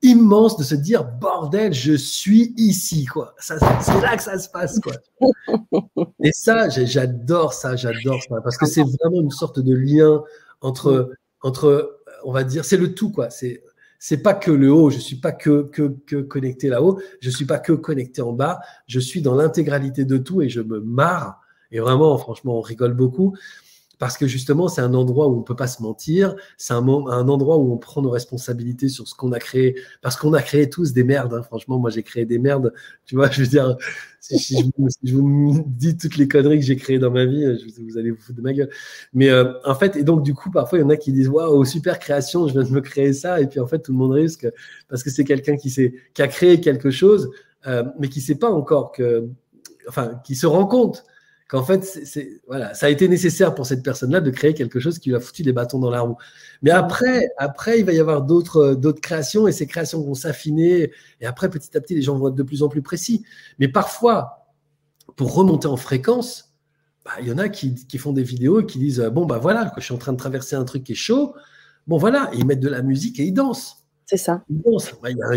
[0.01, 3.35] immense de se dire bordel, je suis ici, quoi.
[3.37, 4.93] c'est là que ça se passe, quoi.
[6.23, 10.23] Et ça, j'adore ça, j'adore ça, parce que c'est vraiment une sorte de lien
[10.61, 11.11] entre,
[11.41, 13.29] entre, on va dire, c'est le tout, quoi.
[13.29, 13.61] C'est
[14.07, 17.45] c'est pas que le haut, je suis pas que, que, que connecté là-haut, je suis
[17.45, 21.41] pas que connecté en bas, je suis dans l'intégralité de tout et je me marre.
[21.71, 23.35] Et vraiment, franchement, on rigole beaucoup
[23.97, 26.87] parce que justement, c'est un endroit où on ne peut pas se mentir, c'est un,
[26.87, 30.69] endroit où on prend nos responsabilités sur ce qu'on a créé, parce qu'on a créé
[30.69, 31.33] tous des merdes.
[31.33, 31.43] Hein.
[31.43, 32.73] Franchement, moi, j'ai créé des merdes.
[33.05, 33.77] Tu vois, je veux dire,
[34.19, 34.71] si,
[35.03, 37.45] je, vous dis toutes les conneries que j'ai créées dans ma vie,
[37.77, 38.69] vous allez vous foutre de ma gueule.
[39.13, 41.29] Mais euh, en fait, et donc, du coup, parfois, il y en a qui disent
[41.29, 43.39] Waouh, super création, je viens de me créer ça.
[43.39, 44.47] Et puis, en fait, tout le monde risque,
[44.89, 47.29] parce que c'est quelqu'un qui, qui a créé quelque chose,
[47.67, 49.27] euh, mais qui ne sait pas encore que.
[49.87, 51.03] Enfin, qui se rend compte
[51.47, 51.99] qu'en fait,
[52.47, 55.19] voilà, ça a été nécessaire pour cette personne-là de créer quelque chose qui lui a
[55.19, 56.17] foutu des bâtons dans la roue.
[56.61, 60.91] Mais après, après, il va y avoir d'autres, d'autres créations et ces créations vont s'affiner.
[61.21, 63.23] Et après, petit à petit, les gens vont être de plus en plus précis.
[63.59, 64.47] Mais parfois,
[65.15, 66.55] pour remonter en fréquence,
[67.05, 69.71] bah, il y en a qui, font des vidéos et qui disent Bon, bah voilà,
[69.77, 71.35] je suis en train de traverser un truc qui est chaud.
[71.85, 73.84] Bon, voilà, ils mettent de la musique et ils dansent.
[74.05, 74.43] C'est ça.
[74.49, 74.61] Il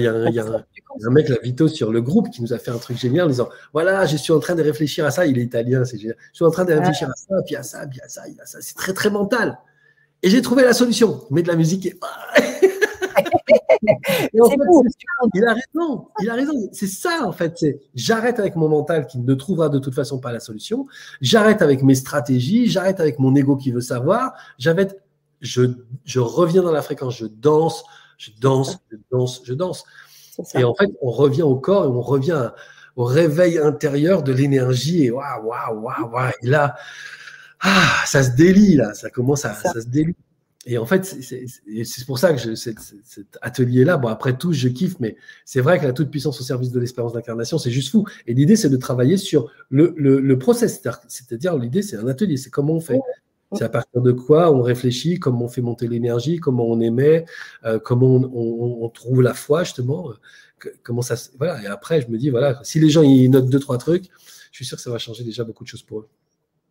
[0.01, 2.99] y a, un, mec, la Vito, sur le groupe qui nous a fait un truc
[2.99, 5.25] génial en disant Voilà, je suis en train de réfléchir à ça.
[5.25, 6.17] Il est italien, c'est génial.
[6.33, 8.39] Je suis en train de réfléchir à ça, puis à ça, puis à ça, il
[8.41, 8.59] a ça.
[8.61, 9.59] C'est très, très mental.
[10.23, 11.23] Et j'ai trouvé la solution.
[11.31, 11.87] Mais de la musique.
[11.87, 11.99] Et...
[14.33, 16.09] il a raison.
[16.21, 16.69] Il a raison.
[16.73, 17.65] C'est ça, en fait.
[17.95, 20.87] J'arrête avec mon mental qui ne trouvera de toute façon pas la solution.
[21.23, 22.67] J'arrête avec mes stratégies.
[22.67, 24.35] J'arrête avec mon ego qui veut savoir.
[24.59, 25.01] J'arrête.
[25.41, 25.63] Je,
[26.05, 27.17] je reviens dans la fréquence.
[27.17, 27.85] Je danse
[28.19, 29.85] je danse, je danse, je danse.
[30.55, 32.51] Et en fait, on revient au corps et on revient
[32.97, 35.05] au réveil intérieur de l'énergie.
[35.05, 36.33] Et waouh, waouh, waouh, waouh.
[36.43, 36.77] Et là,
[37.61, 39.81] ah, ça se délie, là, ça commence à ça.
[39.81, 40.15] se délie.
[40.67, 42.77] Et en fait, c'est pour ça que je, cet,
[43.41, 45.17] atelier-là, bon, après tout, je kiffe, mais
[45.47, 48.05] c'est vrai que la toute-puissance au service de l'espérance d'incarnation, c'est juste fou.
[48.27, 52.37] Et l'idée, c'est de travailler sur le, le, le process, c'est-à-dire, l'idée, c'est un atelier,
[52.37, 53.01] c'est comment on fait.
[53.53, 57.25] C'est à partir de quoi on réfléchit, comment on fait monter l'énergie, comment on émet,
[57.65, 61.15] euh, comment on, trouve la foi justement, euh, comment ça.
[61.39, 61.63] Voilà.
[61.63, 64.05] Et après, je me dis voilà, si les gens ils notent deux trois trucs,
[64.53, 66.09] je suis sûr que ça va changer déjà beaucoup de choses pour eux.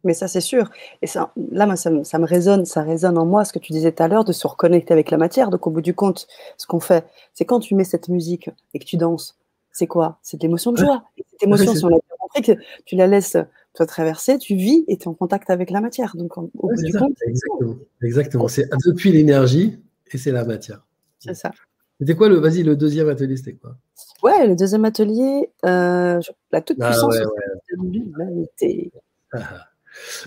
[0.04, 0.70] Mais ça, c'est sûr.
[1.02, 3.92] Et ça, là, moi, ça, me résonne, ça résonne en moi, ce que tu disais
[3.92, 5.50] tout à l'heure, de se reconnecter avec la matière.
[5.50, 8.80] Donc, au bout du compte, ce qu'on fait, c'est quand tu mets cette musique et
[8.80, 9.38] que tu danses,
[9.72, 10.20] c'est quoi?
[10.22, 11.04] C'est de l'émotion de joie.
[11.18, 12.52] Et cette émotion, si on a compris que
[12.86, 13.38] tu la laisses
[13.78, 16.16] toi traverser, tu vis et tu es en contact avec la matière.
[16.16, 17.76] Donc, au bout du compte, exactement.
[18.02, 18.48] Exactement.
[18.48, 19.80] C'est depuis l'énergie
[20.12, 20.84] et c'est la matière.
[21.20, 21.52] C'est ça.
[22.00, 23.78] C'était quoi le, vas-y, le deuxième atelier, c'était quoi?
[24.24, 26.20] Ouais, le deuxième atelier, euh,
[26.52, 28.92] la toute ah puissance de l'humanité.
[29.32, 29.64] Ah, ah.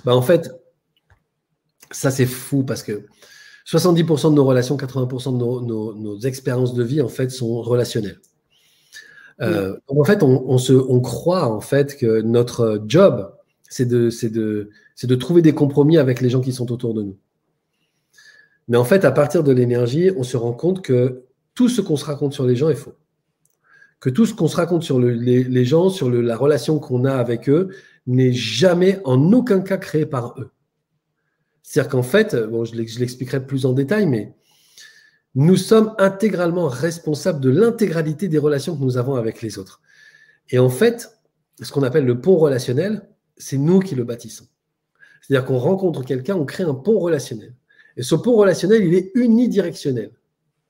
[0.05, 0.53] Bah, en fait,
[1.90, 3.07] ça c'est fou parce que
[3.66, 8.20] 70% de nos relations, 80% de nos, expériences de vie en fait sont relationnelles.
[9.40, 13.32] Euh, en fait, on, se, on croit en fait que notre job,
[13.70, 14.70] c'est de, de,
[15.02, 17.16] de trouver des compromis avec les gens qui sont autour de nous.
[18.68, 21.96] Mais en fait, à partir de l'énergie, on se rend compte que tout ce qu'on
[21.96, 22.94] se raconte sur les gens est faux.
[24.00, 27.48] Que tout ce qu'on se raconte sur les, gens, sur la relation qu'on a avec
[27.48, 27.70] eux,
[28.06, 30.50] n'est jamais en aucun cas créé par eux.
[31.62, 34.34] C'est-à-dire qu'en fait, bon, je l'expliquerai plus en détail, mais
[35.34, 39.80] nous sommes intégralement responsables de l'intégralité des relations que nous avons avec les autres.
[40.48, 41.10] Et en fait,
[41.60, 43.08] ce qu'on appelle le pont relationnel,
[43.41, 44.47] c'est nous qui le bâtissons.
[45.20, 47.55] C'est-à-dire qu'on rencontre quelqu'un, on crée un pont relationnel.
[47.97, 50.12] Et ce pont relationnel, il est unidirectionnel.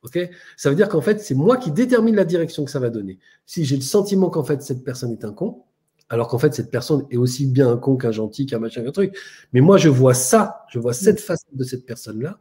[0.03, 0.19] Ok?
[0.57, 3.19] Ça veut dire qu'en fait, c'est moi qui détermine la direction que ça va donner.
[3.47, 5.63] Si j'ai le sentiment qu'en fait, cette personne est un con,
[6.09, 8.93] alors qu'en fait, cette personne est aussi bien un con qu'un gentil, qu'un machin, qu'un
[8.93, 9.17] truc.
[9.53, 12.41] Mais moi, je vois ça, je vois cette facette de cette personne-là.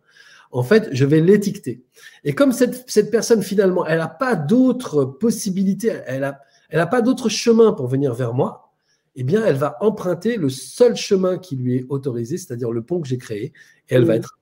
[0.51, 1.83] En fait, je vais l'étiqueter.
[2.23, 6.87] Et comme cette, cette personne, finalement, elle n'a pas d'autres possibilités, elle n'a elle a
[6.87, 8.68] pas d'autre chemin pour venir vers moi,
[9.15, 13.01] eh bien, elle va emprunter le seul chemin qui lui est autorisé, c'est-à-dire le pont
[13.01, 13.53] que j'ai créé,
[13.89, 14.37] et elle va être.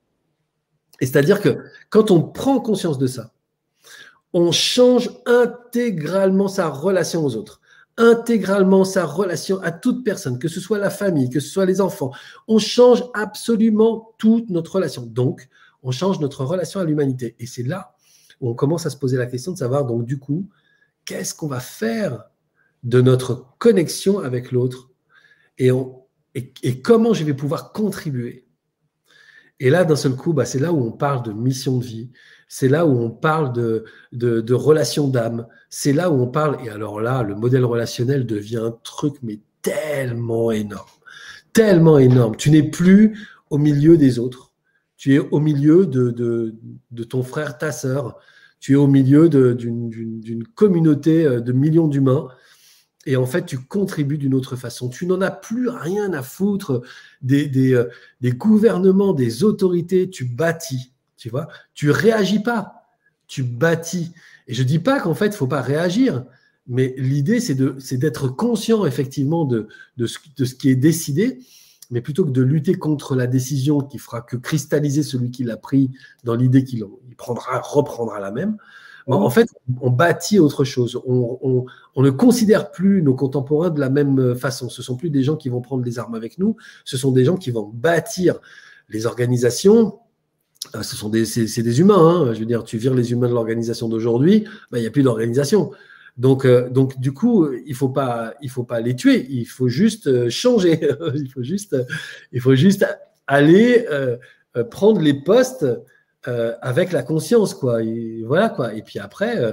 [1.00, 1.58] Et c'est-à-dire que
[1.90, 3.32] quand on prend conscience de ça,
[4.32, 7.60] on change intégralement sa relation aux autres
[7.98, 11.80] intégralement sa relation à toute personne, que ce soit la famille, que ce soit les
[11.80, 12.12] enfants.
[12.46, 15.02] On change absolument toute notre relation.
[15.04, 15.48] Donc,
[15.82, 17.34] on change notre relation à l'humanité.
[17.40, 17.94] Et c'est là
[18.40, 20.48] où on commence à se poser la question de savoir, donc, du coup,
[21.04, 22.22] qu'est-ce qu'on va faire
[22.82, 24.90] de notre connexion avec l'autre
[25.58, 25.70] et,
[26.82, 28.46] comment je vais pouvoir contribuer.
[29.60, 32.10] Et là, d'un seul coup, bah, c'est là où on parle de mission de vie,
[32.48, 35.46] c'est là où on parle de, de, relation d'âme.
[35.68, 39.40] C'est là où on parle, et alors là, le modèle relationnel devient un truc, mais
[39.62, 40.88] tellement énorme.
[41.52, 42.36] Tellement énorme.
[42.36, 43.18] Tu n'es plus
[43.50, 44.52] au milieu des autres.
[44.96, 46.54] Tu es au milieu de, de,
[46.90, 48.18] de ton frère, ta sœur.
[48.60, 52.28] Tu es au milieu d'une communauté euh, de millions d'humains.
[53.06, 54.88] Et en fait, tu contribues d'une autre façon.
[54.88, 56.82] Tu n'en as plus rien à foutre
[57.30, 57.88] euh,
[58.20, 60.10] des gouvernements, des autorités.
[60.10, 60.92] Tu bâtis.
[61.18, 62.86] Tu vois, tu réagis pas,
[63.26, 64.12] tu bâtis.
[64.46, 66.24] Et je dis pas qu'en fait, faut pas réagir,
[66.68, 69.68] mais l'idée, c'est d'être conscient effectivement de,
[70.06, 71.40] ce, qui est décidé,
[71.90, 75.56] mais plutôt que de lutter contre la décision qui fera que cristalliser celui qui l'a
[75.56, 75.90] pris
[76.22, 78.58] dans l'idée qu'il il prendra, reprendra la même.
[79.16, 79.48] En fait,
[79.80, 81.00] on bâtit autre chose.
[81.06, 81.64] On,
[81.96, 84.68] ne considère plus nos contemporains de la même façon.
[84.68, 86.56] Ce sont plus des gens qui vont prendre les armes avec nous.
[86.84, 88.38] Ce sont des gens qui vont bâtir
[88.88, 89.98] les organisations,
[90.72, 91.98] ah, ce sont des, des humains.
[91.98, 92.34] Hein.
[92.34, 95.02] Je veux dire, tu vires les humains de l'organisation d'aujourd'hui, bah, il n'y a plus
[95.02, 95.70] d'organisation.
[96.16, 99.26] Donc, euh, donc, du coup, il faut pas, il faut pas les tuer.
[99.30, 100.80] Il faut juste euh, changer.
[101.14, 102.86] il faut juste,
[103.26, 104.16] aller euh,
[104.70, 105.66] prendre les postes
[106.28, 107.82] euh, avec la conscience, quoi.
[107.82, 108.74] Et voilà, quoi.
[108.74, 109.52] Et puis après, euh,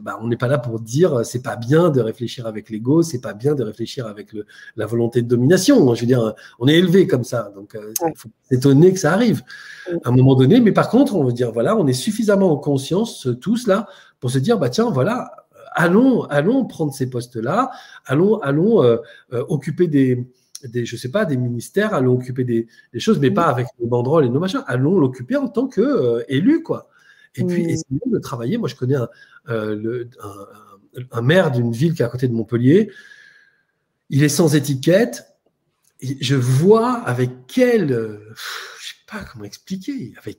[0.00, 3.20] bah, on n'est pas là pour dire c'est pas bien de réfléchir avec l'ego, c'est
[3.20, 4.46] pas bien de réfléchir avec le,
[4.76, 5.92] la volonté de domination.
[5.92, 9.12] Je veux dire, on est élevé comme ça, donc euh, il faut s'étonner que ça
[9.12, 9.42] arrive
[10.04, 10.60] à un moment donné.
[10.60, 13.88] Mais par contre, on veut dire voilà, on est suffisamment en conscience tous là
[14.20, 15.32] pour se dire bah tiens, voilà,
[15.72, 17.72] allons, allons prendre ces postes-là,
[18.06, 18.98] allons, allons
[19.32, 20.28] occuper des
[20.68, 22.66] des, je sais pas, des ministères, allons occuper des,
[22.98, 26.62] choses, mais pas avec nos banderoles et nos machins, allons l'occuper en tant qu'élu, euh,
[26.62, 26.88] quoi.
[27.36, 28.58] Et puis, essayons de travailler.
[28.58, 29.08] Moi, je connais un,
[29.48, 30.04] euh,
[31.10, 32.92] un, maire d'une ville qui est à côté de Montpellier.
[34.08, 35.26] Il est sans étiquette.
[36.00, 38.20] je vois avec quelle,
[38.78, 40.38] je sais pas comment expliquer, avec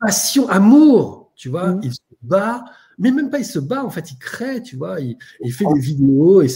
[0.00, 1.80] passion, amour, tu vois, mmh.
[1.82, 2.64] il se bat
[2.98, 5.16] mais même pas il se bat, en fait, il crée, tu vois, il,
[5.52, 6.48] fait des vidéos, et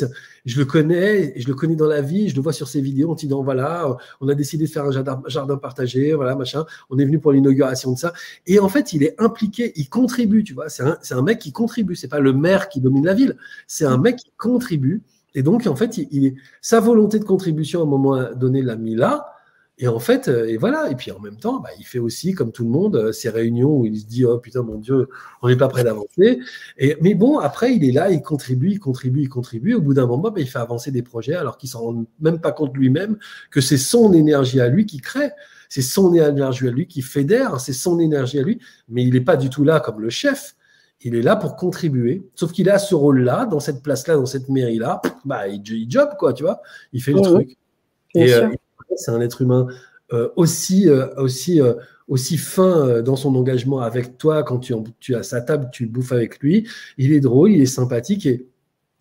[0.45, 3.11] je le connais, je le connais dans la vie, je le vois sur ses vidéos,
[3.11, 7.05] on dit, voilà, on a décidé de faire un jardin, partagé, voilà, machin, on est
[7.05, 8.13] venu pour l'inauguration de ça,
[8.47, 11.53] et en fait, il est impliqué, il contribue, tu vois, c'est un, un, mec qui
[11.53, 15.03] contribue, c'est pas le maire qui domine la ville, c'est un mec qui contribue,
[15.35, 18.95] et donc, en fait, il, sa volonté de contribution à un moment donné l'a mis
[18.95, 19.27] là,
[19.79, 20.91] Et en fait, et voilà.
[20.91, 23.77] Et puis en même temps, bah, il fait aussi, comme tout le monde, ses réunions
[23.79, 25.09] où il se dit Oh putain, mon Dieu,
[25.41, 26.41] on n'est pas prêt d'avancer.
[26.79, 29.75] Et, mais bon, après, il est là, il contribue, il contribue, il contribue.
[29.75, 32.41] Au bout d'un moment, bah, il fait avancer des projets alors qu'il s'en rend même
[32.41, 33.19] pas compte lui-même
[33.51, 35.31] que c'est son énergie à lui qui crée.
[35.69, 38.59] C'est son énergie à lui qui fédère, c'est son énergie à lui.
[38.89, 40.55] Mais il n'est pas du tout là comme le chef
[41.03, 42.23] il est là pour contribuer.
[42.35, 46.33] Sauf qu'il a ce rôle-là, dans cette place-là, dans cette mairie-là, bah, il, job, quoi,
[46.33, 46.61] tu vois.
[46.93, 47.57] Il fait le truc.
[48.15, 48.49] Et euh,
[48.97, 49.67] c'est un être humain
[50.13, 51.61] euh, aussi, euh, aussi,
[52.09, 56.13] aussi fin dans son engagement avec toi quand tu, tu as sa table, tu bouffes
[56.13, 56.69] avec lui.
[56.97, 58.47] Il est drôle, il est sympathique et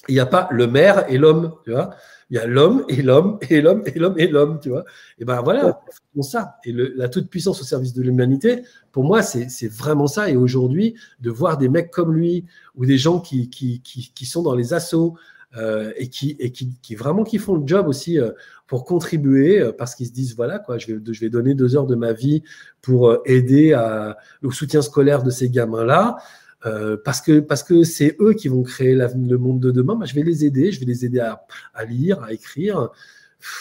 [0.07, 1.91] il n'y a pas le maire et l'homme, tu vois.
[2.29, 4.83] Il y a l'homme et l'homme et l'homme et l'homme et l'homme, tu vois.
[5.17, 5.79] Et ben voilà,
[6.21, 6.57] ça.
[6.65, 10.29] Et la toute puissance au service de l'humanité, pour moi, c'est vraiment ça.
[10.29, 14.41] Et aujourd'hui, de voir des mecs comme lui ou des gens qui, qui, qui, sont
[14.41, 15.15] dans les assauts
[15.55, 18.31] euh, et, qui, et qui, qui, vraiment qui font le job aussi euh,
[18.67, 21.75] pour contribuer euh, parce qu'ils se disent voilà quoi, je vais, je vais donner deux
[21.77, 22.43] heures de ma vie
[22.81, 26.17] pour aider à, au soutien scolaire de ces gamins-là.
[26.65, 29.99] Euh, parce que parce que c'est eux qui vont créer le monde de demain.
[30.05, 32.89] je vais les aider, je vais les aider à, à lire, à écrire.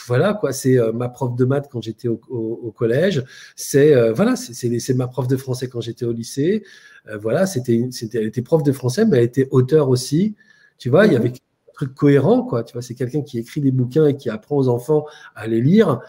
[0.07, 3.23] Voilà quoi, c'est euh, ma prof de maths quand j'étais au, au, collège.
[3.55, 6.65] C'est euh, voilà, c'est ma prof de français quand j'étais au lycée.
[7.21, 10.35] voilà, c'était c'était elle était prof de français, mais elle était auteur aussi.
[10.79, 11.46] Tu vois, il y avait un
[11.77, 12.65] truc cohérent quoi.
[12.65, 15.07] Tu vois, c'est quelqu'un qui écrit des bouquins et qui apprend aux enfants
[15.37, 16.01] à les lire.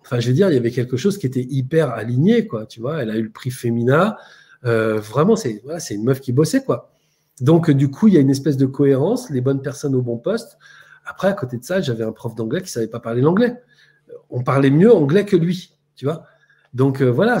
[0.00, 2.64] Enfin, je veux dire, il y avait quelque chose qui était hyper aligné quoi.
[2.64, 4.16] Tu vois, elle a eu le prix Femina.
[4.64, 6.92] Euh, vraiment, c'est voilà, une meuf qui bossait, quoi.
[7.40, 10.18] Donc, du coup, il y a une espèce de cohérence, les bonnes personnes au bon
[10.18, 10.58] poste.
[11.06, 13.56] Après, à côté de ça, j'avais un prof d'anglais qui savait pas parler l'anglais.
[14.30, 16.24] On parlait mieux anglais que lui, tu vois.
[16.74, 17.38] Donc, euh, voilà,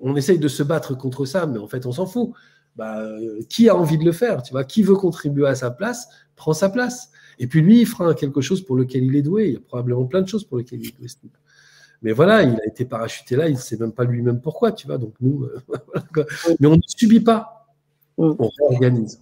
[0.00, 2.32] on essaye de se battre contre ça, mais en fait, on s'en fout.
[2.76, 4.64] Bah, euh, qui a envie de le faire, tu vois?
[4.64, 7.10] Qui veut contribuer à sa place, prend sa place.
[7.38, 9.48] Et puis lui, il fera quelque chose pour lequel il est doué.
[9.48, 11.08] Il y a probablement plein de choses pour lesquelles il est doué.
[12.00, 14.86] Mais voilà, il a été parachuté là, il ne sait même pas lui-même pourquoi, tu
[14.86, 14.98] vois?
[14.98, 15.62] Donc nous, euh,
[16.60, 17.66] mais on ne subit pas,
[18.18, 19.20] on réorganise.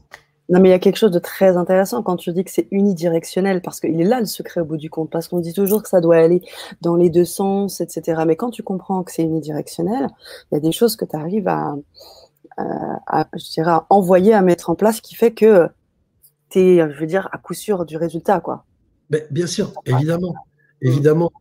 [0.50, 2.66] Non, mais il y a quelque chose de très intéressant quand tu dis que c'est
[2.72, 5.82] unidirectionnel, parce qu'il est là le secret au bout du compte, parce qu'on dit toujours
[5.82, 6.42] que ça doit aller
[6.80, 8.22] dans les deux sens, etc.
[8.26, 10.08] Mais quand tu comprends que c'est unidirectionnel,
[10.50, 11.76] il y a des choses que tu arrives à,
[12.58, 15.68] je dirais, à envoyer, à mettre en place, qui fait que
[16.50, 18.64] tu es, je veux dire, à coup sûr du résultat, quoi.
[19.10, 20.34] Mais bien sûr, évidemment,
[20.80, 21.32] évidemment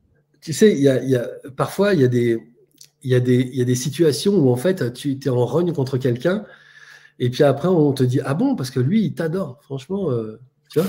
[0.42, 2.42] tu sais, y a, parfois, il y, a des,
[3.04, 5.98] il, y il y a des situations où en fait, tu es en rogne contre
[5.98, 6.46] quelqu'un,
[7.20, 10.40] et puis après, on te dit Ah bon, parce que lui, il t'adore, franchement, euh,
[10.70, 10.88] tu vois?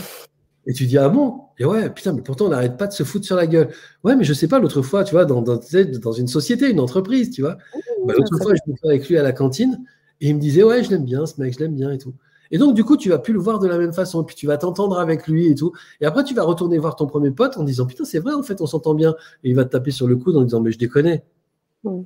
[0.67, 1.41] Et tu dis Ah bon?
[1.59, 3.71] Et ouais, putain, mais pourtant, on n'arrête pas de se foutre sur la gueule.
[4.05, 6.81] Ouais, mais je sais pas, l'autre fois, tu vois, dans, dans, dans, une société, une
[6.81, 7.59] entreprise, tu vois.
[8.07, 9.85] Bah, l'autre fois, je me fais avec lui à la cantine,
[10.21, 12.15] et il me disait Ouais, je l'aime bien, ce mec, je l'aime bien et tout.
[12.51, 14.25] Et donc, du coup, tu vas plus le voir de la même façon.
[14.25, 15.73] Puis tu vas t'entendre avec lui et tout.
[16.01, 18.43] Et après, tu vas retourner voir ton premier pote en disant Putain, c'est vrai, en
[18.43, 19.15] fait, on s'entend bien.
[19.45, 21.21] Et il va te taper sur le coude en disant Mais je déconne.
[21.85, 22.03] Mm.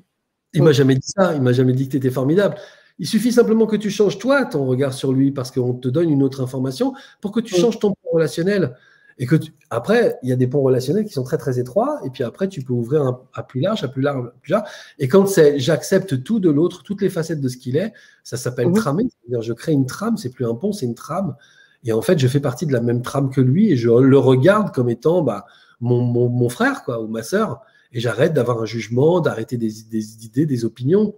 [0.52, 1.34] Il m'a jamais dit ça.
[1.34, 2.56] Il m'a jamais dit que tu étais formidable.
[2.98, 6.10] Il suffit simplement que tu changes, toi, ton regard sur lui parce qu'on te donne
[6.10, 8.76] une autre information pour que tu changes ton relationnel.
[9.18, 9.36] Et que
[9.70, 12.48] après, il y a des ponts relationnels qui sont très très étroits, et puis après,
[12.48, 14.68] tu peux ouvrir un, à plus large, à plus large, à plus large.
[14.98, 17.92] Et quand c'est j'accepte tout de l'autre, toutes les facettes de ce qu'il est,
[18.24, 19.04] ça s'appelle tramer.
[19.04, 21.36] C'est-à-dire, je crée une trame, c'est plus un pont, c'est une trame.
[21.84, 24.18] Et en fait, je fais partie de la même trame que lui, et je le
[24.18, 25.44] regarde comme étant bah,
[25.80, 27.60] mon, mon, mon frère, quoi, ou ma sœur.
[27.92, 31.14] Et j'arrête d'avoir un jugement, d'arrêter des, des idées, des opinions.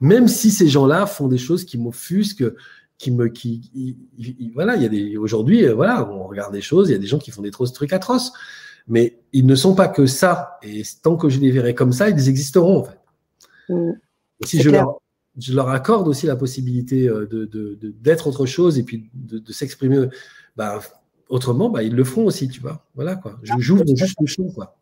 [0.00, 2.44] Même si ces gens-là font des choses qui m'offusquent,
[3.00, 3.96] qui me qui
[4.54, 6.98] voilà il y a des aujourd'hui euh, voilà on regarde des choses il y a
[6.98, 8.32] des gens qui font des trucs atroces.
[8.88, 10.58] Mais ils ne sont pas que ça.
[10.62, 12.98] Et tant que je les verrai comme ça ils existeront en fait.
[13.70, 13.92] Mm.
[14.44, 15.00] si je leur,
[15.38, 20.06] je leur accorde aussi la possibilité euh, de, d'être autre chose et puis de, s'exprimer
[20.56, 20.80] bah,
[21.28, 22.86] autrement bah, ils le feront aussi tu vois.
[22.94, 23.38] Voilà quoi.
[23.42, 24.79] Je joue juste le champ quoi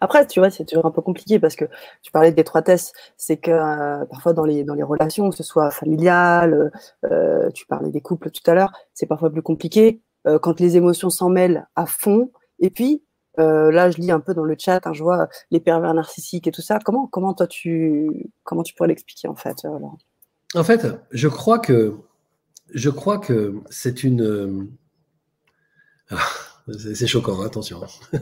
[0.00, 1.64] après, tu vois, c'est toujours un peu compliqué parce que
[2.02, 5.70] tu parlais d'étroitesse, c'est que euh, parfois dans les, dans les relations, que ce soit
[5.70, 6.72] familiales,
[7.04, 10.76] euh, tu parlais des couples tout à l'heure, c'est parfois plus compliqué euh, quand les
[10.76, 12.30] émotions s'en mêlent à fond.
[12.58, 13.02] Et puis,
[13.36, 16.52] là, je lis un peu dans le chat, hein, je vois les pervers narcissiques et
[16.52, 16.78] tout ça.
[16.84, 19.66] Comment, comment toi, tu, comment tu pourrais l'expliquer en fait
[20.54, 21.96] En fait, je crois que,
[22.72, 24.68] je crois que c'est une.
[26.78, 27.80] C'est choquant, hein, attention.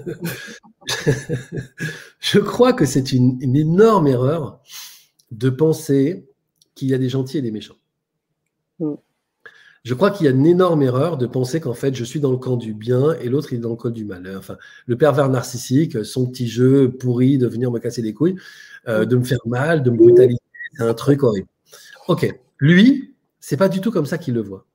[2.21, 4.61] je crois que c'est une, énorme erreur
[5.31, 6.27] de penser
[6.75, 7.77] qu'il y a des gentils et des méchants.
[8.81, 8.95] Mm.
[9.85, 12.31] Je crois qu'il y a une énorme erreur de penser qu'en fait, je suis dans
[12.31, 14.33] le camp du bien et l'autre, il est dans le camp du mal.
[14.37, 18.37] Enfin, le pervers narcissique, son petit jeu pourri de venir me casser les couilles,
[18.89, 20.39] euh, de me faire mal, de me brutaliser,
[20.77, 21.49] c'est un truc horrible.
[22.07, 24.67] Ok, lui, c'est pas du tout comme ça qu'il le voit.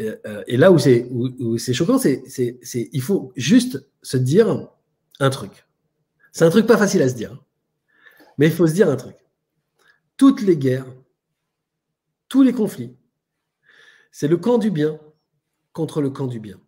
[0.00, 2.22] Euh, et là où c'est choquant, c'est
[2.92, 4.68] il faut juste se dire
[5.20, 5.66] un truc.
[6.32, 7.42] C'est un truc pas facile à se dire.
[8.38, 9.16] Mais il faut se dire un truc.
[10.16, 10.86] Toutes les guerres,
[12.28, 12.96] tous les conflits,
[14.10, 14.98] c'est le camp du bien
[15.72, 16.58] contre le camp du bien.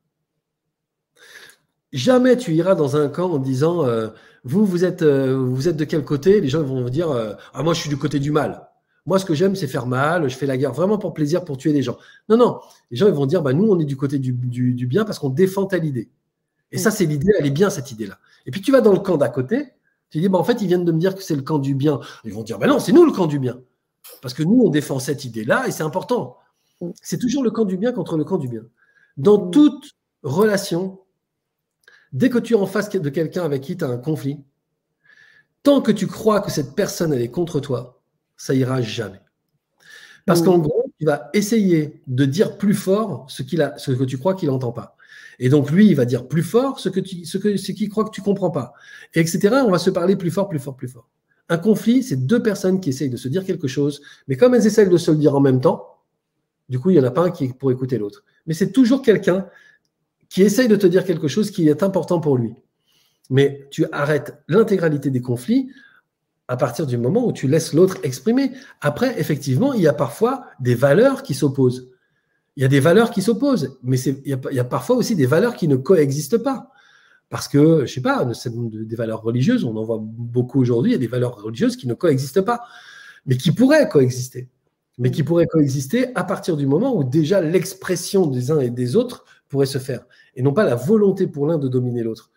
[1.93, 4.09] Jamais tu iras dans un camp en disant euh,
[4.43, 6.41] vous vous êtes euh, vous êtes de quel côté?
[6.41, 8.69] Les gens vont vous dire euh, ah moi je suis du côté du mal.
[9.07, 11.59] Moi ce que j'aime c'est faire mal, je fais la guerre vraiment pour plaisir pour
[11.59, 11.99] tuer des gens.
[12.29, 14.87] Non non, les gens ils vont dire bah nous on est du côté du, du,
[14.87, 16.11] bien parce qu'on défend telle idée.
[16.73, 18.19] Et ça c'est l'idée, elle est bien cette idée là.
[18.47, 19.73] Et puis tu vas dans le camp d'à côté,
[20.11, 21.75] tu dis bah en fait ils viennent de me dire que c'est le camp du
[21.75, 22.01] bien.
[22.25, 23.61] Ils vont dire bah non c'est nous le camp du bien
[24.23, 26.39] parce que nous on défend cette idée là et c'est important.
[27.01, 28.63] C'est toujours le camp du bien contre le camp du bien.
[29.17, 29.93] Dans toute
[30.23, 30.99] relation,
[32.15, 34.39] Dès que tu es en face de quelqu'un avec qui tu as un conflit,
[35.65, 37.94] tant que tu crois que cette personne elle est contre toi,
[38.37, 39.21] ça ira jamais.
[40.27, 40.45] Parce mm.
[40.45, 44.19] qu'en gros, tu vas essayer de dire plus fort ce, qu'il a, ce que tu
[44.19, 44.97] crois qu'il n'entend pas.
[45.39, 47.89] Et donc lui, il va dire plus fort ce que tu, ce que, ce qu'il
[47.89, 48.73] croit que tu comprends pas,
[49.15, 49.63] et etc.
[49.67, 51.09] On va se parler plus fort, plus fort, plus fort.
[51.49, 54.67] Un conflit, c'est deux personnes qui essayent de se dire quelque chose, mais comme elles
[54.67, 55.95] essayent de se le dire en même temps,
[56.69, 58.25] du coup, il n'y en a pas un qui est pour écouter l'autre.
[58.47, 59.47] Mais c'est toujours quelqu'un
[60.31, 62.55] qui essaye de te dire quelque chose qui est important pour lui.
[63.31, 65.71] Mais tu arrêtes l'intégralité des conflits
[66.49, 68.53] à partir du moment où tu laisses l'autre exprimer.
[68.81, 71.91] Après, effectivement, il y a parfois des valeurs qui s'opposent.
[72.57, 75.57] Il y a des valeurs qui s'opposent, mais il y, a, parfois aussi des valeurs
[75.57, 76.71] qui ne coexistent pas.
[77.31, 80.97] Parce que, je sais pas, des valeurs religieuses, on en voit beaucoup aujourd'hui, il y
[80.97, 82.61] a des valeurs religieuses qui ne coexistent pas,
[83.27, 84.49] mais qui pourraient coexister.
[84.99, 88.95] Mais qui pourraient coexister à partir du moment où déjà l'expression des uns et des
[88.95, 90.05] autres pourrait se faire
[90.37, 92.31] et non pas la volonté pour l'un de dominer l'autre.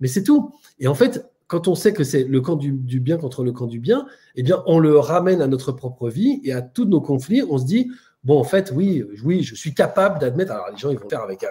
[0.00, 0.52] Mais c'est tout.
[0.78, 3.68] Et en fait, quand on sait que c'est le camp du, bien contre le camp
[3.68, 7.00] du bien, eh bien, on le ramène à notre propre vie et à tous nos
[7.00, 7.44] conflits.
[7.48, 7.92] On se dit,
[8.24, 10.50] bon, en fait, oui, oui, je suis capable d'admettre.
[10.50, 11.46] Alors, les gens, ils vont faire avec un,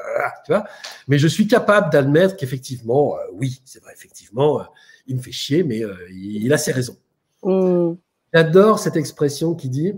[0.46, 0.66] tu vois,
[1.08, 4.64] mais je suis capable d'admettre qu'effectivement, euh, oui, c'est vrai, effectivement, euh,
[5.08, 6.98] il me fait chier, mais euh, il, a ses raisons.
[7.44, 7.94] Mm.
[8.34, 9.94] J'adore cette expression qui dit,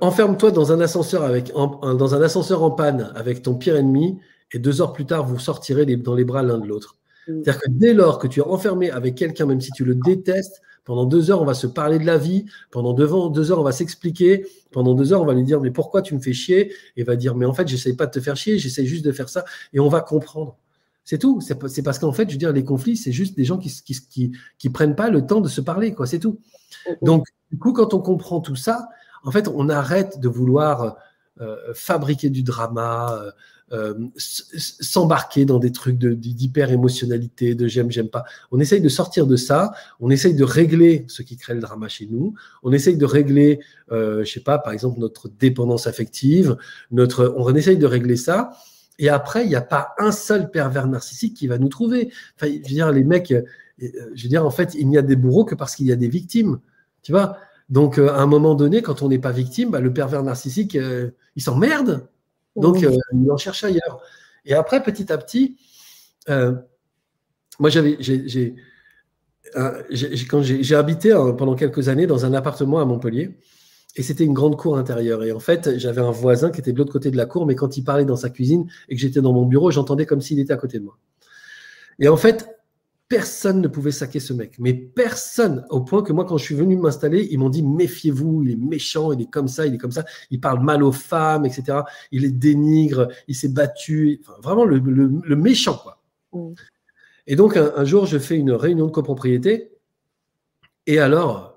[0.00, 4.20] enferme-toi dans un ascenseur avec dans un ascenseur en panne avec ton pire ennemi
[4.52, 6.99] et deux heures plus tard vous sortirez dans les bras l'un de l'autre.
[7.30, 7.42] Mm.
[7.44, 10.62] C'est-à-dire que dès lors que tu es enfermé avec quelqu'un, même si tu le détestes,
[10.84, 13.72] pendant deux heures on va se parler de la vie, pendant deux, heures on va
[13.72, 16.72] s'expliquer, pendant deux heures on va lui dire mais pourquoi tu me fais chier?
[16.96, 19.12] Et va dire mais en fait j'essaye pas de te faire chier, j'essaie juste de
[19.12, 20.56] faire ça et on va comprendre.
[21.04, 21.40] C'est tout.
[21.40, 23.98] C'est parce qu'en fait, je veux dire, les conflits, c'est juste des gens qui, qui,
[24.08, 26.06] qui, qui, prennent pas le temps de se parler, quoi.
[26.06, 26.38] C'est tout.
[27.02, 28.88] Donc, du coup, quand on comprend tout ça,
[29.24, 30.98] en fait, on arrête de vouloir
[31.40, 33.30] euh, fabriquer du drama, euh,
[34.16, 38.24] s'embarquer dans des trucs d'hyper émotionnalité, de j'aime, j'aime pas.
[38.50, 41.88] On essaye de sortir de ça, on essaye de régler ce qui crée le drama
[41.88, 43.60] chez nous, on essaye de régler,
[43.90, 46.56] je sais pas, par exemple, notre dépendance affective,
[46.90, 48.50] notre, on essaye de régler ça.
[48.98, 52.12] Et après, il n'y a pas un seul pervers narcissique qui va nous trouver.
[52.36, 53.32] Enfin, je veux dire, les mecs,
[53.78, 55.96] je veux dire, en fait, il n'y a des bourreaux que parce qu'il y a
[55.96, 56.58] des victimes.
[57.02, 57.38] Tu vois?
[57.68, 60.76] Donc, euh, à un moment donné, quand on n'est pas victime, bah, le pervers narcissique,
[60.76, 62.08] euh, il s'emmerde.
[62.56, 64.00] Donc, euh, il en cherche ailleurs.
[64.44, 65.56] Et après, petit à petit,
[66.28, 68.54] moi, j'avais, j'ai,
[70.28, 73.36] quand j'ai, habité pendant quelques années dans un appartement à Montpellier,
[73.96, 75.24] et c'était une grande cour intérieure.
[75.24, 77.54] Et en fait, j'avais un voisin qui était de l'autre côté de la cour, mais
[77.54, 80.38] quand il parlait dans sa cuisine et que j'étais dans mon bureau, j'entendais comme s'il
[80.38, 80.96] était à côté de moi.
[81.98, 82.48] Et en fait,
[83.10, 84.54] personne ne pouvait saquer ce mec.
[84.60, 88.44] Mais personne, au point que moi, quand je suis venu m'installer, ils m'ont dit méfiez-vous,
[88.44, 90.92] il est méchant, il est comme ça, il est comme ça, il parle mal aux
[90.92, 91.80] femmes, etc.
[92.12, 94.80] Il est dénigre, il s'est battu, vraiment le,
[95.34, 96.00] méchant, quoi.
[96.32, 96.54] Mm.
[97.26, 99.72] Et donc, un, jour, je fais une réunion de copropriété,
[100.86, 101.49] et alors,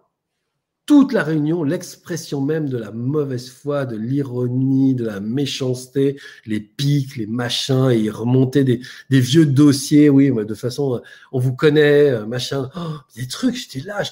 [0.85, 6.59] toute la réunion, l'expression même de la mauvaise foi, de l'ironie, de la méchanceté, les
[6.59, 12.09] pics, les machins, et remonter des, des vieux dossiers, oui, de façon, on vous connaît,
[12.09, 14.03] euh, machin, oh, des trucs, j'étais là,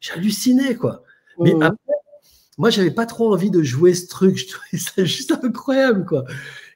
[0.00, 1.04] j'hallucinais, quoi.
[1.38, 1.94] Mais après,
[2.58, 6.24] moi, j'avais pas trop envie de jouer ce truc, je trouvais ça juste incroyable, quoi.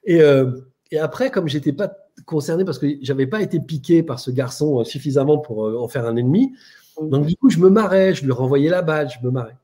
[0.05, 0.53] Et, euh,
[0.90, 1.92] et après, comme j'étais pas
[2.24, 6.07] concerné parce que j'avais pas été piqué par ce garçon euh, suffisamment pour en faire
[6.07, 6.55] un ennemi,
[7.01, 9.57] donc, du coup, je me marrais, je lui renvoyais la balle, je me marrais.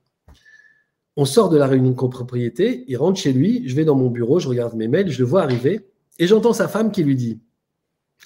[1.16, 4.08] On sort de la réunion de copropriété, il rentre chez lui, je vais dans mon
[4.08, 5.86] bureau, je regarde mes mails, je le vois arriver,
[6.18, 7.40] et j'entends sa femme qui lui dit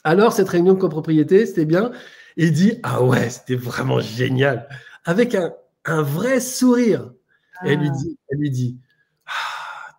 [0.05, 1.93] Alors, cette réunion de copropriété, c'était bien?
[2.37, 4.69] Il dit Ah ouais, c'était vraiment génial,
[5.05, 7.13] avec un, vrai sourire.
[7.65, 7.97] Et elle lui ah.
[7.97, 8.79] dit, elle lui dit
[9.27, 9.97] ah,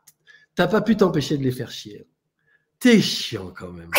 [0.56, 2.08] T'as pas pu t'empêcher de les faire chier.
[2.80, 3.90] T'es chiant quand même.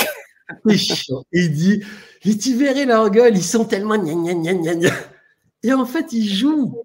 [1.32, 1.82] il dit,
[2.24, 4.90] et tu verrais leur gueule, ils sont tellement gna gna gna gna
[5.62, 6.82] Et en fait, ils jouent.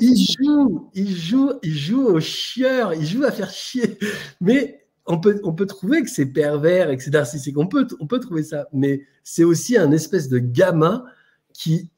[0.00, 3.98] ils jouent, ils jouent, ils jouent au chieur, ils jouent à faire chier.
[4.40, 7.58] Mais on peut, on peut trouver que c'est pervers et que c'est narcissique.
[7.58, 8.66] On peut, on peut trouver ça.
[8.72, 11.04] Mais c'est aussi un espèce de gamin
[11.52, 11.90] qui.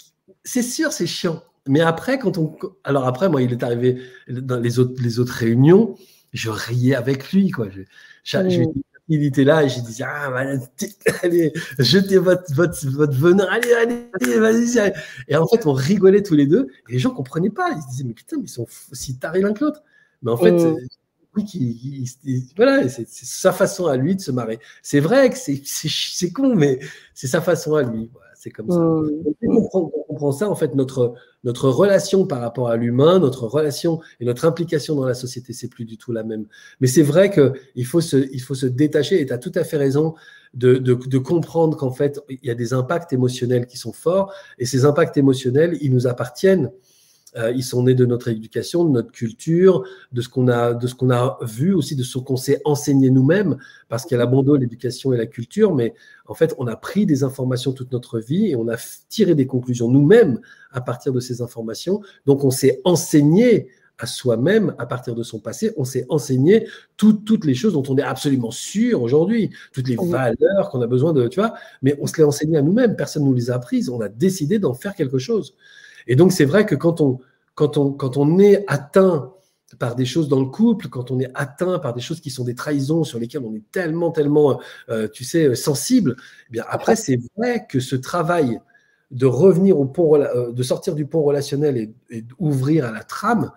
[0.44, 1.42] C'est sûr, c'est chiant.
[1.66, 2.57] Mais après, quand on.
[2.84, 5.96] Alors après, moi, il est arrivé dans les autres, les autres réunions,
[6.32, 7.51] je riais avec lui.
[7.51, 7.68] Quoi.
[9.09, 10.32] Il était là et je disais Ah,
[11.22, 14.92] allez, jetez votre, votre, votre venin, allez, allez, vas-y.
[15.28, 17.70] Et en fait, on rigolait tous les deux et les gens comprenaient pas.
[17.70, 19.82] Ils se disaient Mais putain, mais ils sont aussi tarés l'un que l'autre.
[20.22, 20.76] Mais en fait, mm
[21.44, 22.11] qui,
[22.56, 24.59] voilà, c'est sa façon à lui de se marrer.
[24.82, 26.78] C'est vrai que c'est con, mais
[27.14, 28.11] c'est sa façon à lui.
[28.34, 28.78] c'est comme ça.
[28.80, 31.14] On, comprend, ça, en fait, notre,
[31.49, 35.68] notre relation par rapport à l'humain, notre relation et notre implication dans la société, c'est
[35.68, 36.44] plus du tout la même.
[36.82, 39.78] Mais c'est vrai qu'il faut, se, faut se détacher, et tu as tout à fait
[39.78, 40.14] raison
[40.53, 44.84] de comprendre qu'en fait, il y a des impacts émotionnels qui sont forts, et ces
[44.84, 46.70] impacts émotionnels, ils nous appartiennent.
[47.39, 50.86] Euh, ils sont nés de notre éducation, de notre culture, de ce qu'on a, de
[50.86, 53.57] ce qu'on a vu aussi, de ce qu'on s'est enseigné nous-mêmes,
[53.89, 55.74] parce qu'il y a l'abandon, l'éducation et la culture.
[55.74, 55.95] Mais
[56.26, 58.76] en fait, on a pris des informations toute notre vie et on a
[59.09, 60.41] tiré des conclusions nous-mêmes
[60.72, 62.01] à partir de ces informations.
[62.26, 63.68] Donc, on s'est enseigné
[63.99, 65.72] à soi-même à partir de son passé.
[65.76, 66.66] On s'est enseigné
[66.97, 71.12] toutes les choses dont on est absolument sûr aujourd'hui, toutes les valeurs qu'on a besoin
[71.12, 71.55] de, tu vois.
[71.82, 72.97] Mais on se les a enseignées à nous-mêmes.
[72.97, 73.89] Personne ne nous les a apprises.
[73.89, 75.55] On a décidé d'en faire quelque chose.
[76.09, 77.20] Et donc, c'est vrai que quand on,
[77.54, 79.32] quand, on, quand on est atteint
[79.78, 82.44] par des choses dans le couple, quand on est atteint par des choses qui sont
[82.44, 86.16] des trahisons sur lesquelles on est tellement, tellement, euh, tu sais, sensible,
[86.48, 88.61] eh bien après, c'est vrai que ce travail
[89.11, 93.52] de revenir au pont, euh, de sortir du pont relationnel et, d'ouvrir à la trame,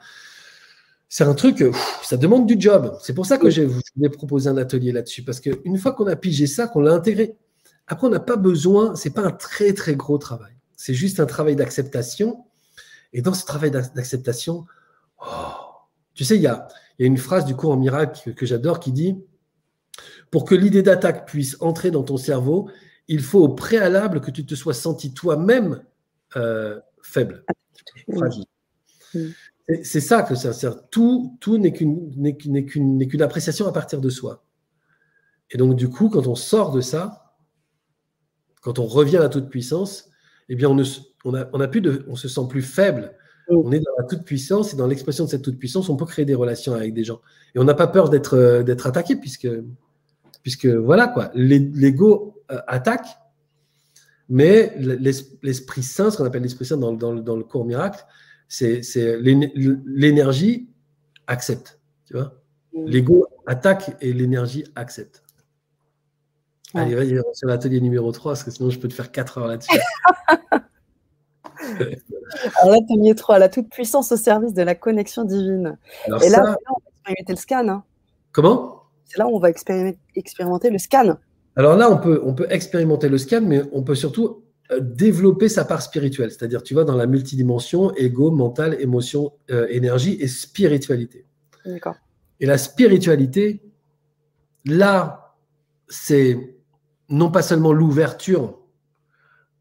[1.07, 1.63] c'est un truc,
[2.03, 2.97] ça demande du job.
[3.01, 6.15] C'est pour ça que je voulais proposer un atelier là-dessus, parce qu'une fois qu'on a
[6.15, 7.35] pigé ça, qu'on l'a intégré,
[7.87, 10.53] après, on n'a pas besoin, c'est pas un très, très gros travail.
[10.82, 12.43] C'est juste un travail d'acceptation.
[13.13, 14.65] Et dans ce travail d'acceptation,
[15.23, 15.53] oh,
[16.15, 16.67] tu sais, il y a,
[16.97, 19.15] une phrase du cours en miracle que, j'adore qui dit
[20.32, 22.67] Pour que l'idée d'attaque puisse entrer dans ton cerveau,
[23.07, 25.84] il faut au préalable que tu te sois senti toi-même
[26.36, 27.45] euh, faible,
[28.11, 28.45] fragile.
[29.84, 30.89] C'est ça que ça sert.
[30.89, 34.43] Tout, tout n'est qu'une appréciation à partir de soi.
[35.51, 37.36] Et donc, du coup, quand on sort de ça,
[38.61, 40.07] quand on revient à la toute puissance,
[40.53, 40.83] eh bien, on, ne,
[41.23, 43.13] on, a, on, a plus de, on se sent plus faible.
[43.47, 46.05] On est dans la toute puissance et dans l'expression de cette toute puissance, on peut
[46.05, 47.21] créer des relations avec des gens.
[47.55, 49.47] Et on n'a pas peur d'être euh, d'être attaqué puisque,
[50.43, 53.07] puisque voilà quoi, l'ego euh, attaque,
[54.27, 58.05] mais l'Esprit Saint, ce qu'on appelle l'Esprit Saint dans, dans, dans, le cours miracle,
[58.47, 58.81] c'est
[59.19, 60.69] l'énergie
[61.27, 61.79] accepte.
[62.05, 62.41] Tu vois
[62.73, 65.23] L'ego attaque et l'énergie accepte.
[66.74, 69.47] Allez, vas-y, sur l'atelier numéro 3, parce que sinon je peux te faire 4 heures
[69.47, 69.78] là-dessus.
[72.61, 75.78] Alors, l'atelier 3, la toute puissance au service de la connexion divine.
[76.07, 76.57] Et là, on va
[76.88, 77.67] expérimenter le scan.
[77.67, 77.84] Hein.
[78.32, 78.84] Comment?
[79.05, 81.17] C'est là où on va expérimenter le scan.
[81.55, 85.49] Alors là, on peut, on peut expérimenter le scan, mais on peut surtout euh, développer
[85.49, 86.32] sa part spirituelle.
[86.32, 91.26] C'est-à-dire, tu vas dans la multidimension, ego, mental, émotion, euh, énergie et spiritualité.
[91.65, 91.95] D'accord.
[92.39, 93.61] Et la spiritualité,
[94.65, 95.36] là,
[95.89, 96.55] c'est
[97.12, 98.57] non pas seulement l'ouverture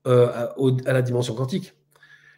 [0.07, 0.29] euh,
[0.87, 1.75] à, la dimension quantique,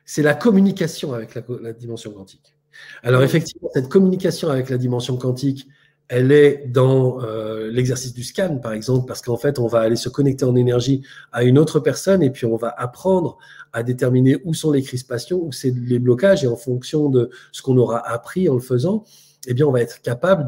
[0.05, 2.57] c'est la communication avec la, dimension quantique.
[3.05, 5.69] Alors effectivement, cette communication avec la dimension quantique,
[6.09, 9.97] elle est dans euh, l'exercice du scan, par exemple, parce qu'en fait, on va aller
[9.97, 13.39] se connecter en énergie à une autre personne et puis on va apprendre
[13.73, 17.63] à déterminer où sont les crispations, où c'est les blocages, et en fonction de ce
[17.63, 19.05] qu'on aura appris en le faisant,
[19.49, 20.47] eh bien, on va être capable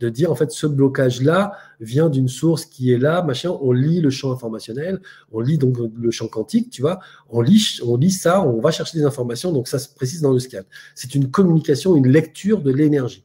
[0.00, 3.50] de, dire, en fait, ce blocage-là vient d'une source qui est là, machin.
[3.60, 5.00] On lit le champ informationnel,
[5.32, 7.00] on lit donc le champ quantique, tu vois.
[7.28, 10.32] On lit, on lit ça, on va chercher des informations, donc ça se précise dans
[10.32, 10.62] le scan.
[10.94, 13.24] C'est une communication, une lecture de l'énergie.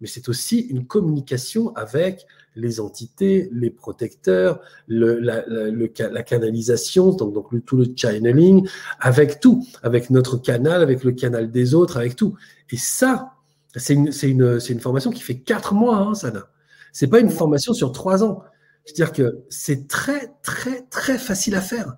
[0.00, 7.34] Mais c'est aussi une communication avec les entités, les protecteurs, le, la, la, canalisation, donc,
[7.34, 8.66] donc tout le channeling,
[9.00, 12.34] avec tout, avec notre canal, avec le canal des autres, avec tout.
[12.70, 13.33] Et ça,
[13.76, 16.48] c'est une, une, une, formation qui fait quatre mois, hein, Sana.
[16.92, 18.42] C'est pas une formation sur trois ans.
[18.84, 21.96] C'est-à-dire que c'est très, très, très facile à faire.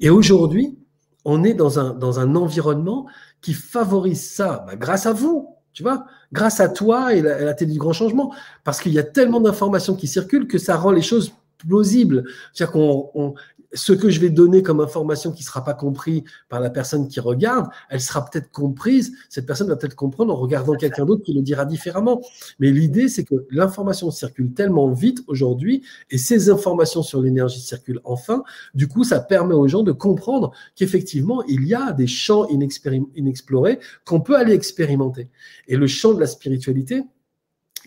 [0.00, 0.78] Et aujourd'hui,
[1.24, 3.06] on est dans un, dans un environnement
[3.40, 7.54] qui favorise ça bah, grâce à vous, tu vois, grâce à toi et la, la
[7.54, 8.32] télé du grand changement.
[8.62, 12.24] Parce qu'il y a tellement d'informations qui circulent que ça rend les choses plausibles.
[12.52, 13.34] C'est-à-dire qu'on
[13.76, 17.08] ce que je vais donner comme information qui ne sera pas compris par la personne
[17.08, 21.22] qui regarde, elle sera peut-être comprise, cette personne va peut-être comprendre en regardant quelqu'un d'autre
[21.22, 22.20] qui le dira différemment.
[22.58, 28.00] Mais l'idée, c'est que l'information circule tellement vite aujourd'hui et ces informations sur l'énergie circulent
[28.04, 28.42] enfin.
[28.74, 33.78] Du coup, ça permet aux gens de comprendre qu'effectivement, il y a des champs inexplorés
[34.04, 35.28] qu'on peut aller expérimenter.
[35.68, 37.04] Et le champ de la spiritualité,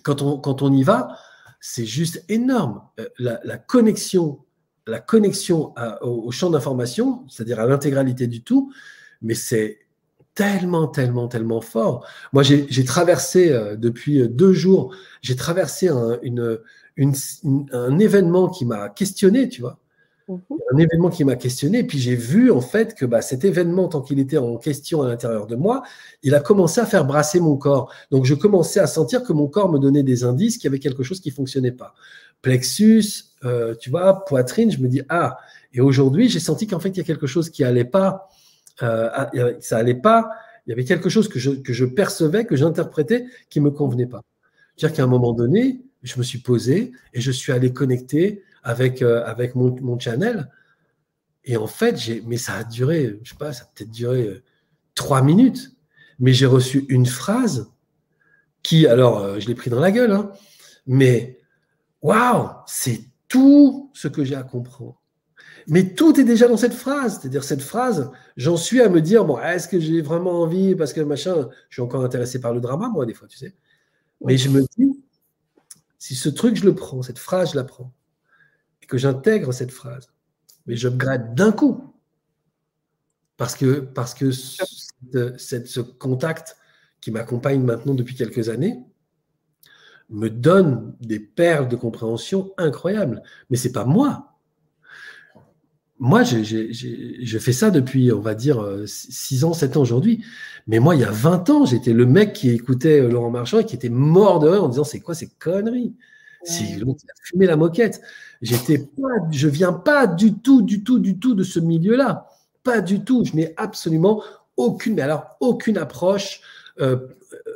[0.03, 1.17] quand on, quand on y va,
[1.59, 2.81] c'est juste énorme.
[2.99, 4.39] Euh, la, connexion,
[4.89, 8.71] la connexion au, champ d'information, c'est-à-dire à, l'intégralité du tout,
[9.21, 9.79] mais c'est
[10.35, 12.05] tellement, tellement, tellement fort.
[12.33, 16.59] Moi, j'ai traversé euh, depuis deux jours, j'ai traversé un, une,
[17.71, 19.79] un événement qui m'a questionné, tu vois.
[20.29, 20.39] Mhm.
[20.73, 24.01] Un événement qui m'a questionné, puis j'ai vu en fait que bah, cet événement, tant
[24.01, 25.81] qu'il était en question à l'intérieur de moi,
[26.21, 27.91] il a commencé à faire brasser mon corps.
[28.11, 30.79] Donc je commençais à sentir que mon corps me donnait des indices qu'il y avait
[30.79, 31.95] quelque chose qui fonctionnait pas.
[32.43, 35.37] Plexus, euh, tu vois, poitrine, je me dis ah.
[35.73, 38.29] Et aujourd'hui, j'ai senti qu'en fait il y a quelque chose qui allait pas,
[38.83, 40.29] euh, ça allait pas.
[40.65, 44.05] Il y avait quelque chose que je, que je percevais, que j'interprétais, qui me convenait
[44.05, 44.23] pas.
[44.75, 49.01] C'est-à-dire qu'à un moment donné, je me suis posé et je suis allé connecter avec,
[49.01, 50.49] euh, avec mon, channel.
[51.45, 54.41] Et en fait, j'ai, mais ça a duré, je sais pas, ça a peut-être duré
[54.95, 55.71] trois minutes.
[56.19, 57.71] Mais j'ai reçu une phrase
[58.61, 60.31] qui, alors, je l'ai pris dans la gueule, hein,
[60.85, 61.39] mais
[62.01, 65.01] waouh, c'est tout ce que j'ai à comprendre.
[65.67, 67.19] Mais tout est déjà dans cette phrase.
[67.19, 70.91] C'est-à-dire, cette phrase, j'en suis à me dire, bon, est-ce que j'ai vraiment envie, parce
[70.91, 73.55] que machin, je suis encore intéressé par le drama, moi, des fois, tu sais.
[74.25, 74.99] Mais je me dis,
[75.97, 77.93] si ce truc, je le prends, cette phrase, je la prends,
[78.81, 80.09] et que j'intègre cette phrase,
[80.65, 81.93] mais je grade d'un coup.
[83.37, 86.57] Parce que, parce que ce contact
[86.99, 88.83] qui m'accompagne maintenant depuis quelques années
[90.09, 93.21] me donne des perles de compréhension incroyables.
[93.49, 94.25] Mais ce n'est pas moi.
[95.99, 100.23] Moi, je fais ça depuis, on va dire, 6 ans, 7 ans aujourd'hui.
[100.65, 103.65] Mais moi, il y a 20 ans, j'étais le mec qui écoutait Laurent Marchand et
[103.65, 105.93] qui était mort de rire en disant c'est quoi ces conneries?
[106.43, 108.01] C'est l'autre qui a fumé la moquette.
[108.41, 112.29] J'étais pas, je viens pas du tout, du tout, du tout de ce milieu-là.
[112.63, 113.25] Pas du tout.
[113.25, 114.23] Je n'ai absolument
[114.55, 116.41] aucune, mais alors aucune approche.
[116.79, 116.97] Euh,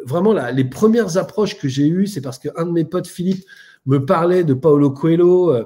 [0.05, 3.43] vraiment, là, les premières approches que j'ai eues, c'est parce qu'un de mes potes, Philippe,
[3.85, 5.51] me parlait de Paolo Coelho.
[5.51, 5.63] Euh,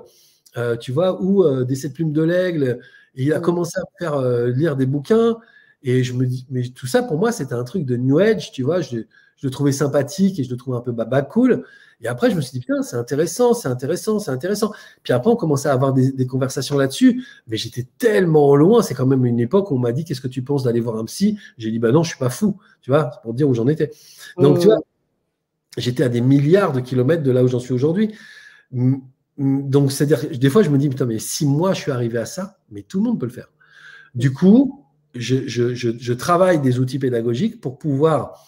[0.58, 2.80] euh, tu vois, ou euh, des sept plumes de l'aigle.
[3.16, 5.38] il a commencé à faire euh, lire des bouquins.
[5.84, 8.52] Et je me dis, mais tout ça pour moi, c'était un truc de New Age,
[8.52, 8.82] tu vois.
[8.82, 8.98] Je,
[9.44, 11.64] le trouvais sympathique et je le trouvais un peu baba cool.
[12.02, 14.72] Et après, je me suis dit, putain, c'est intéressant, c'est intéressant, c'est intéressant.
[15.02, 17.26] Puis après, on commençait à avoir des, conversations là-dessus.
[17.48, 18.84] Mais j'étais tellement loin.
[18.84, 20.98] C'est quand même une époque où on m'a dit, qu'est-ce que tu penses d'aller voir
[20.98, 21.40] un psy?
[21.58, 22.58] J'ai dit, bah non, je suis pas fou.
[22.82, 23.92] Tu vois, pour dire où j'en étais.
[24.38, 24.78] Donc, tu vois,
[25.78, 28.14] j'étais à des milliards de kilomètres de là où j'en suis aujourd'hui.
[29.38, 32.26] Donc, c'est-à-dire, des fois, je me dis, putain, mais si moi je suis arrivé à
[32.26, 33.50] ça, mais tout le monde peut le faire.
[34.14, 38.46] Du coup, je, travaille des outils pédagogiques pour pouvoir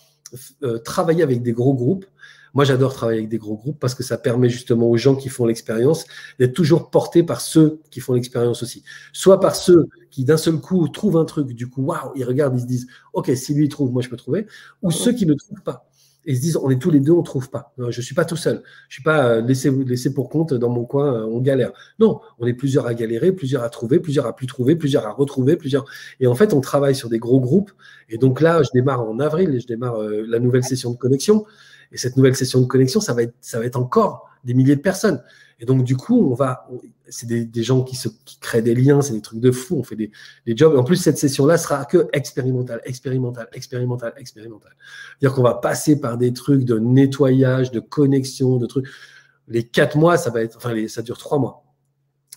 [0.63, 2.05] euh, travailler avec des gros groupes.
[2.53, 5.29] Moi, j'adore travailler avec des gros groupes parce que ça permet justement aux gens qui
[5.29, 6.05] font l'expérience
[6.39, 8.83] d'être toujours portés par ceux qui font l'expérience aussi.
[9.13, 12.57] Soit par ceux qui, d'un seul coup, trouvent un truc, du coup, waouh, ils regardent,
[12.57, 14.47] ils se disent, OK, si lui il trouve, moi je peux trouver.
[14.81, 15.88] Ou ceux qui ne trouvent pas
[16.25, 17.73] et se disent on est tous les deux, on trouve pas.
[17.77, 18.63] Je je suis pas tout seul.
[18.87, 21.71] Je suis pas euh, laissé, laissé pour compte dans mon coin, euh, on galère.
[21.99, 25.11] Non, on est plusieurs à galérer, plusieurs à trouver, plusieurs à plus trouver, plusieurs à
[25.11, 25.85] retrouver, plusieurs.
[26.19, 27.71] Et en fait, on travaille sur des gros groupes.
[28.09, 30.97] Et donc là, je démarre en avril et je démarre euh, la nouvelle session de
[30.97, 31.45] connexion.
[31.91, 34.75] Et cette nouvelle session de connexion, ça va être, ça va être encore des milliers
[34.75, 35.21] de personnes.
[35.59, 36.69] Et donc, du coup, on va,
[37.09, 37.97] c'est des, gens qui,
[38.39, 40.11] créent des liens, c'est des trucs de fou, on fait des,
[40.47, 40.77] jobs.
[40.77, 44.75] En plus, cette session-là sera que expérimentale, expérimentale, expérimentale, expérimentale.
[45.19, 48.87] C'est-à-dire qu'on va passer par des trucs de nettoyage, de connexion, de trucs.
[49.49, 51.65] Les quatre mois, ça va être, enfin, ça dure trois mois.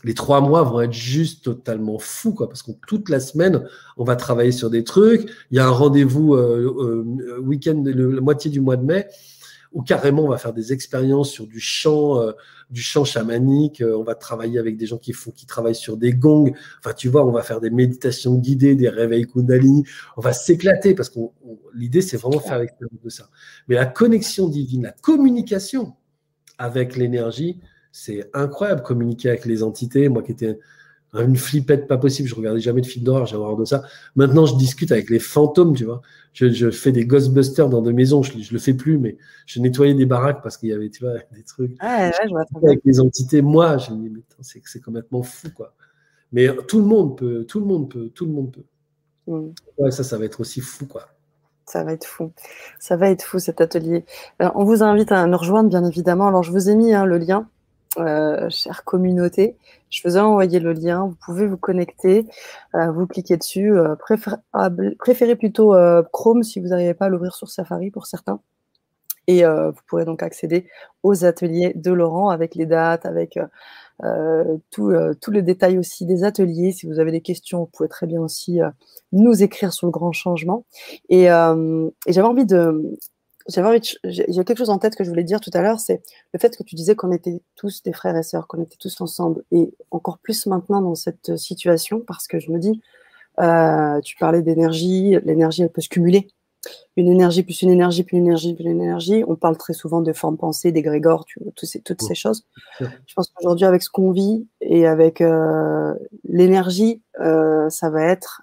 [0.02, 3.62] Les trois mois vont être juste totalement fous, quoi, parce que toute la semaine,
[3.96, 5.30] on va travailler sur des trucs.
[5.52, 9.06] Il y a un rendez-vous euh, euh, week-end, la moitié du mois de mai
[9.72, 12.32] ou carrément on va faire des expériences sur du chant, euh,
[12.70, 13.80] du chant chamanique.
[13.80, 16.52] Euh, on va travailler avec des gens qui font, qui travaillent sur des gongs.
[16.78, 19.84] Enfin, tu vois, on va faire des méditations guidées, des réveils Kundalini.
[20.16, 21.20] On va s'éclater parce que
[21.74, 23.28] l'idée c'est vraiment faire l'expérience de ça.
[23.68, 25.94] Mais la connexion divine, la communication
[26.58, 27.60] avec l'énergie,
[27.92, 28.82] c'est incroyable.
[28.82, 30.08] Communiquer avec les entités.
[30.08, 30.58] Moi qui étais
[31.20, 32.28] une flippette pas possible.
[32.28, 33.82] Je regardais jamais de films d'horreur, j'ai horreur de ça.
[34.16, 36.00] Maintenant, je discute avec les fantômes, tu vois.
[36.32, 38.22] Je, fais des Ghostbusters dans des maisons.
[38.22, 41.04] Je, je le fais plus, mais je nettoyais des baraques parce qu'il y avait, tu
[41.04, 41.76] vois, des trucs.
[41.80, 45.22] Ah, ouais, je vois avec les entités, moi, je me dis, mais c'est, c'est complètement
[45.22, 45.74] fou, quoi.
[46.32, 48.64] Mais tout le monde peut, tout le monde peut, tout le monde peut.
[49.26, 49.50] Mm.
[49.76, 51.08] Ouais, ça, ça va être aussi fou, quoi.
[51.66, 52.32] Ça va être fou.
[52.78, 54.04] Ça va être fou cet atelier.
[54.38, 56.28] Alors, on vous invite à nous rejoindre, bien évidemment.
[56.28, 57.48] Alors, je vous ai mis hein, le lien
[57.98, 59.56] euh, chère communauté.
[59.90, 62.26] Je vous ai envoyé le lien, vous pouvez vous connecter,
[62.74, 63.76] euh, vous cliquez dessus.
[63.76, 63.96] Euh,
[64.98, 65.74] préférez plutôt
[66.12, 68.40] Chrome si vous n'arrivez pas à l'ouvrir sur Safari pour certains.
[69.28, 70.66] Et vous pourrez donc accéder
[71.04, 73.38] aux ateliers de Laurent avec les dates, avec
[74.70, 76.72] tout, le détail aussi des ateliers.
[76.72, 78.58] Si vous avez des questions, vous pouvez très bien aussi
[79.12, 80.64] nous écrire sur le grand changement.
[81.08, 82.98] Et j'avais envie de,
[83.48, 86.02] j'avais envie quelque chose en tête que je voulais dire tout à l'heure, c'est
[86.32, 89.00] le fait que tu disais qu'on était tous des frères et sœurs, qu'on était tous
[89.00, 92.80] ensemble, et encore plus maintenant dans cette situation, parce que je me dis,
[93.40, 96.28] euh, tu parlais d'énergie, l'énergie elle peut se cumuler,
[96.96, 99.24] une énergie plus une énergie plus une énergie plus une énergie.
[99.26, 102.44] On parle très souvent de forme pensée, d'égrégore, tu vois, ces, toutes ces choses.
[102.78, 105.94] Je pense qu'aujourd'hui avec ce qu'on vit et avec euh,
[106.24, 108.42] l'énergie, euh, ça va être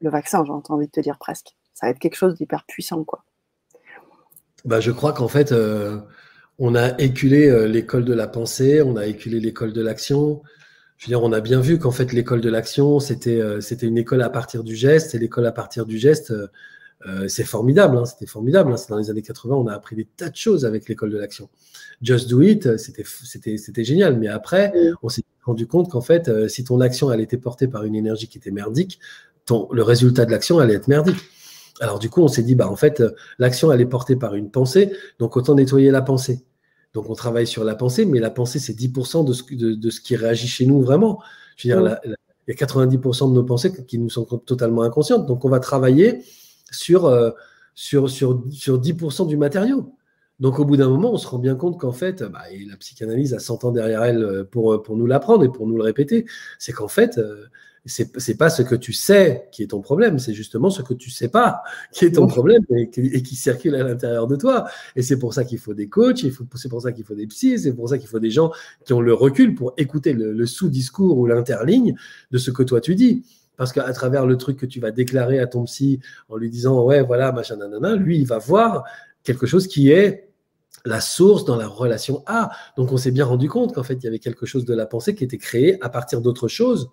[0.00, 1.56] le vaccin, j'ai envie de te dire presque.
[1.74, 3.24] Ça va être quelque chose d'hyper puissant, quoi.
[4.64, 5.98] Bah, je crois qu'en fait, euh,
[6.58, 10.42] on a éculé euh, l'école de la pensée, on a éculé l'école de l'action.
[10.96, 13.86] Je veux dire, on a bien vu qu'en fait, l'école de l'action, c'était euh, c'était
[13.86, 16.32] une école à partir du geste, et l'école à partir du geste,
[17.28, 18.72] c'est formidable, hein, c'était formidable.
[18.72, 18.76] Hein.
[18.76, 21.18] c'est dans les années 80, on a appris des tas de choses avec l'école de
[21.18, 21.48] l'action.
[22.02, 24.18] Just do it, c'était c'était c'était génial.
[24.18, 24.72] Mais après,
[25.02, 28.26] on s'est rendu compte qu'en fait, si ton action elle était portée par une énergie
[28.26, 28.98] qui était merdique,
[29.44, 31.18] ton, le résultat de l'action allait être merdique.
[31.80, 34.34] Alors du coup, on s'est dit, bah en fait, euh, l'action elle est portée par
[34.34, 36.44] une pensée, donc autant nettoyer la pensée.
[36.94, 40.00] Donc on travaille sur la pensée, mais la pensée c'est 10% de ce, de, ce
[40.00, 41.20] qui réagit chez nous vraiment.
[41.56, 45.26] Je veux dire, il y a 90% de nos pensées qui nous sont totalement inconscientes.
[45.26, 46.22] Donc on va travailler
[46.70, 47.30] sur, euh,
[47.74, 49.92] sur, sur, sur 10% du matériau.
[50.40, 53.34] Donc au bout d'un moment, on se rend bien compte qu'en fait, bah, la psychanalyse
[53.34, 56.24] a 100 ans derrière elle euh, pour, pour nous l'apprendre et pour nous le répéter,
[56.58, 57.18] c'est qu'en fait,
[57.86, 60.92] c'est c'est pas ce que tu sais qui est ton problème, c'est justement ce que
[60.92, 64.66] tu sais pas qui est ton problème et qui, circule à l'intérieur de toi.
[64.96, 66.26] Et c'est pour ça qu'il faut des coachs,
[66.56, 68.50] c'est pour ça qu'il faut des psys, c'est pour ça qu'il faut des gens
[68.84, 71.94] qui ont le recul pour écouter le, sous-discours ou l'interligne
[72.30, 73.24] de ce que toi tu dis.
[73.56, 76.84] Parce qu'à travers le truc que tu vas déclarer à ton psy en lui disant
[76.84, 78.84] ouais voilà machin nanana, lui il va voir
[79.22, 80.28] quelque chose qui est
[80.84, 82.50] la source dans la relation A.
[82.76, 84.86] Donc on s'est bien rendu compte qu'en fait il y avait quelque chose de la
[84.86, 86.90] pensée qui était créé à partir d'autre chose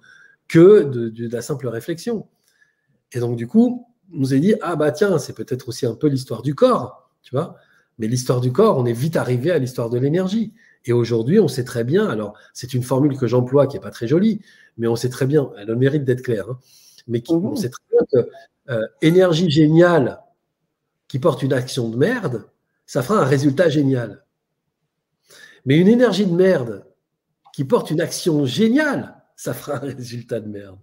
[0.48, 2.28] que de, la simple réflexion.
[3.12, 5.96] Et donc, du coup, on nous a dit, ah bah tiens, c'est peut-être aussi un
[5.96, 7.56] peu l'histoire du corps, tu vois.
[8.00, 10.54] Mais l'histoire du corps, on est vite arrivé à l'histoire de l'énergie.
[10.86, 13.92] Et aujourd'hui, on sait très bien, alors c'est une formule que j'emploie qui n'est pas
[13.92, 14.42] très jolie,
[14.78, 16.60] mais on sait très bien, elle a le mérite d'être claire, hein,
[17.08, 18.30] mais qui, on sait très bien que
[18.70, 20.22] euh, énergie géniale
[21.08, 22.50] qui porte une action de merde,
[22.86, 24.26] ça fera un résultat génial.
[25.66, 26.86] Mais une énergie de merde
[27.54, 30.80] qui porte une action géniale, ça fera un résultat de merde.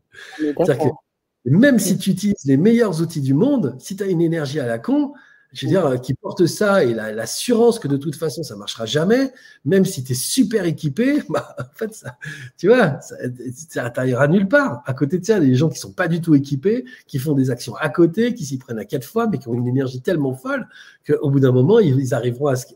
[1.47, 4.66] même si tu utilises les meilleurs outils du monde, si tu as une énergie à
[4.66, 5.15] la con,
[5.52, 8.86] je veux dire, euh, qui porte ça et l'assurance que de toute façon, ça marchera
[8.86, 9.32] jamais,
[9.64, 12.16] même si tu es super équipé, bah, en fait, ça,
[12.56, 14.82] tu vois, ça t'arrivera nulle part.
[14.86, 16.85] À côté de ça, il y a des gens qui sont pas du tout équipés,
[17.06, 19.55] qui font des actions à côté, qui s'y prennent à quatre fois, mais qui ont
[19.55, 20.68] une énergie tellement folle
[21.06, 22.66] qu'au bout d'un moment, ils, arriveront à ce,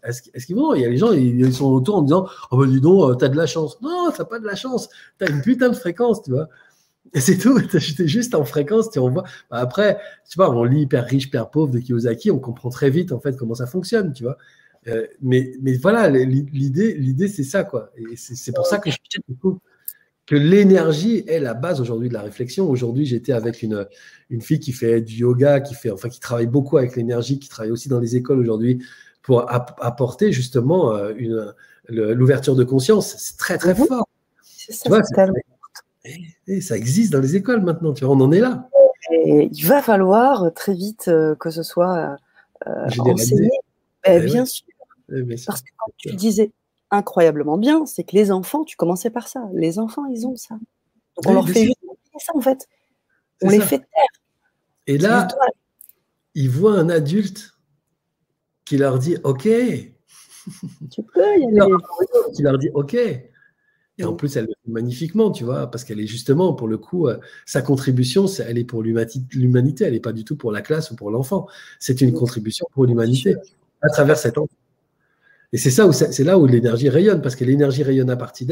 [0.46, 0.74] qu'ils vont.
[0.74, 3.14] Il y a les gens, ils, sont autour en disant, oh ben dis donc, euh,
[3.14, 3.80] t'as de la chance.
[3.82, 4.88] Non, t'as pas de la chance.
[5.18, 6.48] T'as une putain de fréquence, tu vois.
[7.14, 9.10] Et c'est tout, es juste en fréquence, tu vois.
[9.10, 12.90] Bah, après, tu vois, on lit hyper riche, hyper pauvre de Kiyosaki, on comprend très
[12.90, 14.36] vite en fait comment ça fonctionne, tu vois.
[14.88, 17.90] Euh, mais, mais voilà, l'idée, l'idée c'est ça, quoi.
[17.96, 18.96] Et c'est pour ça que je
[20.26, 22.68] que l'énergie est la base aujourd'hui de la réflexion.
[22.68, 23.86] Aujourd'hui, j'étais avec une,
[24.30, 27.48] une fille qui fait du yoga, qui fait, enfin, qui travaille beaucoup avec l'énergie, qui
[27.48, 28.82] travaille aussi dans les écoles aujourd'hui
[29.22, 31.12] pour apporter justement euh,
[31.88, 33.14] l'ouverture de conscience.
[33.18, 33.86] C'est très, très mhm.
[33.86, 34.08] fort.
[34.42, 34.88] C'est ça,
[36.46, 38.68] et, ça existe dans les écoles maintenant, tu vois, on en est là.
[39.24, 42.16] il va falloir très vite euh, que ce soit
[42.66, 43.50] euh, enseigné.
[44.06, 44.66] Eh, eh bien, sûr.
[45.46, 46.52] Parce que quand tu disais
[46.90, 49.48] incroyablement bien, c'est que les enfants, tu commençais par ça.
[49.54, 50.54] Les enfants, ils ont ça.
[51.16, 51.78] Donc on leur fait juste
[52.18, 52.68] ça en fait.
[53.42, 54.22] On les fait taire.
[54.86, 55.28] Et là,
[56.34, 57.54] ils voient un adulte
[58.64, 59.42] qui leur dit OK.
[60.90, 61.60] Tu peux y aller.
[62.34, 62.96] Qui leur dit OK.
[63.98, 66.78] Et en plus, elle le fait magnifiquement, tu vois, parce qu'elle est justement, pour le
[66.78, 70.62] coup, euh, sa contribution, elle est pour l'humanité, elle n'est pas du tout pour la
[70.62, 71.46] classe ou pour l'enfant.
[71.78, 73.36] C'est une contribution pour l'humanité
[73.82, 74.56] à travers cet enfant.
[75.52, 78.48] Et c'est ça où c'est là où l'énergie rayonne, parce que l'énergie rayonne à partir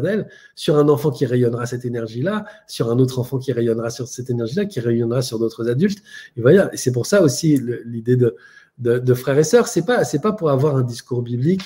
[0.00, 4.08] d'elle, sur un enfant qui rayonnera cette énergie-là, sur un autre enfant qui rayonnera sur
[4.08, 5.98] cette énergie-là, qui rayonnera sur d'autres adultes.
[6.38, 8.34] Et voilà, c'est pour ça aussi l'idée de,
[8.78, 11.62] de, frères et sœurs, c'est pas c'est pas pour avoir un discours biblique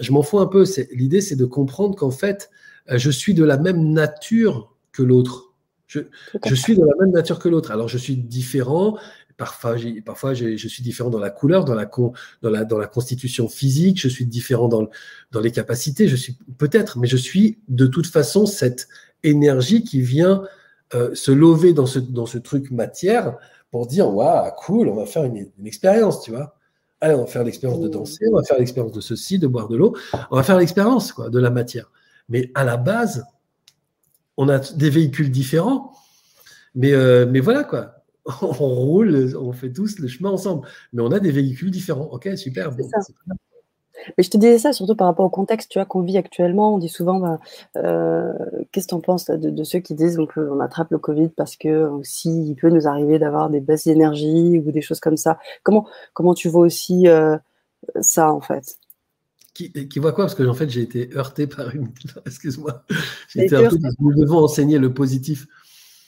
[0.00, 0.64] je m'en fous un peu.
[0.92, 2.50] L'idée, c'est de comprendre qu'en fait,
[2.90, 5.52] euh, je suis de la même nature que l'autre.
[5.86, 7.70] Je, suis de la même nature que l'autre.
[7.70, 8.96] Alors, je suis différent.
[9.36, 13.46] Parfois, parfois je, suis différent dans la couleur, dans la, dans la, dans la constitution
[13.48, 14.00] physique.
[14.00, 14.88] Je suis différent dans,
[15.32, 16.08] dans les capacités.
[16.08, 18.88] Je suis peut-être, mais je suis de toute façon cette
[19.22, 20.44] énergie qui vient
[20.94, 23.36] euh, se lever dans ce, dans ce truc matière
[23.70, 26.56] pour dire waouh, cool, on va faire une, une expérience, tu vois
[27.02, 29.68] allez, on va faire l'expérience de danser, on va faire l'expérience de ceci, de boire
[29.68, 29.94] de l'eau,
[30.30, 31.90] on va faire l'expérience de la matière.
[32.28, 33.24] Mais à la base,
[34.36, 35.92] on a des véhicules différents,
[36.74, 37.96] mais, euh, mais voilà quoi.
[38.42, 40.66] on roule, on fait tous le chemin ensemble.
[40.92, 42.08] Mais on a des véhicules différents.
[42.12, 42.70] Ok, super.
[44.16, 46.74] Mais je te disais ça surtout par rapport au contexte tu vois, qu'on vit actuellement.
[46.74, 47.38] On dit souvent, bah,
[47.76, 48.32] euh,
[48.70, 51.86] qu'est-ce que tu en penses de, ceux qui disent qu'on attrape le Covid parce que
[51.86, 55.38] aussi il peut nous arriver d'avoir des baisses d'énergie ou des choses comme ça.
[55.62, 57.36] Comment, comment tu vois aussi euh,
[58.00, 58.76] ça en fait?
[59.54, 60.24] Qui, qui, voit quoi?
[60.24, 61.88] Parce que en fait, j'ai été heurté par une.
[62.26, 62.84] Excuse-moi.
[63.28, 63.68] J'ai été
[64.00, 65.46] Nous devons enseigner le positif.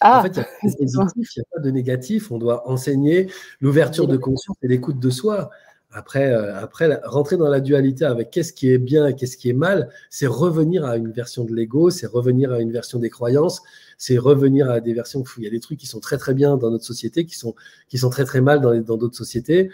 [0.01, 2.31] Ah, en fait, il n'y a, pas de négatif.
[2.31, 3.31] On doit enseigner
[3.61, 5.51] l'ouverture de conscience et l'écoute de soi.
[5.97, 9.49] Après, euh, après, rentrer dans la dualité avec qu'est-ce qui est bien et qu'est-ce qui
[9.49, 13.11] est mal, c'est revenir à une version de l'ego, c'est revenir à une version des
[13.11, 13.63] croyances,
[13.97, 16.57] c'est revenir à des versions il y a des trucs qui sont très très bien
[16.57, 17.55] dans notre société, qui sont,
[17.89, 19.71] qui sont très très mal dans d'autres sociétés.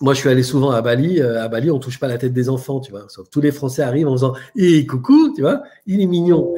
[0.00, 1.20] Moi, je suis allé souvent à Bali.
[1.20, 3.06] Euh, à Bali, on touche pas la tête des enfants, tu vois.
[3.08, 5.62] Sauf tous les Français arrivent en faisant "Et eh, coucou", tu vois.
[5.86, 6.52] Il est mignon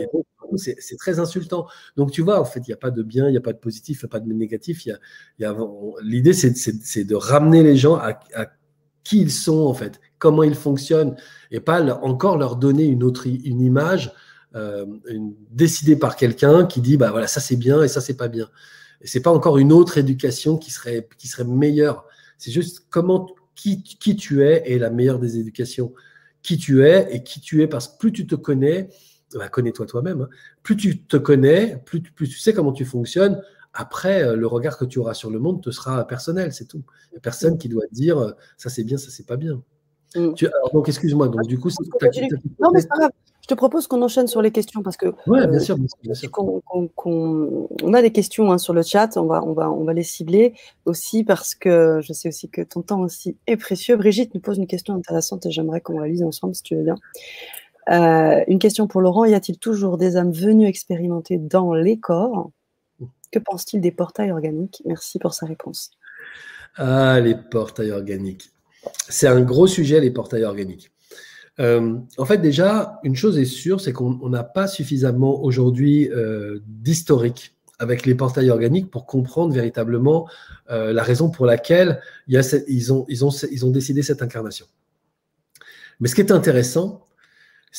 [0.59, 1.66] c'est très insultant.
[1.97, 3.53] Donc, tu vois, en fait, il n'y a pas de bien, il n'y a pas
[3.53, 4.87] de positif, il n'y a pas de négatif.
[6.03, 8.19] L'idée, c'est de ramener les gens à,
[9.05, 11.16] qui ils sont, en fait, comment ils fonctionnent,
[11.51, 14.12] et pas encore leur donner une autre une image
[14.57, 14.87] euh,
[15.51, 18.49] décidée par quelqu'un qui dit, bah voilà, ça c'est bien et ça c'est pas bien.
[19.03, 22.07] Et c'est pas encore une autre éducation qui serait, qui serait meilleure.
[22.39, 25.93] C'est juste comment, qui, qui tu es est la meilleure des éducations.
[26.43, 28.89] Qui tu es et qui tu es parce que plus tu te connais,
[29.38, 30.22] bah, connais-toi toi-même.
[30.22, 30.28] Hein.
[30.62, 33.42] Plus tu te connais, plus, plus, tu sais comment tu fonctionnes.
[33.72, 36.82] Après, euh, le regard que tu auras sur le monde te sera personnel, c'est tout.
[37.10, 39.36] Il n'y a personne qui doit te dire euh, ça c'est bien, ça c'est pas
[39.36, 39.62] bien.
[40.14, 40.32] Mm.
[40.72, 41.28] donc, excuse-moi.
[41.28, 41.68] Donc, du coup,
[42.58, 43.10] non, mais c'est pas grave.
[43.46, 45.06] Je te propose qu'on enchaîne sur les questions parce que.
[45.28, 45.76] Oui, bien euh, sûr.
[46.34, 49.16] on a des questions hein, sur le chat.
[49.16, 50.54] On va, on, va, on va les cibler
[50.84, 53.96] aussi parce que je sais aussi que ton temps aussi est précieux.
[53.96, 56.82] Brigitte nous pose une question intéressante et j'aimerais qu'on la lise ensemble si tu veux
[56.82, 56.96] bien.
[57.88, 59.24] Euh, une question pour Laurent.
[59.24, 62.50] Y a-t-il toujours des âmes venues expérimenter dans les corps?
[63.30, 64.82] Que pense-t-il des portails organiques?
[64.84, 65.90] Merci pour sa réponse.
[66.76, 68.50] Ah, les portails organiques.
[69.08, 70.92] C'est un gros sujet, les portails organiques.
[71.58, 76.60] Euh, en fait, déjà, une chose est sûre, c'est qu'on n'a pas suffisamment aujourd'hui euh,
[76.66, 80.26] d'historique avec les portails organiques pour comprendre véritablement
[80.68, 84.64] la raison pour laquelle ils ont décidé cette incarnation.
[86.00, 87.06] Mais ce qui est intéressant,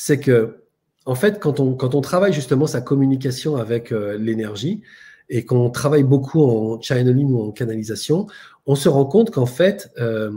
[0.00, 0.62] c'est que,
[1.06, 4.82] en fait, quand on, travaille justement sa communication avec euh, l'énergie
[5.28, 8.28] et qu'on travaille beaucoup en channeling ou en canalisation,
[8.66, 10.30] on se rend compte qu'en fait, euh,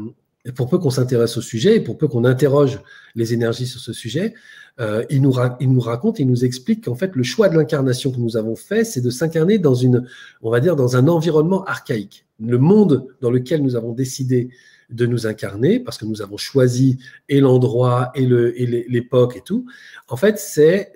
[0.56, 2.80] pour peu qu'on s'intéresse au sujet et pour peu qu'on interroge
[3.14, 4.34] les énergies sur ce sujet,
[4.80, 8.12] euh, il, nous il nous raconte, il nous explique qu'en fait, le choix de l'incarnation
[8.12, 10.08] que nous avons fait, c'est de s'incarner dans une,
[10.42, 12.26] on va dire, dans un environnement archaïque.
[12.40, 14.50] Le monde dans lequel nous avons décidé
[14.92, 17.00] de nous incarner, parce que nous avons choisi
[17.30, 19.66] et l'endroit et l'époque et, tout.
[20.08, 20.94] En fait, c'est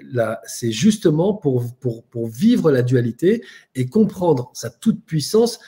[0.72, 3.44] justement pour, pour, pour, vivre la dualité
[3.74, 5.60] et comprendre sa toute-puissance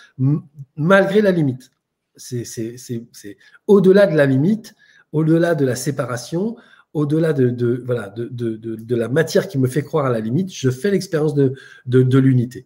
[0.76, 1.72] malgré la limite.
[2.16, 3.38] C'est
[3.68, 4.76] au-delà de la limite,
[5.12, 6.58] au-delà de la séparation,
[6.94, 10.52] au-delà de, de, voilà, de, de, la matière qui me fait croire à la limite,
[10.52, 12.66] je fais l'expérience de l'unité.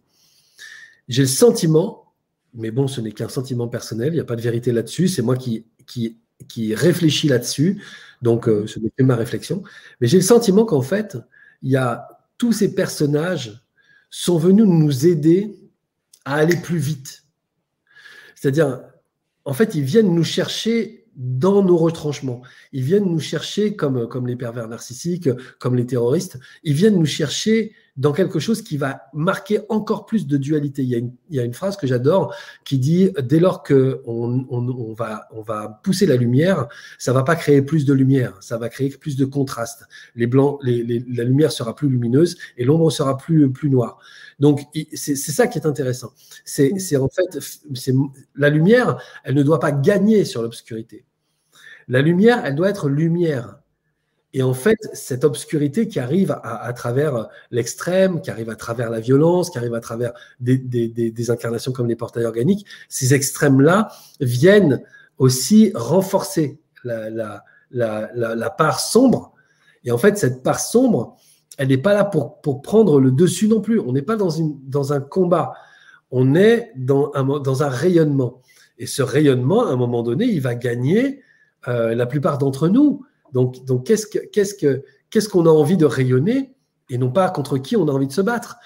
[1.08, 2.01] J'ai le sentiment
[2.54, 5.22] mais bon, ce n'est qu'un sentiment personnel, il n'y a pas de vérité là-dessus, c'est
[5.22, 7.82] moi qui, qui, réfléchis là-dessus,
[8.20, 9.62] donc euh, ce n'est que ma réflexion.
[10.00, 11.16] Mais j'ai le sentiment qu'en fait,
[11.62, 13.62] il y a tous ces personnages
[14.10, 15.56] sont venus nous aider
[16.24, 17.24] à aller plus vite.
[18.34, 18.82] C'est-à-dire,
[19.44, 22.42] en fait, ils viennent nous chercher dans nos retranchements.
[22.72, 26.38] Ils viennent nous chercher comme, comme les pervers narcissiques, comme les terroristes.
[26.64, 30.82] Ils viennent nous chercher dans quelque chose qui va marquer encore plus de dualité.
[30.82, 33.62] Il y a une, il y a une phrase que j'adore qui dit dès lors
[33.62, 37.84] que on, on, on, va, on va pousser la lumière, ça va pas créer plus
[37.84, 39.84] de lumière, ça va créer plus de contraste.
[40.14, 43.98] Les blancs, les, les, la lumière sera plus lumineuse et l'ombre sera plus, plus noire.
[44.40, 44.62] Donc
[44.94, 46.12] c'est ça qui est intéressant.
[46.44, 47.38] C'est en fait
[48.34, 51.04] la lumière, elle ne doit pas gagner sur l'obscurité.
[51.88, 53.58] La lumière, elle doit être lumière.
[54.34, 58.98] Et en fait, cette obscurité qui arrive à, travers l'extrême, qui arrive à travers la
[58.98, 64.82] violence, qui arrive à travers des, incarnations comme les portails organiques, ces extrêmes-là viennent
[65.18, 67.44] aussi renforcer la,
[68.56, 69.34] part sombre.
[69.84, 71.16] Et en fait, cette part sombre,
[71.58, 73.80] elle n'est pas là pour, prendre le dessus non plus.
[73.80, 75.52] On n'est pas dans, un combat.
[76.10, 78.40] On est dans un, dans un rayonnement.
[78.78, 81.20] Et ce rayonnement, à un moment donné, il va gagner
[81.68, 85.76] euh, la plupart d'entre nous donc, donc qu'est-ce qu'on qu'est-ce que, qu'est-ce qu'on a envie
[85.76, 86.54] de rayonner
[86.90, 88.56] et non pas contre qui on a envie de se battre?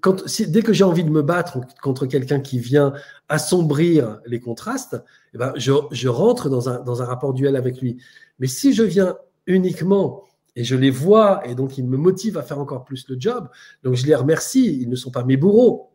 [0.00, 2.94] Quand, dès que j'ai envie de me battre contre quelqu'un qui vient
[3.28, 4.96] assombrir les contrastes,
[5.34, 7.98] eh ben je, je, rentre dans un, dans un rapport duel avec lui.
[8.38, 10.24] Mais si je viens uniquement
[10.56, 13.48] et je les vois et donc ils me motivent à faire encore plus le job,
[13.82, 15.90] donc je les remercie, ils ne sont pas mes bourreaux.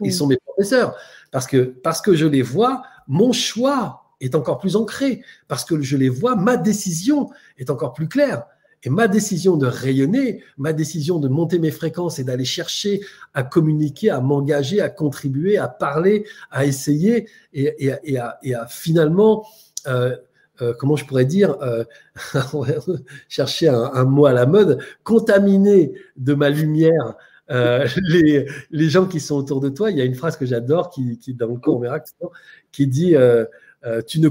[0.00, 0.94] Ils sont mes professeurs.
[1.32, 5.22] Parce que, parce que je les vois, mon choix est encore plus ancré.
[5.46, 8.44] Parce que je les vois, ma décision est encore plus claire.
[8.84, 13.00] Et ma décision de rayonner, ma décision de monter mes fréquences et d'aller chercher
[13.34, 19.44] à communiquer, à m'engager, à contribuer, à parler, à essayer et, à, finalement,
[19.88, 20.16] euh,
[20.62, 21.84] euh, comment je pourrais dire, euh,
[23.28, 27.14] chercher un, mot à la mode, contaminer de ma lumière
[27.50, 29.90] les, les, gens qui sont autour de toi.
[29.90, 32.12] Il y a une phrase que j'adore qui, qui, dans le cours miracle
[32.72, 33.16] qui dit
[34.06, 34.28] tu ne,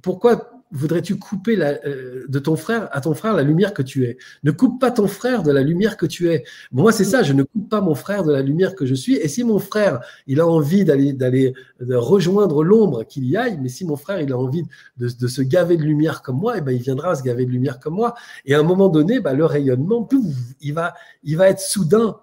[0.00, 4.16] pourquoi voudrais-tu couper euh, de ton frère à ton frère la lumière que tu es?
[4.42, 6.44] Ne coupe pas ton frère de la lumière que tu es.
[6.72, 9.16] moi, c'est ça, je ne coupe pas mon frère de la lumière que je suis.
[9.16, 13.58] Et si mon frère, il a envie d'aller, d'aller rejoindre l'ombre, qu'il y aille.
[13.60, 14.64] Mais si mon frère, il a envie
[14.96, 17.50] de, se gaver de lumière comme moi, et eh ben, il viendra se gaver de
[17.50, 18.14] lumière comme moi.
[18.46, 20.08] Et à un moment donné, bah, le rayonnement,
[20.60, 22.16] il va, il va être soudain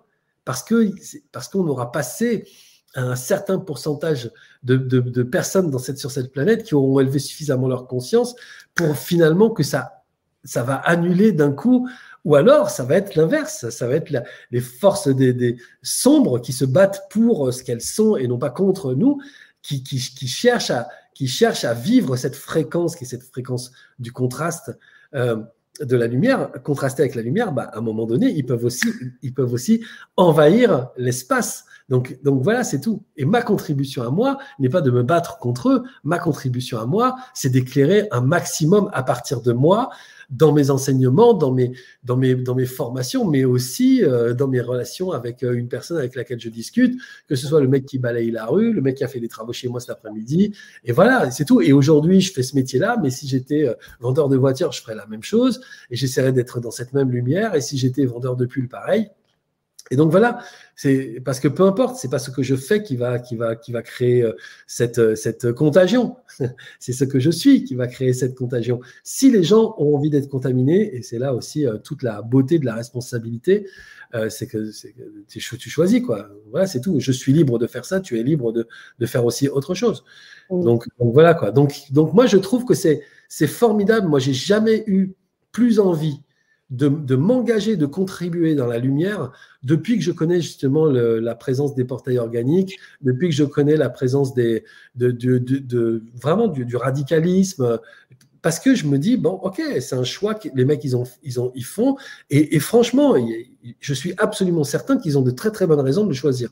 [0.43, 0.91] parce que
[1.31, 2.47] parce qu'on aura passé
[2.95, 4.31] un certain pourcentage
[4.63, 8.35] de, personnes dans cette, sur cette planète qui auront élevé suffisamment leur conscience
[8.75, 10.03] pour finalement que ça,
[10.43, 11.87] ça va annuler d'un coup,
[12.25, 14.11] ou alors ça va être l'inverse, ça va être
[14.51, 18.93] les forces des, sombres qui se battent pour ce qu'elles sont et non pas contre
[18.93, 19.19] nous,
[19.61, 24.11] qui, qui, cherchent, à, qui cherchent à vivre cette fréquence, qui est cette fréquence du
[24.11, 24.77] contraste.
[25.13, 25.37] Euh,
[25.81, 28.87] de la lumière, contraster avec la lumière, bah, à un moment donné, ils peuvent aussi,
[29.21, 29.81] ils peuvent aussi
[30.17, 31.65] envahir l'espace.
[31.89, 33.03] Donc, donc voilà, c'est tout.
[33.17, 35.83] Et ma contribution à moi n'est pas de me battre contre eux.
[36.03, 39.89] Ma contribution à moi, c'est d'éclairer un maximum à partir de moi
[40.29, 41.71] dans mes enseignements, dans mes,
[42.03, 45.97] dans mes, dans mes formations, mais aussi euh, dans mes relations avec euh, une personne
[45.97, 48.97] avec laquelle je discute, que ce soit le mec qui balaye la rue, le mec
[48.97, 50.53] qui a fait des travaux chez moi cet après-midi.
[50.83, 51.61] Et voilà, c'est tout.
[51.61, 54.95] Et aujourd'hui, je fais ce métier-là, mais si j'étais euh, vendeur de voitures, je ferais
[54.95, 57.55] la même chose et j'essaierais d'être dans cette même lumière.
[57.55, 59.09] Et si j'étais vendeur de pulls, pareil.
[59.91, 60.39] Et donc voilà,
[60.75, 63.55] c'est parce que peu importe, c'est pas ce que je fais qui va qui va
[63.55, 64.33] qui va créer euh,
[64.67, 66.17] cette euh, cette contagion.
[66.79, 68.79] c'est ce que je suis qui va créer cette contagion.
[69.03, 72.59] Si les gens ont envie d'être contaminés, et c'est là aussi euh, toute la beauté
[72.59, 73.67] de la responsabilité,
[74.29, 74.71] c'est que,
[75.27, 76.29] tu, choisis quoi.
[76.49, 76.99] Voilà, c'est tout.
[76.99, 78.67] Je suis libre de faire ça, tu es libre de,
[78.97, 80.03] de faire aussi autre chose.
[80.49, 81.51] Donc, donc voilà quoi.
[81.51, 84.07] Donc donc moi je trouve que c'est c'est formidable.
[84.07, 85.13] Moi j'ai jamais eu
[85.51, 86.21] plus envie
[86.69, 89.31] de, m'engager, de contribuer dans la lumière
[89.63, 93.89] depuis que je connais justement la présence des portails organiques, depuis que je connais la
[93.89, 94.63] présence des,
[94.95, 97.79] de, vraiment du, radicalisme.
[98.41, 101.03] Parce que je me dis, bon, ok, c'est un choix que les mecs, ils, ont,
[101.23, 101.97] ils, ont, ils font.
[102.29, 103.15] Et, franchement,
[103.79, 106.51] je suis absolument certain qu'ils ont de très, très bonnes raisons de le choisir.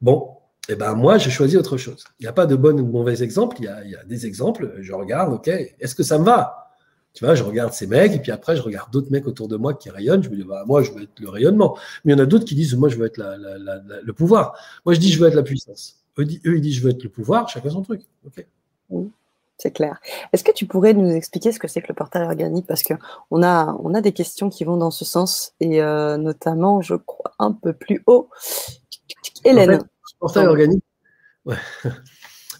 [0.00, 0.30] Bon,
[0.68, 2.04] et eh ben moi, je choisis autre chose.
[2.20, 3.56] Il n'y a pas de bon ou de mauvais exemple.
[3.58, 4.74] Il y, a, il y a des exemples.
[4.80, 6.61] Je regarde, ok, est-ce que ça me va?
[7.14, 9.56] Tu vois, je regarde ces mecs et puis après, je regarde d'autres mecs autour de
[9.56, 10.22] moi qui rayonnent.
[10.22, 11.76] Je me dis, bah, moi, je veux être le rayonnement.
[12.04, 14.56] Mais il y en a d'autres qui disent, moi, je veux être le pouvoir.
[14.86, 16.02] Moi, je dis, je veux être la puissance.
[16.18, 17.48] Eux, ils disent, je veux être le pouvoir.
[17.48, 18.02] Chacun son truc.
[18.26, 18.46] Ok.
[19.58, 20.00] c'est clair.
[20.32, 22.66] Est-ce que tu pourrais nous expliquer ce que c'est que le portail organique?
[22.66, 26.80] Parce qu'on a, on a des questions qui vont dans ce sens et euh, notamment,
[26.80, 28.30] je crois, un peu plus haut.
[29.44, 29.70] Hélène.
[29.70, 29.78] le
[30.18, 30.84] portail organique.
[31.44, 31.56] Ouais.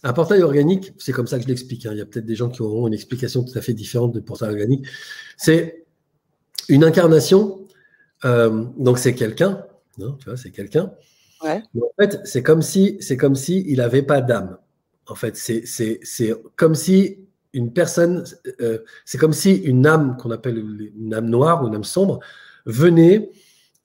[0.04, 1.86] Un portail organique, c'est comme ça que je l'explique.
[1.86, 1.90] Hein.
[1.92, 4.20] Il y a peut-être des gens qui auront une explication tout à fait différente de
[4.20, 4.86] portail organique.
[5.36, 5.84] C'est
[6.68, 7.66] une incarnation.
[8.24, 9.64] Euh, donc c'est quelqu'un,
[9.96, 10.92] tu vois, c'est quelqu'un.
[11.42, 11.62] Ouais.
[11.76, 14.58] En fait, c'est comme si, c'est comme si il n'avait pas d'âme.
[15.08, 17.18] En fait, c'est, c'est, c'est comme si
[17.52, 18.24] une personne,
[18.60, 22.20] euh, c'est comme si une âme qu'on appelle une âme noire ou une âme sombre
[22.64, 23.30] venait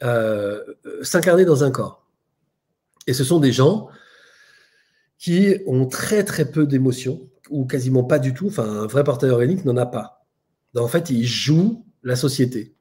[0.04, 0.64] euh,
[1.02, 2.06] s'incarner dans un corps.
[3.08, 3.88] Et ce sont des gens
[5.18, 8.48] qui ont très très peu d'émotions, ou quasiment pas du tout.
[8.48, 10.26] Enfin, un vrai portail organique n'en a pas.
[10.76, 12.76] en fait, ils jouent la société.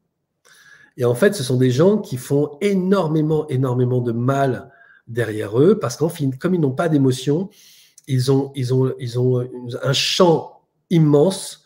[0.97, 4.71] Et en fait, ce sont des gens qui font énormément, énormément de mal
[5.09, 7.51] derrière eux, parce qu'en fin, comme ils n'ont pas d'émotions,
[8.07, 9.47] ils ont, ils, ont, ils ont
[9.83, 11.65] un champ immense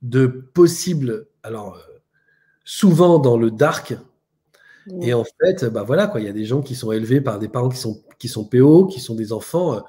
[0.00, 1.98] de possibles, alors euh,
[2.64, 3.94] souvent dans le dark,
[5.00, 7.38] et en fait, bah voilà, quoi, il y a des gens qui sont élevés par
[7.38, 9.80] des parents qui sont, qui sont PO, qui sont des enfants euh,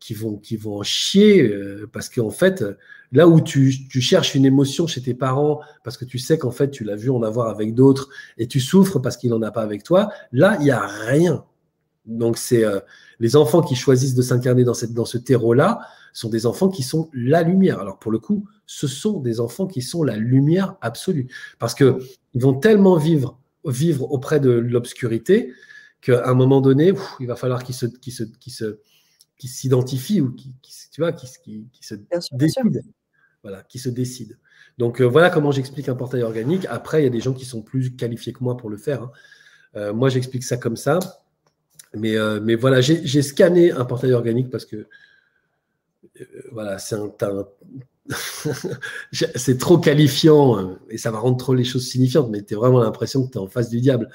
[0.00, 2.64] qui vont, qui vont chier euh, parce qu'en fait,
[3.12, 6.50] là où tu, tu, cherches une émotion chez tes parents parce que tu sais qu'en
[6.50, 9.50] fait, tu l'as vu en avoir avec d'autres et tu souffres parce qu'il n'en a
[9.50, 11.44] pas avec toi, là, il n'y a rien.
[12.06, 12.80] Donc, c'est euh,
[13.20, 15.80] les enfants qui choisissent de s'incarner dans, cette, dans ce terreau-là
[16.12, 17.80] sont des enfants qui sont la lumière.
[17.80, 21.98] Alors, pour le coup, ce sont des enfants qui sont la lumière absolue parce que
[22.34, 25.52] ils vont tellement vivre, vivre auprès de l'obscurité
[26.00, 28.78] qu'à un moment donné, il va falloir qu'ils qu'ils qu'ils se
[29.38, 30.54] qui s'identifie ou qui,
[30.92, 31.26] tu vois, qui,
[31.72, 31.94] qui, se
[32.32, 32.82] décide.
[33.42, 33.88] Voilà, qui se.
[34.78, 36.66] Donc euh, voilà comment j'explique un portail organique.
[36.68, 39.02] Après, il y a des gens qui sont plus qualifiés que moi pour le faire.
[39.02, 39.12] Hein.
[39.76, 40.98] Euh, moi, j'explique ça comme ça.
[41.94, 44.88] Mais, euh, mais voilà, j'ai scanné un portail organique parce que
[46.52, 47.10] voilà, c'est un,
[49.12, 52.80] c'est trop qualifiant et ça va rendre trop les choses signifiantes, mais tu as vraiment
[52.80, 54.10] l'impression que tu es en face du diable.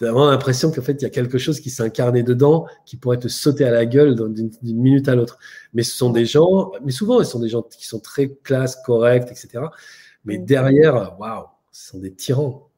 [0.00, 2.64] Tu as vraiment l'impression qu'en fait, il y a quelque chose qui s'est incarné dedans
[2.86, 5.38] qui pourrait te sauter à la gueule d'une minute à l'autre.
[5.74, 8.76] Mais ce sont des gens, mais souvent, ce sont des gens qui sont très classe,
[8.76, 9.64] corrects, etc.
[10.24, 10.44] Mais mm.
[10.46, 12.70] derrière, waouh, ce sont des tyrans.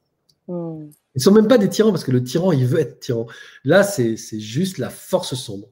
[0.49, 0.87] Mm.
[1.15, 3.29] Ils ne sont même pas des tyrans parce que le tyran, il veut être tyran.
[3.63, 5.69] Là, c'est juste la force sombre.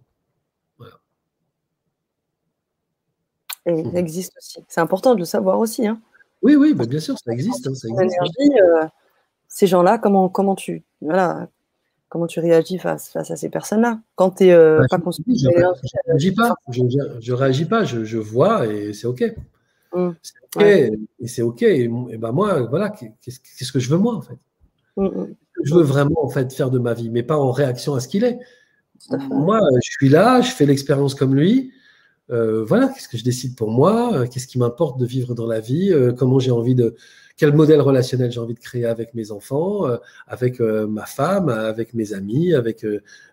[3.67, 4.61] Et il existe aussi.
[4.69, 5.85] C'est important de le savoir aussi.
[5.85, 6.01] Hein.
[6.43, 7.67] Oui, oui, bah, bien sûr, ça existe.
[7.67, 8.39] Hein, ça existe.
[8.39, 8.87] Euh,
[9.51, 11.49] ces gens-là, comment, comment, tu, voilà,
[12.09, 14.01] comment tu réagis face, face à ces personnes-là?
[14.15, 15.37] Quand tu n'es euh, bah, pas construit.
[15.37, 16.55] Je ne réagis pas.
[16.71, 16.83] Je,
[17.21, 17.85] je, réagis pas.
[17.85, 19.23] Je, je vois et c'est OK.
[19.93, 20.11] Mmh.
[20.23, 20.63] C'est OK.
[20.63, 21.63] Et c'est OK.
[21.63, 24.39] Et, ben moi, voilà, qu'est-ce que je veux moi, en fait?
[24.97, 25.35] Mmh, mmh.
[25.65, 28.09] Je veux vraiment, en fait, faire de ma vie, mais pas en réaction à ce
[28.09, 28.39] qu'il est?
[29.31, 31.73] Moi, je suis là, je fais l'expérience comme lui.
[32.31, 35.47] Euh, voilà, qu'est-ce que je décide pour moi, euh, qu'est-ce qui m'importe de vivre dans
[35.47, 36.95] la vie, euh, comment j'ai envie de,
[37.37, 39.87] quel modèle relationnel j'ai envie de créer avec mes enfants,
[40.27, 42.85] avec ma femme, avec mes amis, avec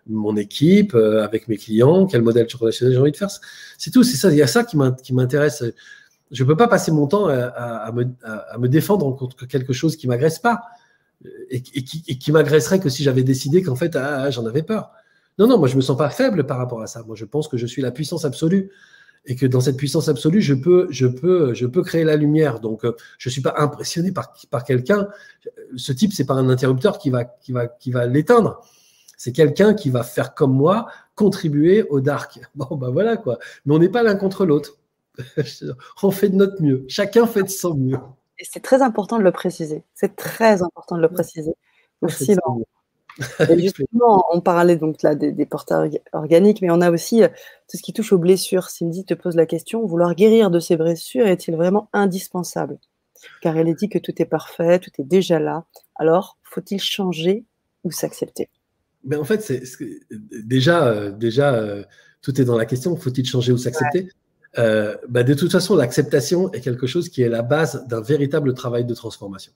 [0.06, 3.28] mon équipe, avec mes clients, quel modèle relationnel j'ai envie de faire?
[3.76, 5.62] C'est tout, c'est ça, il y a ça qui m'intéresse.
[6.30, 10.38] Je ne peux pas passer mon temps à, me, défendre contre quelque chose qui m'agresse
[10.38, 10.62] pas
[11.50, 14.90] et, qui, m'agresserait que si j'avais décidé qu'en fait, ah, j'en avais peur.
[15.38, 17.02] Non, non, moi je me sens pas faible par rapport à ça.
[17.04, 18.70] Moi je pense que je suis la puissance absolue
[19.26, 22.60] et que dans cette puissance absolue, je peux, je peux, je peux créer la lumière.
[22.60, 25.08] Donc euh, je suis pas impressionné par, par quelqu'un.
[25.76, 28.60] Ce type, c'est pas un interrupteur qui va, qui va, qui va l'éteindre.
[29.16, 32.40] C'est quelqu'un qui va faire comme moi, contribuer au dark.
[32.54, 33.38] Bon, ben voilà quoi.
[33.66, 34.78] Mais on n'est pas l'un contre l'autre.
[36.02, 36.84] on fait de notre mieux.
[36.88, 37.98] Chacun fait de son mieux.
[38.38, 39.84] Et c'est très important de le préciser.
[39.94, 41.52] C'est très important de le préciser.
[42.00, 42.36] Merci,
[43.58, 47.28] Justement, on parlait donc là des, porteurs organiques, mais on a aussi euh,
[47.68, 48.70] tout ce qui touche aux blessures.
[48.70, 52.78] Cindy te pose la question vouloir guérir de ces blessures est-il vraiment indispensable?
[53.42, 55.64] Car elle est dit que tout est parfait, tout est déjà là.
[55.96, 57.44] Alors, faut-il changer
[57.82, 58.48] ou s'accepter?
[59.04, 59.62] Mais en fait, c'est
[60.10, 61.82] déjà, euh, déjà euh,
[62.22, 64.08] tout est dans la question faut-il changer ou s'accepter?
[64.56, 68.84] Bah, De toute façon, l'acceptation est quelque chose qui est la base d'un véritable travail
[68.84, 69.52] de transformation.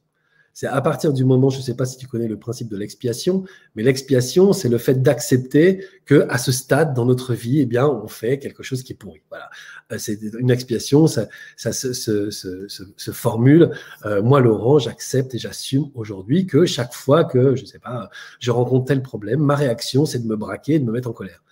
[0.55, 2.77] C'est à partir du moment, je ne sais pas si tu connais le principe de
[2.77, 7.67] l'expiation, mais l'expiation, c'est le fait d'accepter que à ce stade dans notre vie, eh
[7.67, 9.23] bien, on fait quelque chose qui est pourri.
[9.31, 9.49] Voilà,
[9.93, 11.27] euh, c'est une expiation, ça,
[11.57, 13.71] ça se, se, se, se formule.
[14.05, 18.11] Euh, moi, Laurent, j'accepte et j'assume aujourd'hui que chaque fois que, je ne sais pas,
[18.39, 21.43] je rencontre tel problème, ma réaction, c'est de me braquer, de me mettre en colère.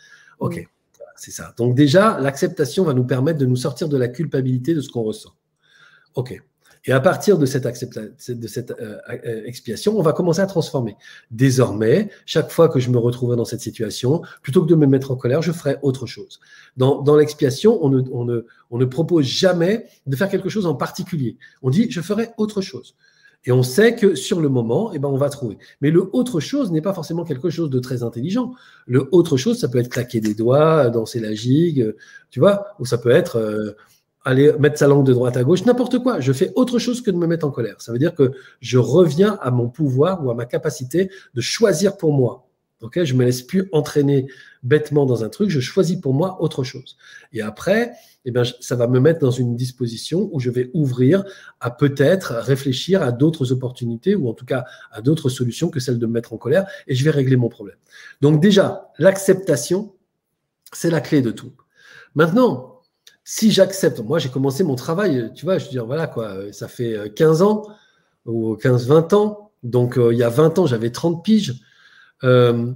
[0.41, 0.57] Ok.
[0.57, 0.65] Mm.
[1.21, 1.53] C'est ça.
[1.59, 5.03] Donc déjà, l'acceptation va nous permettre de nous sortir de la culpabilité de ce qu'on
[5.03, 5.35] ressent.
[6.15, 6.43] OK.
[6.86, 8.11] Et à partir de cette, euh,
[8.81, 10.97] euh, expiation, on va commencer à transformer.
[11.31, 15.11] Désormais, chaque fois que je me retrouverai dans cette situation, plutôt que de me mettre
[15.11, 16.40] en colère, je ferai autre chose.
[16.77, 21.36] Dans, l'expiation, on ne, propose jamais de faire quelque chose en particulier.
[21.62, 22.94] On dit, je ferai autre chose.
[23.44, 25.57] Et on sait que sur le moment, eh ben, on va trouver.
[25.81, 28.52] Mais le autre chose n'est pas forcément quelque chose de très intelligent.
[28.86, 31.94] Le autre chose, ça peut être claquer des doigts, danser la gigue,
[32.31, 33.73] tu vois, ou ça peut être euh,
[34.25, 36.21] aller mettre sa langue de droite à gauche, n'importe quoi.
[36.21, 37.81] Je fais autre chose que de me mettre en colère.
[37.81, 41.97] Ça veut dire que je reviens à mon pouvoir ou à ma capacité de choisir
[41.97, 42.47] pour moi.
[42.83, 44.27] Ok, je me laisse plus entraîner
[44.63, 45.51] bêtement dans un truc.
[45.51, 46.97] Je choisis pour moi autre chose.
[47.33, 47.93] Et après,
[48.25, 51.25] eh bien, ça va me mettre dans une disposition où je vais ouvrir
[51.61, 55.99] à peut-être réfléchir à d'autres opportunités ou en tout cas à d'autres solutions que celle
[55.99, 57.77] de me mettre en colère et je vais régler mon problème.
[58.23, 59.95] Donc déjà, l'acceptation,
[60.73, 61.53] c'est la clé de tout.
[62.15, 62.80] Maintenant,
[63.32, 66.66] si j'accepte, moi j'ai commencé mon travail, tu vois, je veux dire, voilà quoi, ça
[66.66, 67.62] fait 15 ans
[68.27, 71.62] ou 15-20 ans, donc euh, il y a 20 ans j'avais 30 piges.
[72.24, 72.73] Euh,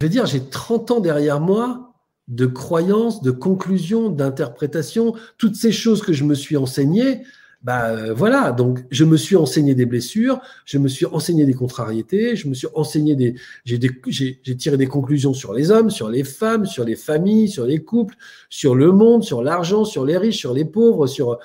[0.00, 1.94] je veux dire, j'ai 30 ans derrière moi
[2.26, 7.22] de croyances, de conclusions, d'interprétations, toutes ces choses que je me suis enseignées,
[7.62, 11.52] bah euh, voilà, donc je me suis enseigné des blessures, je me suis enseigné des
[11.52, 13.34] contrariétés, je me suis enseigné des,
[13.66, 17.84] j'ai tiré des conclusions sur les hommes, sur les femmes, sur les familles, sur les
[17.84, 18.14] couples,
[18.48, 21.38] sur le monde, sur l'argent, sur les riches, sur les pauvres, sur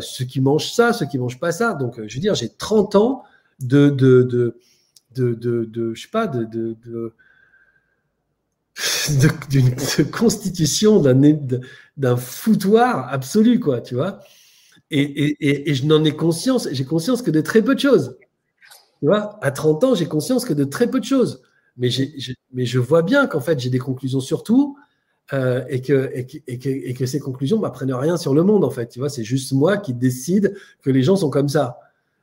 [0.00, 1.72] ceux qui mangent ça, ceux qui mangent pas ça.
[1.72, 3.22] Donc euh, je veux dire, j'ai 30 ans
[3.60, 4.56] de de de
[5.14, 5.34] de,
[5.64, 7.14] de, je sais pas de, de, de
[9.50, 9.74] d'une
[10.10, 11.02] constitution
[11.96, 14.20] d'un foutoir absolu, quoi, tu vois.
[14.90, 18.16] Et, je n'en ai conscience, j'ai conscience que de très peu de choses.
[19.00, 21.42] Tu vois, à 30 ans, j'ai conscience que de très peu de choses.
[21.76, 21.88] Mais,
[22.52, 24.76] mais je vois bien qu'en fait, j'ai des conclusions sur tout
[25.32, 28.88] euh, et, que, et, que, ces conclusions m'apprennent rien sur le monde, en fait.
[28.88, 31.78] Tu vois, c'est juste moi qui décide que les gens sont comme ça.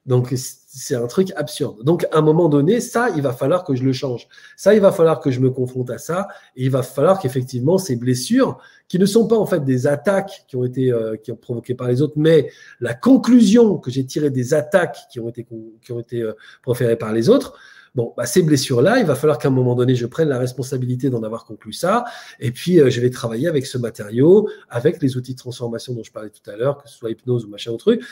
[0.07, 1.83] Donc, c'est un truc absurde.
[1.83, 4.27] Donc, à un moment donné, ça, il va falloir que je le change.
[4.55, 6.27] Ça, il va falloir que je me confronte à ça.
[6.55, 8.57] Et il va falloir qu'effectivement, ces blessures,
[8.87, 11.75] qui ne sont pas en fait des attaques qui ont été euh, qui ont provoquées
[11.75, 15.45] par les autres, mais la conclusion que j'ai tirée des attaques qui ont été,
[15.81, 17.57] qui ont été euh, proférées par les autres,
[17.95, 21.09] Bon, bah, ces blessures-là, il va falloir qu'à un moment donné, je prenne la responsabilité
[21.09, 22.05] d'en avoir conclu ça.
[22.39, 26.03] Et puis, euh, je vais travailler avec ce matériau, avec les outils de transformation dont
[26.03, 28.03] je parlais tout à l'heure, que ce soit hypnose ou machin ou truc.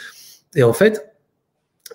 [0.55, 1.14] Et en fait,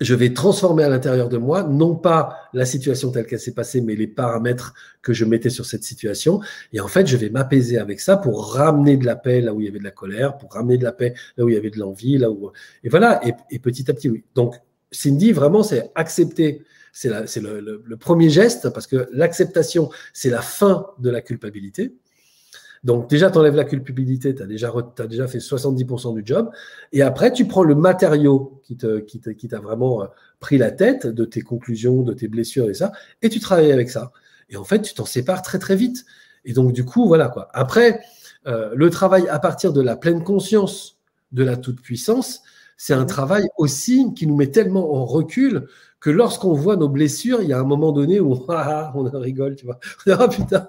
[0.01, 3.81] je vais transformer à l'intérieur de moi, non pas la situation telle qu'elle s'est passée,
[3.81, 4.73] mais les paramètres
[5.03, 6.41] que je mettais sur cette situation.
[6.73, 9.61] Et en fait, je vais m'apaiser avec ça pour ramener de la paix là où
[9.61, 11.59] il y avait de la colère, pour ramener de la paix là où il y
[11.59, 12.51] avait de l'envie, là où.
[12.85, 13.21] Et voilà.
[13.51, 14.25] Et, petit à petit, oui.
[14.35, 14.55] Donc,
[14.93, 16.63] Cindy, vraiment, c'est accepter.
[16.93, 17.11] C'est
[17.41, 21.95] le, le premier geste parce que l'acceptation, c'est la fin de la culpabilité.
[22.83, 24.73] Donc déjà, tu enlèves la culpabilité, tu as déjà,
[25.07, 26.51] déjà fait 70% du job.
[26.93, 30.07] Et après, tu prends le matériau qui t'a qui qui vraiment euh,
[30.39, 33.91] pris la tête de tes conclusions, de tes blessures et ça, et tu travailles avec
[33.91, 34.13] ça.
[34.49, 36.07] Et en fait, tu t'en sépares très très vite.
[36.45, 37.49] Et donc du coup, voilà quoi.
[37.53, 38.01] Après,
[38.47, 40.97] euh, le travail à partir de la pleine conscience
[41.33, 42.43] de la toute-puissance,
[42.83, 45.67] c'est un travail aussi qui nous met tellement en recul
[46.01, 49.55] que lorsqu'on voit nos blessures, il y a un moment donné où ah, on rigole,
[49.55, 49.79] tu vois.
[50.07, 50.69] On dit, ah putain,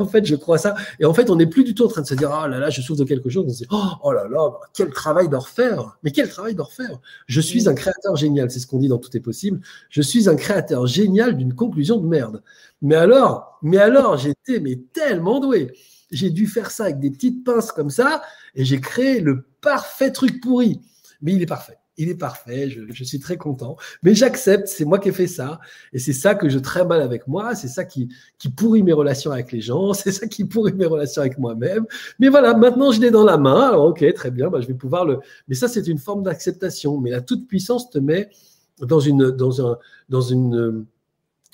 [0.00, 0.74] en fait, je crois ça.
[1.00, 2.58] Et en fait, on n'est plus du tout en train de se dire, oh là
[2.58, 3.44] là, je souffre de quelque chose.
[3.46, 5.98] On se dit, oh, oh là là, quel travail d'en refaire.
[6.02, 6.98] Mais quel travail d'en refaire.
[7.26, 9.60] Je suis un créateur génial, c'est ce qu'on dit dans Tout est possible.
[9.90, 12.42] Je suis un créateur génial d'une conclusion de merde.
[12.80, 15.72] Mais alors, mais alors, j'étais mais tellement doué.
[16.10, 18.22] J'ai dû faire ça avec des petites pinces comme ça
[18.54, 20.80] et j'ai créé le parfait truc pourri.
[21.22, 23.76] Mais il est parfait il est parfait, je, suis très content.
[24.02, 25.60] Mais j'accepte, c'est moi qui ai fait ça.
[25.92, 28.94] Et c'est ça que je très mal avec moi, c'est ça qui, qui pourrit mes
[28.94, 31.86] relations avec les gens, c'est ça qui pourrit mes relations avec moi-même.
[32.18, 33.68] Mais voilà, maintenant je l'ai dans la main.
[33.68, 35.18] Alors ok, très bien, bah, je vais pouvoir le...
[35.48, 36.98] Mais ça, c'est une forme d'acceptation.
[36.98, 38.30] Mais la toute-puissance te met
[38.78, 39.30] dans une...
[39.30, 39.78] Dans un,
[40.08, 40.86] dans une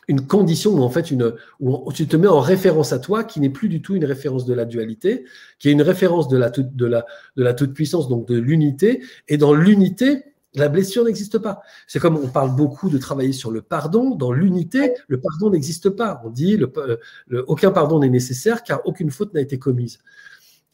[0.09, 3.41] une condition où en fait une, où tu te mets en référence à toi qui
[3.41, 5.25] n'est plus du tout une référence de la dualité,
[5.59, 7.05] qui est une référence de la toute, de la,
[7.37, 9.03] de la toute puissance, donc de l'unité.
[9.29, 10.25] Et dans l'unité,
[10.55, 11.61] la blessure n'existe pas.
[11.87, 14.15] C'est comme on parle beaucoup de travailler sur le pardon.
[14.15, 16.23] Dans l'unité, le pardon n'existe pas.
[16.25, 16.73] On dit le,
[17.47, 19.99] aucun pardon n'est nécessaire car aucune faute n'a été commise.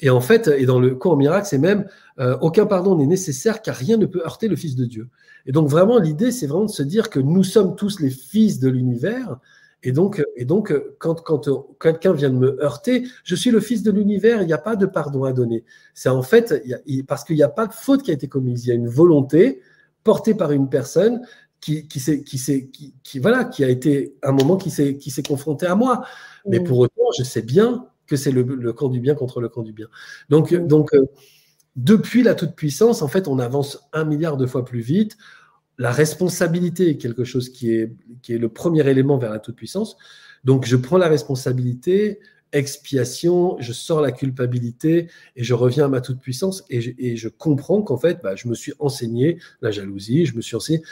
[0.03, 1.87] Et en fait, et dans le cours miracle, c'est même
[2.19, 5.09] euh, aucun pardon n'est nécessaire car rien ne peut heurter le Fils de Dieu.
[5.47, 8.59] Et donc vraiment, l'idée, c'est vraiment de se dire que nous sommes tous les fils
[8.59, 9.39] de l'univers.
[9.85, 11.49] Et donc, et donc quand, quand
[11.81, 14.77] quelqu'un vient de me heurter, je suis le fils de l'univers, il n'y a pas
[14.77, 15.65] de pardon à donner.
[15.95, 16.63] C'est en fait,
[17.07, 18.89] parce qu'il n'y a pas de faute qui a été commise, il y a une
[18.89, 19.61] volonté,
[20.05, 21.23] porté par une personne
[21.61, 25.77] qui, qui, qui, voilà, qui a été un moment qui s'est, qui s'est confronté à
[25.77, 26.05] moi.
[26.47, 26.65] Mais mm.
[26.65, 29.73] pour autant, je sais bien que c'est le, camp du bien contre le camp du
[29.73, 29.87] bien.
[30.29, 30.67] Donc, mm.
[30.67, 31.07] donc euh,
[31.77, 35.17] depuis la toute-puissance, en fait, on avance un milliard de fois plus vite.
[35.79, 37.93] La responsabilité est quelque chose qui est,
[38.23, 39.97] qui est le premier élément vers la toute-puissance.
[40.45, 42.21] Donc, je prends la responsabilité,
[42.53, 47.83] expiation, je sors la culpabilité et je reviens à ma toute puissance et je, comprends
[47.83, 50.83] qu'en fait, bah, je me suis enseigné la jalousie, je me suis enseigné.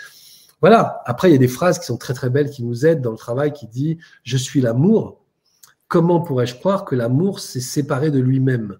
[0.61, 1.03] Voilà.
[1.07, 3.13] Après, il y a des phrases qui sont très très belles qui nous aident dans
[3.13, 5.20] le travail qui dit Je suis l'amour.
[5.91, 8.79] Comment pourrais-je croire que l'amour s'est séparé de lui-même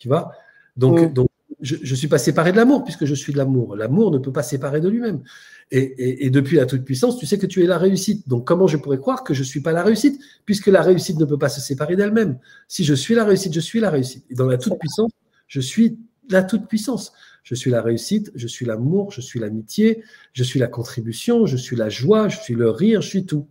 [0.00, 0.32] Tu vois
[0.76, 1.12] donc, mm.
[1.12, 1.28] donc,
[1.60, 3.76] je ne suis pas séparé de l'amour puisque je suis de l'amour.
[3.76, 5.22] L'amour ne peut pas séparer de lui-même.
[5.70, 8.28] Et, depuis la toute-puissance, tu sais que tu es la réussite.
[8.28, 11.18] Donc comment je pourrais croire que je ne suis pas la réussite puisque la réussite
[11.20, 14.24] ne peut pas se séparer d'elle-même Si je suis la réussite, je suis la réussite.
[14.28, 15.12] Et dans la toute-puissance,
[15.46, 15.96] je suis
[16.28, 17.12] la toute-puissance.
[17.44, 20.02] Je suis la réussite, je suis l'amour, je suis l'amitié,
[20.32, 23.46] je suis la contribution, je suis la joie, je suis le rire, je suis tout.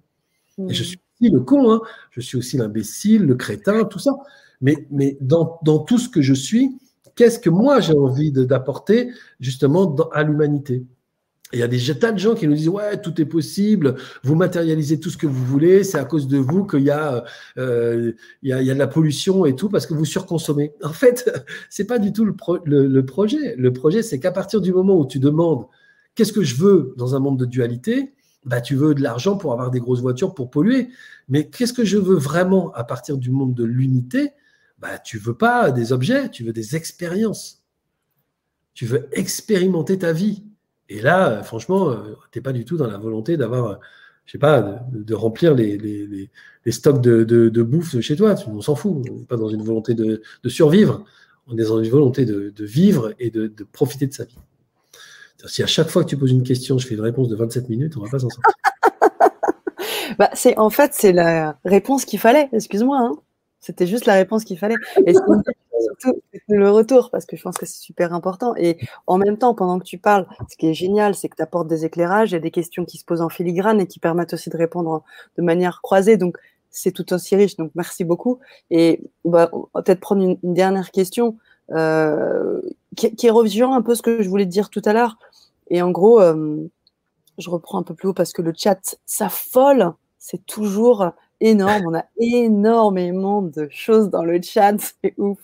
[0.70, 1.82] Et je suis le con, hein.
[2.12, 4.12] je suis aussi l'imbécile, le crétin, tout ça.
[4.62, 6.78] Mais, mais dans, dans tout ce que je suis,
[7.16, 10.84] qu'est-ce que moi j'ai envie d'apporter justement à l'humanité?
[11.54, 14.36] Il y a des tas de gens qui nous disent ouais tout est possible, vous
[14.36, 17.24] matérialisez tout ce que vous voulez, c'est à cause de vous qu'il y a
[17.58, 18.12] euh,
[18.44, 20.74] il, y a, y a de la pollution et tout parce que vous surconsommez.
[20.84, 21.32] En fait,
[21.70, 23.56] c'est pas du tout le, le, projet.
[23.56, 25.68] Le projet, c'est qu'à partir du moment où tu demandes
[26.16, 28.12] qu'est-ce que je veux dans un monde de dualité,
[28.46, 30.90] bah tu veux de l'argent pour avoir des grosses voitures pour polluer.
[31.28, 34.32] Mais qu'est-ce que je veux vraiment à partir du monde de l'unité?
[34.80, 37.64] Bah tu veux pas des objets, tu veux des expériences.
[38.74, 40.44] Tu veux expérimenter ta vie.
[40.90, 43.76] Et là, euh, franchement, euh, tu n'es pas du tout dans la volonté d'avoir, euh,
[44.26, 46.30] je sais pas, de, remplir les, les,
[46.66, 48.36] les, stocks de, de, bouffe chez toi.
[48.48, 48.94] On s'en fout.
[49.10, 51.04] On n'est pas dans une volonté de, survivre.
[51.48, 54.38] On est dans une volonté de, vivre et de, profiter de sa vie.
[55.46, 57.70] Si à chaque fois que tu poses une question, je fais une réponse de 27
[57.70, 58.54] minutes, on va pas s'en sortir.
[60.18, 62.50] bah, c'est, en fait, c'est la réponse qu'il fallait.
[62.54, 62.98] Excuse-moi.
[63.00, 63.16] Hein.
[63.60, 64.76] C'était juste la réponse qu'il fallait.
[65.06, 68.56] Et surtout, le retour, parce que je pense que c'est super important.
[68.56, 68.78] Et
[69.08, 71.68] en même temps, pendant que tu parles, ce qui est génial, c'est que tu apportes
[71.68, 74.58] des éclairages et des questions qui se posent en filigrane et qui permettent aussi de
[74.58, 75.04] répondre
[75.38, 76.18] de manière croisée.
[76.18, 76.38] Donc,
[76.70, 77.58] c'est tout aussi riche.
[77.58, 78.40] Donc, merci beaucoup.
[78.70, 81.38] Et bah, on va peut-être prendre une, dernière question
[81.72, 82.62] euh,
[82.96, 85.18] qui, qui revient un peu ce que je voulais te dire tout à l'heure.
[85.70, 86.68] Et en gros, euh,
[87.38, 89.94] je reprends un peu plus haut parce que le chat s'affole.
[90.20, 91.84] C'est toujours énorme.
[91.88, 94.76] On a énormément de choses dans le chat.
[95.04, 95.40] C'est ouf.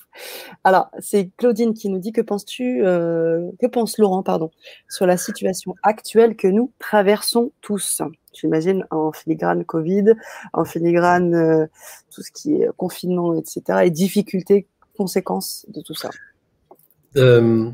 [0.64, 4.52] Alors, c'est Claudine qui nous dit que penses-tu, euh, que pense Laurent, pardon,
[4.90, 8.02] sur la situation actuelle que nous traversons tous?
[8.34, 10.14] J'imagine en filigrane Covid,
[10.54, 11.66] en filigrane euh,
[12.14, 13.82] tout ce qui est confinement, etc.
[13.84, 14.68] et difficultés,
[14.98, 16.10] conséquences de tout ça.
[17.16, 17.70] Euh,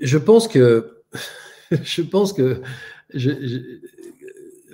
[0.00, 0.95] je pense que,
[1.70, 2.62] je pense que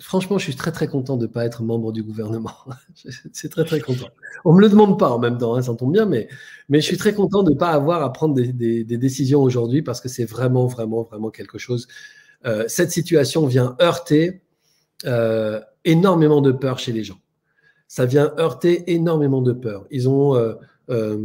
[0.02, 2.52] franchement, je suis très très content de ne pas être membre du gouvernement.
[3.32, 4.08] c'est très très content.
[4.44, 6.28] On me le demande pas en même temps, hein, ça tombe bien, mais,
[6.68, 10.00] mais je suis très content de ne pas avoir à prendre des, décisions aujourd'hui parce
[10.00, 11.88] que c'est vraiment vraiment vraiment quelque chose.
[12.44, 14.42] Euh, cette situation vient heurter
[15.06, 17.18] euh, énormément de peur chez les gens.
[17.86, 19.86] Ça vient heurter énormément de peur.
[19.90, 21.16] Ils ont euh,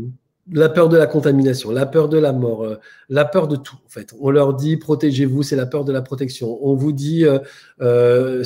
[0.52, 2.80] la peur de la contamination, la peur de la mort, euh,
[3.10, 3.78] la peur de tout.
[4.20, 6.58] On leur dit protégez-vous, c'est la peur de la protection.
[6.66, 7.40] On vous dit euh,
[7.82, 8.44] euh,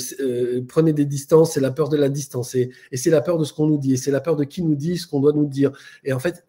[0.67, 2.55] prenez des distances, c'est la peur de la distance.
[2.55, 3.93] Et, c'est la peur de ce qu'on nous dit.
[3.93, 5.71] Et c'est la peur de qui nous dit ce qu'on doit nous dire.
[6.03, 6.45] Et en fait,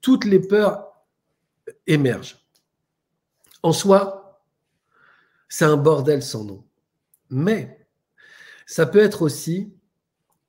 [0.00, 0.92] toutes les peurs
[1.86, 2.44] émergent.
[3.62, 4.42] En soi,
[5.48, 6.64] c'est un bordel sans nom.
[7.30, 7.86] Mais
[8.66, 9.72] ça peut être aussi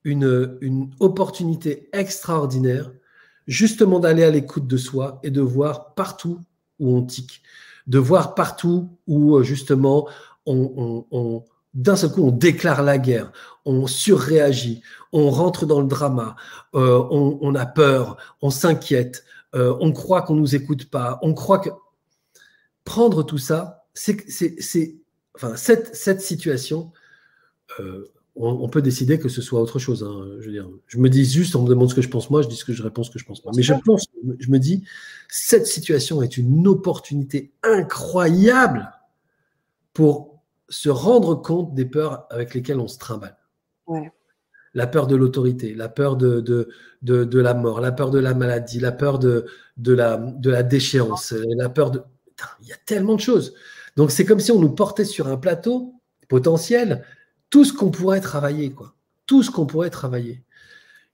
[0.04, 2.92] une opportunité extraordinaire
[3.48, 6.42] justement d'aller à l'écoute de soi et de voir partout
[6.80, 7.42] où on tique,
[7.88, 10.08] de voir partout où euh, justement
[10.46, 11.44] on,
[11.74, 13.32] d'un seul coup on déclare la guerre,
[13.66, 16.36] on surréagit, on rentre dans le drama,
[16.76, 19.24] euh, on, a peur, on s'inquiète,
[19.56, 21.70] euh, on croit qu'on nous écoute pas, on croit que
[22.84, 24.26] prendre tout ça, c'est,
[25.36, 26.92] enfin cette, cette situation
[28.40, 30.04] on, peut décider que ce soit autre chose.
[30.04, 32.30] Hein, je, veux dire, je me dis juste, on me demande ce que je pense
[32.30, 33.52] moi, je dis ce que je réponds ce que je pense moi.
[33.56, 34.06] Mais je pense,
[34.40, 34.84] je me dis,
[35.28, 38.92] cette situation est une opportunité incroyable
[39.94, 43.38] pour se rendre compte des peurs avec lesquelles on se trimballe.
[44.74, 46.40] La peur de l'autorité, la peur de,
[47.02, 49.46] de, la mort, la peur de la maladie, la peur de,
[49.78, 52.04] de, la, de la déchéance, la peur de...
[52.62, 53.56] il y a tellement de choses.
[53.96, 55.96] Donc c'est comme si on nous portait sur un plateau
[56.28, 57.04] potentiel
[57.50, 58.96] tout ce qu'on pourrait travailler, quoi.
[59.26, 60.44] Tout ce qu'on pourrait travailler.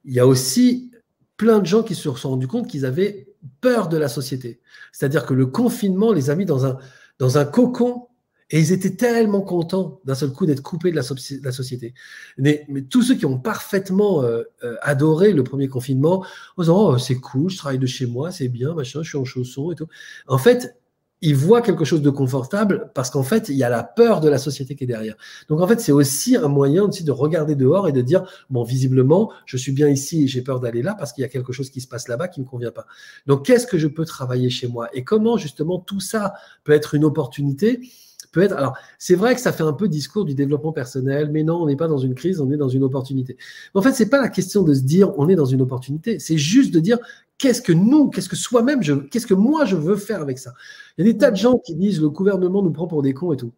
[0.05, 0.91] Il y a aussi
[1.37, 3.27] plein de gens qui se sont rendus compte qu'ils avaient
[3.61, 4.61] peur de la société.
[4.91, 6.77] C'est-à-dire que le confinement les a mis dans un,
[7.19, 8.07] dans un cocon
[8.49, 11.93] et ils étaient tellement contents d'un seul coup d'être coupés de la, société.
[12.37, 16.25] Mais, mais, tous ceux qui ont parfaitement euh, euh, adoré le premier confinement,
[16.57, 19.17] en disant oh, c'est cool, je travaille de chez moi, c'est bien, machin, je suis
[19.17, 19.87] en chaussons et tout.
[20.27, 20.77] En fait,
[21.25, 24.27] il voit quelque chose de confortable parce qu'en fait, il y a la peur de
[24.27, 25.15] la société qui est derrière.
[25.47, 28.63] Donc en fait, c'est aussi un moyen aussi de regarder dehors et de dire, bon,
[28.63, 31.53] visiblement, je suis bien ici et j'ai peur d'aller là parce qu'il y a quelque
[31.53, 32.85] chose qui se passe là-bas qui ne me convient pas.
[33.25, 36.33] Donc qu'est-ce que je peux travailler chez moi et comment justement tout ça
[36.65, 37.79] peut être une opportunité
[38.33, 38.57] peut être.
[38.57, 41.67] Alors, c'est vrai que ça fait un peu discours du développement personnel, mais non, on
[41.67, 43.37] n'est pas dans une crise, on est dans une opportunité.
[43.73, 46.37] en fait, c'est pas la question de se dire on est dans une opportunité, c'est
[46.37, 46.97] juste de dire
[47.43, 48.79] qu'est-ce que nous, qu'est-ce que soi-même,
[49.09, 50.53] qu'est-ce que moi je veux faire avec ça?
[50.97, 53.13] Il y a des tas de gens qui disent le gouvernement nous prend pour des
[53.13, 53.51] cons et tout.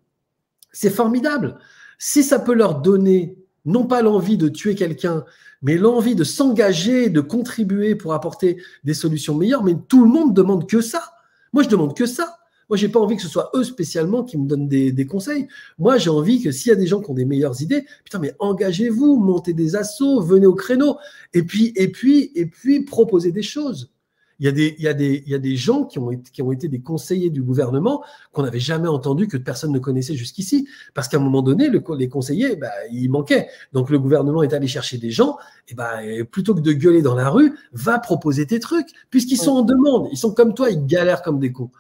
[0.72, 1.60] C'est formidable.
[1.99, 5.24] Si ça peut leur donner non pas l'envie de tuer quelqu'un,
[5.62, 10.34] mais l'envie de s'engager, de contribuer pour apporter des solutions meilleures, mais tout le monde
[10.34, 11.14] demande que ça.
[11.53, 12.40] Moi, je demande que ça.
[12.70, 15.48] Moi, j'ai pas envie que ce soit eux spécialement qui me donnent des, conseils.
[15.78, 18.20] Moi, j'ai envie que s'il y a des gens qui ont des meilleures idées, putain,
[18.20, 20.98] mais engagez-vous, montez des assauts, venez au créneau,
[21.34, 23.92] et puis, et puis, et puis, proposez des choses.
[24.40, 26.12] Il y, a des, il, y a des, il y a des gens qui ont,
[26.12, 29.80] été, qui ont été des conseillers du gouvernement qu'on n'avait jamais entendu, que personne ne
[29.80, 30.68] connaissait jusqu'ici.
[30.94, 33.48] Parce qu'à un moment donné, le, les conseillers, bah, ils manquaient.
[33.72, 35.38] Donc le gouvernement est allé chercher des gens,
[35.70, 39.54] et bah, plutôt que de gueuler dans la rue, va proposer tes trucs, puisqu'ils sont
[39.54, 40.10] en demande.
[40.12, 41.72] Ils sont comme toi, ils galèrent comme des cons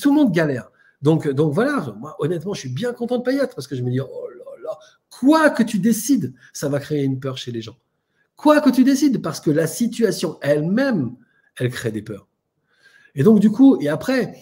[0.00, 0.70] tout le monde galère.
[1.02, 3.90] Donc, donc voilà, moi, honnêtement, je suis bien content de Payette parce que je me
[3.90, 4.78] dis, oh là là,
[5.08, 7.76] quoi que tu décides, ça va créer une peur chez les gens.
[8.36, 11.14] Quoi que tu décides, parce que la situation elle-même,
[11.56, 12.26] elle crée des peurs.
[13.14, 14.34] Et donc, du coup, et après,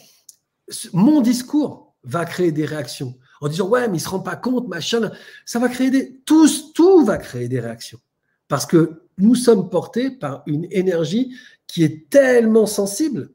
[0.92, 4.36] mon discours va créer des réactions en disant, ouais, mais il ne se rend pas
[4.36, 5.10] compte, machin.
[5.44, 6.20] Ça va créer des.
[6.24, 8.00] Tout, tout va créer des réactions.
[8.48, 11.34] Parce que nous sommes portés par une énergie
[11.66, 13.30] qui est tellement sensible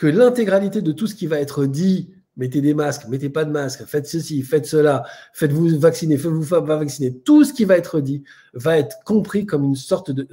[0.00, 3.50] que l'intégralité de tout ce qui va être dit mettez des masques, mettez pas de
[3.50, 5.04] masques, faites ceci, faites cela,
[5.34, 7.18] faites-vous vacciner, faites-vous pas vacciner.
[7.18, 8.24] Tout ce qui va être dit
[8.54, 10.26] va être compris comme une sorte de,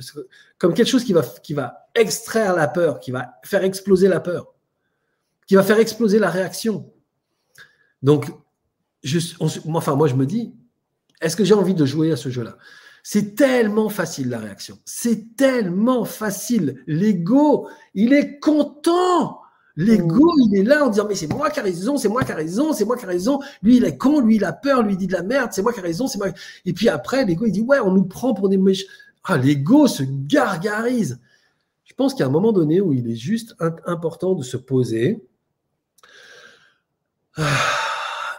[0.58, 4.22] comme quelque chose qui va, qui va extraire la peur, qui va faire exploser la
[4.22, 4.56] peur,
[5.48, 6.90] qui va faire exploser la réaction.
[8.02, 8.28] Donc,
[9.04, 10.56] je, enfin, moi, je me dis,
[11.20, 12.58] est-ce que j'ai envie de jouer à ce jeu-là?
[13.04, 14.80] C'est tellement facile la réaction.
[14.86, 16.82] C'est tellement facile.
[16.88, 19.42] L'ego, il est content.
[19.78, 20.42] L'ego, mm.
[20.42, 22.36] il est là en disant, mais c'est moi qui ai raison, c'est moi qui ai
[22.36, 23.40] raison, c'est moi qui ai raison.
[23.64, 25.62] Lui, il est con, lui, il a peur, lui, il dit de la merde, c'est
[25.62, 26.28] moi qui ai raison, c'est moi.
[26.66, 28.88] Et puis après, l'ego, il dit, ouais, on nous prend pour des méchants.
[29.24, 31.20] Ah, l'ego se gargarise.
[31.86, 33.56] Je pense qu'il y a un moment donné où il est juste
[33.86, 35.24] important de se poser.
[37.36, 37.44] Ah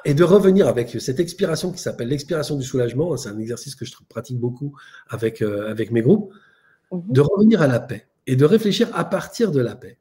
[0.09, 3.85] et de revenir avec cette expiration qui s'appelle l'expiration du soulagement, c'est un exercice que
[3.85, 4.74] je pratique beaucoup
[5.09, 6.32] avec, euh, avec mes groupes,
[6.90, 7.02] mhm.
[7.10, 9.98] de revenir à la paix et de réfléchir à partir de la paix.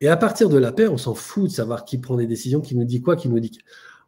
[0.00, 2.60] Et à partir de la paix, on s'en fout de savoir qui prend des décisions,
[2.60, 3.58] qui nous dit quoi, qui nous dit.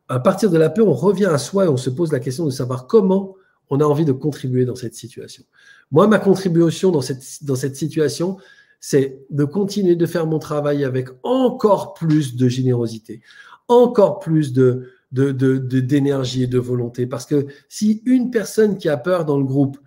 [0.09, 2.44] À partir de la paix, on revient à soi et on se pose la question
[2.44, 3.36] de savoir comment
[3.70, 5.44] on a envie de contribuer dans cette situation.
[5.90, 8.39] Moi, ma contribution dans cette, dans cette situation,
[8.81, 13.20] c'est de continuer de faire mon travail avec encore plus de générosité,
[13.69, 17.06] encore plus de, d'énergie de, et de volonté.
[17.06, 19.78] Parce que si une personne qui a peur dans le groupe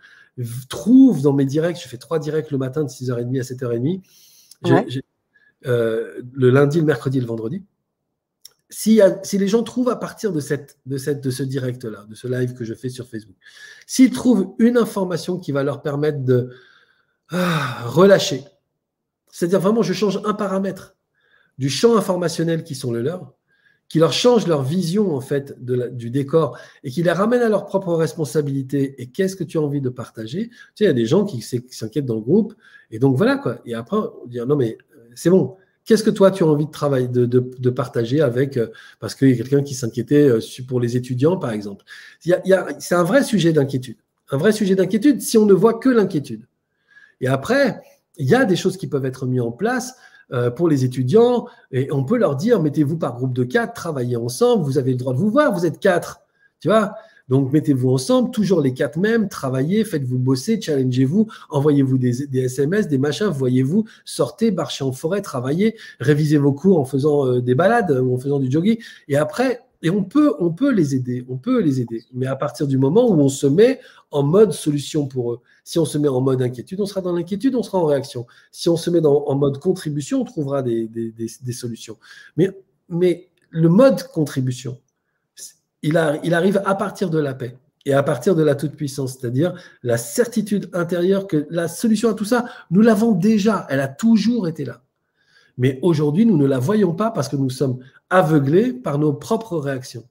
[0.69, 4.01] trouve dans mes directs, je fais trois directs le matin de 6h30 à 7h30,
[5.65, 7.63] euh, le lundi, le mercredi le vendredi.
[8.69, 12.15] Si, si, les gens trouvent à partir de, cette, de, cette, de ce direct-là, de
[12.15, 13.35] ce live que je fais sur Facebook,
[13.85, 16.49] s'ils trouvent une information qui va leur permettre de
[17.29, 18.43] ah, relâcher,
[19.31, 20.95] c'est-à-dire vraiment je change un paramètre
[21.57, 23.35] du champ informationnel qui sont le leur,
[23.87, 27.65] qui leur change leur vision en fait du décor et qui les ramène à leur
[27.65, 30.49] propre responsabilité et qu'est-ce que tu as envie de partager?
[30.49, 32.55] Tu sais, il y a des gens qui s'inquiètent dans le groupe
[32.91, 33.59] et donc voilà quoi.
[33.65, 34.77] Et après, on dit non mais
[35.15, 35.55] c'est bon.
[35.85, 38.67] Qu'est-ce que toi tu as envie de travailler, de, de, partager avec euh,
[38.99, 41.85] parce qu'il y a quelqu'un qui s'inquiétait euh, pour les étudiants par exemple.
[42.19, 43.97] C'est un vrai sujet d'inquiétude,
[44.31, 46.47] un vrai sujet d'inquiétude si on ne voit que l'inquiétude.
[47.21, 47.81] Et après,
[48.17, 49.95] il y a des choses qui peuvent être mises en place
[50.33, 51.47] euh, pour les étudiants.
[51.71, 54.97] Et on peut leur dire, mettez-vous par groupe de quatre, travaillez ensemble, vous avez le
[54.97, 56.21] droit de vous voir, vous êtes quatre.
[56.59, 56.95] Tu vois?
[57.27, 62.87] Donc, mettez-vous ensemble, toujours les quatre mêmes, travaillez, faites-vous bosser, challengez-vous, envoyez-vous des, des, SMS,
[62.87, 67.55] des machins, voyez-vous, sortez, marchez en forêt, travaillez, révisez vos cours en faisant euh, des
[67.55, 68.77] balades ou en faisant du jogging.
[69.07, 72.03] Et après, et on peut, on peut les aider, on peut les aider.
[72.13, 73.79] Mais à partir du moment où on se met
[74.15, 75.41] en mode solution pour eux.
[75.63, 78.25] Si on se met en mode inquiétude, on sera dans l'inquiétude, on sera en réaction.
[78.51, 80.89] Si on se met en mode contribution, on trouvera des,
[81.51, 81.97] solutions.
[82.37, 82.49] Mais,
[82.87, 84.79] mais le mode contribution,
[85.85, 89.53] il, il arrive à partir de la paix et à partir de la toute-puissance, c'est-à-dire
[89.83, 94.47] la certitude intérieure que la solution à tout ça, nous l'avons déjà, elle a toujours
[94.47, 94.81] été là.
[95.57, 97.79] Mais aujourd'hui, nous ne la voyons pas parce que nous sommes
[98.09, 100.03] aveuglés par nos propres réactions.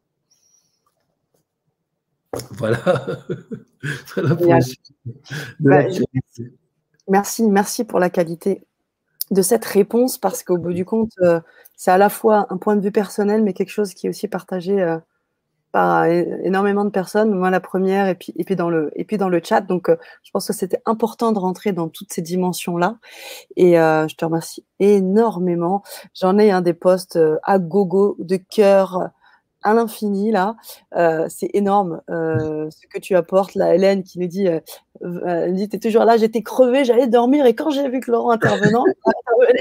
[2.51, 2.79] Voilà.
[5.61, 5.83] Bah,
[7.07, 8.63] merci, merci pour la qualité
[9.31, 11.39] de cette réponse parce qu'au bout du compte, euh,
[11.77, 14.27] c'est à la fois un point de vue personnel, mais quelque chose qui est aussi
[14.27, 14.97] partagé euh,
[15.75, 19.19] par énormément de personnes, moi la première, et puis, et puis, dans, le, et puis
[19.19, 19.61] dans le chat.
[19.61, 22.99] Donc, euh, je pense que c'était important de rentrer dans toutes ces dimensions-là.
[23.57, 25.83] Et euh, je te remercie énormément.
[26.15, 29.11] J'en ai un des posts euh, à gogo, de cœur
[29.65, 30.55] à l'infini, là.
[31.29, 33.55] c'est énorme ce que tu apportes.
[33.55, 37.55] La Hélène qui nous dit, elle dit, t'es toujours là, j'étais crevée, j'allais dormir, et
[37.55, 38.85] quand j'ai vu que Laurent intervenant,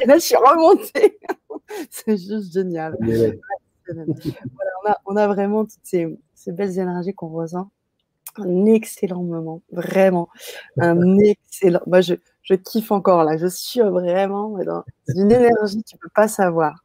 [0.07, 1.17] je suis remontée.
[1.89, 2.97] c'est juste génial
[5.05, 7.69] on, a, vraiment toutes ces, belles énergies qu'on ressent.
[8.37, 10.27] Un excellent moment, vraiment.
[10.79, 11.81] Un excellent.
[11.85, 12.15] Moi, je,
[12.55, 13.37] kiffe encore là.
[13.37, 16.81] Je suis vraiment dans une énergie, tu ne peux pas savoir.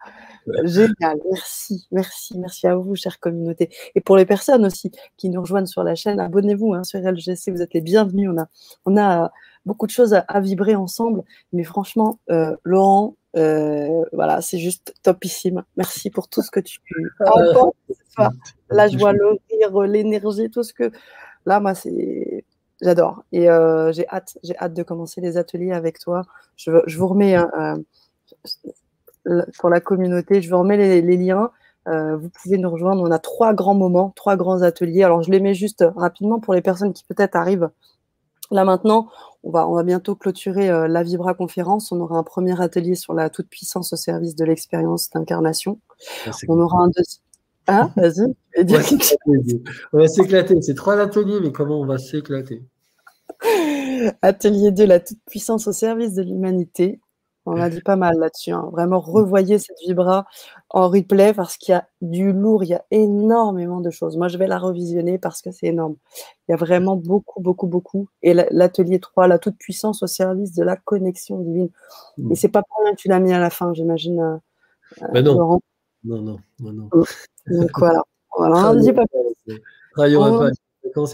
[0.64, 1.18] Génial.
[1.30, 3.70] Merci, merci, merci à vous, chère communauté.
[3.94, 7.50] Et pour les personnes aussi qui nous rejoignent sur la chaîne, abonnez-vous hein, sur LGC.
[7.50, 8.30] Vous êtes les bienvenus.
[8.30, 8.48] On a,
[8.84, 9.32] on a
[9.64, 11.22] beaucoup de choses à, vibrer ensemble.
[11.52, 15.64] Mais franchement, euh, Laurent, euh, voilà, c'est juste topissime.
[15.76, 16.80] Merci pour tout ce que tu
[17.20, 17.76] apportes
[18.70, 20.90] La joie, le rire, l'énergie, tout ce que.
[21.46, 22.44] Là, moi, c'est.
[22.80, 23.24] J'adore.
[23.32, 26.22] Et euh, j'ai hâte, j'ai hâte de commencer les ateliers avec toi.
[26.56, 27.82] Je, je vous remets hein,
[29.26, 31.50] euh, pour la communauté, je vous remets les, liens.
[31.86, 33.02] vous pouvez nous rejoindre.
[33.02, 35.02] On a trois grands moments, trois grands ateliers.
[35.02, 37.70] Alors, je les mets juste rapidement pour les personnes qui peut-être arrivent
[38.50, 39.08] Là maintenant,
[39.44, 41.92] on va, on va bientôt clôturer euh, la Vibra conférence.
[41.92, 45.80] On aura un premier atelier sur la toute puissance au service de l'expérience d'incarnation.
[46.26, 47.22] Ah, on aura un deuxième.
[47.68, 48.34] Hein Vas-y.
[49.92, 50.60] On va s'éclater.
[50.62, 52.62] C'est trois ateliers, mais comment on va s'éclater?
[54.22, 57.00] Atelier 2, la toute puissance au service de l'humanité.
[57.50, 58.52] On a dit pas mal là-dessus.
[58.52, 58.68] Hein.
[58.72, 60.26] Vraiment, revoyez cette vibra
[60.68, 64.16] en replay parce qu'il y a du lourd, il y a énormément de choses.
[64.18, 65.96] Moi, je vais la revisionner parce que c'est énorme.
[66.46, 68.08] Il y a vraiment beaucoup, beaucoup, beaucoup.
[68.22, 71.70] Et l'atelier 3, la toute puissance au service de la connexion divine.
[72.30, 74.20] Et c'est pas pour rien que tu l'as mis à la fin, j'imagine.
[74.20, 75.34] Euh, Mais non.
[75.34, 75.60] non.
[76.04, 76.22] non,
[76.60, 78.02] non, non, Donc voilà.
[78.36, 79.58] voilà on ne dit pas plus.
[79.92, 80.50] Travaillons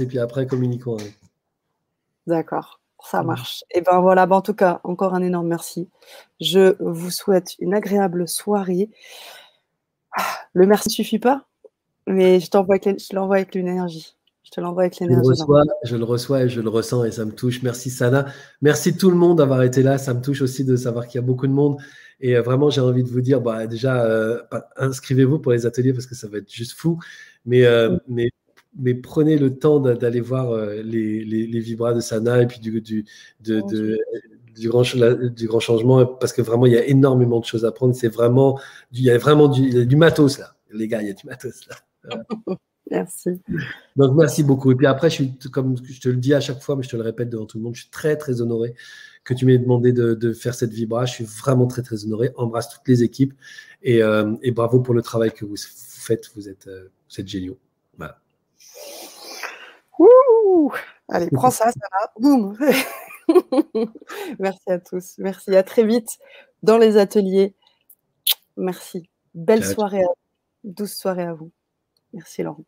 [0.00, 0.96] et puis après communiquons.
[2.26, 2.80] D'accord.
[3.04, 3.26] Ça mmh.
[3.26, 3.64] marche.
[3.70, 5.88] Et ben voilà, ben en tout cas, encore un énorme merci.
[6.40, 8.90] Je vous souhaite une agréable soirée.
[10.16, 10.22] Ah,
[10.52, 11.46] le merci ne suffit pas,
[12.06, 12.76] mais je t'envoie
[13.12, 14.16] l'envoie avec l'énergie.
[14.44, 15.28] Je te l'envoie avec l'énergie.
[15.84, 17.62] Je, le reçois et je le ressens et ça me touche.
[17.62, 18.26] Merci Sana.
[18.62, 19.98] Merci tout le monde d'avoir été là.
[19.98, 21.78] Ça me touche aussi de savoir qu'il y a beaucoup de monde.
[22.20, 24.40] Et euh, vraiment, j'ai envie de vous dire, bah, déjà, euh,
[24.76, 26.98] inscrivez-vous pour les ateliers parce que ça va être juste fou.
[27.44, 28.00] Mais, euh, mmh.
[28.08, 28.30] mais
[28.78, 32.80] mais prenez le temps d'aller voir euh, les, les, vibras de Sana et puis du,
[32.80, 33.04] du,
[33.40, 33.62] de,
[34.54, 37.72] du, grand, du grand changement parce que vraiment il y a énormément de choses à
[37.72, 37.94] prendre.
[37.94, 38.58] C'est vraiment,
[38.92, 41.66] il y a vraiment du, du matos là, les gars, il y a du matos
[41.68, 42.24] là.
[42.90, 43.40] merci.
[43.96, 44.72] Donc merci beaucoup.
[44.72, 46.88] Et puis après, je suis, comme je te le dis à chaque fois, mais je
[46.88, 48.74] te le répète devant tout le monde, je suis très très honoré
[49.24, 51.06] que tu m'aies demandé de, de, faire cette vibra.
[51.06, 52.30] Je suis vraiment très très honoré.
[52.36, 53.32] Embrasse toutes les équipes
[53.82, 56.30] et, euh, et bravo pour le travail que vous faites.
[56.34, 57.58] Vous êtes, euh, vous êtes géniaux.
[57.96, 58.20] Voilà.
[61.08, 62.12] Allez, prends ça, ça va.
[62.18, 62.56] Boum.
[64.38, 65.14] Merci à tous.
[65.18, 65.54] Merci.
[65.54, 66.18] À très vite
[66.62, 67.54] dans les ateliers.
[68.56, 69.08] Merci.
[69.34, 70.02] Belle soirée.
[70.02, 70.08] À...
[70.64, 71.50] Douce soirée à vous.
[72.12, 72.64] Merci Laurent.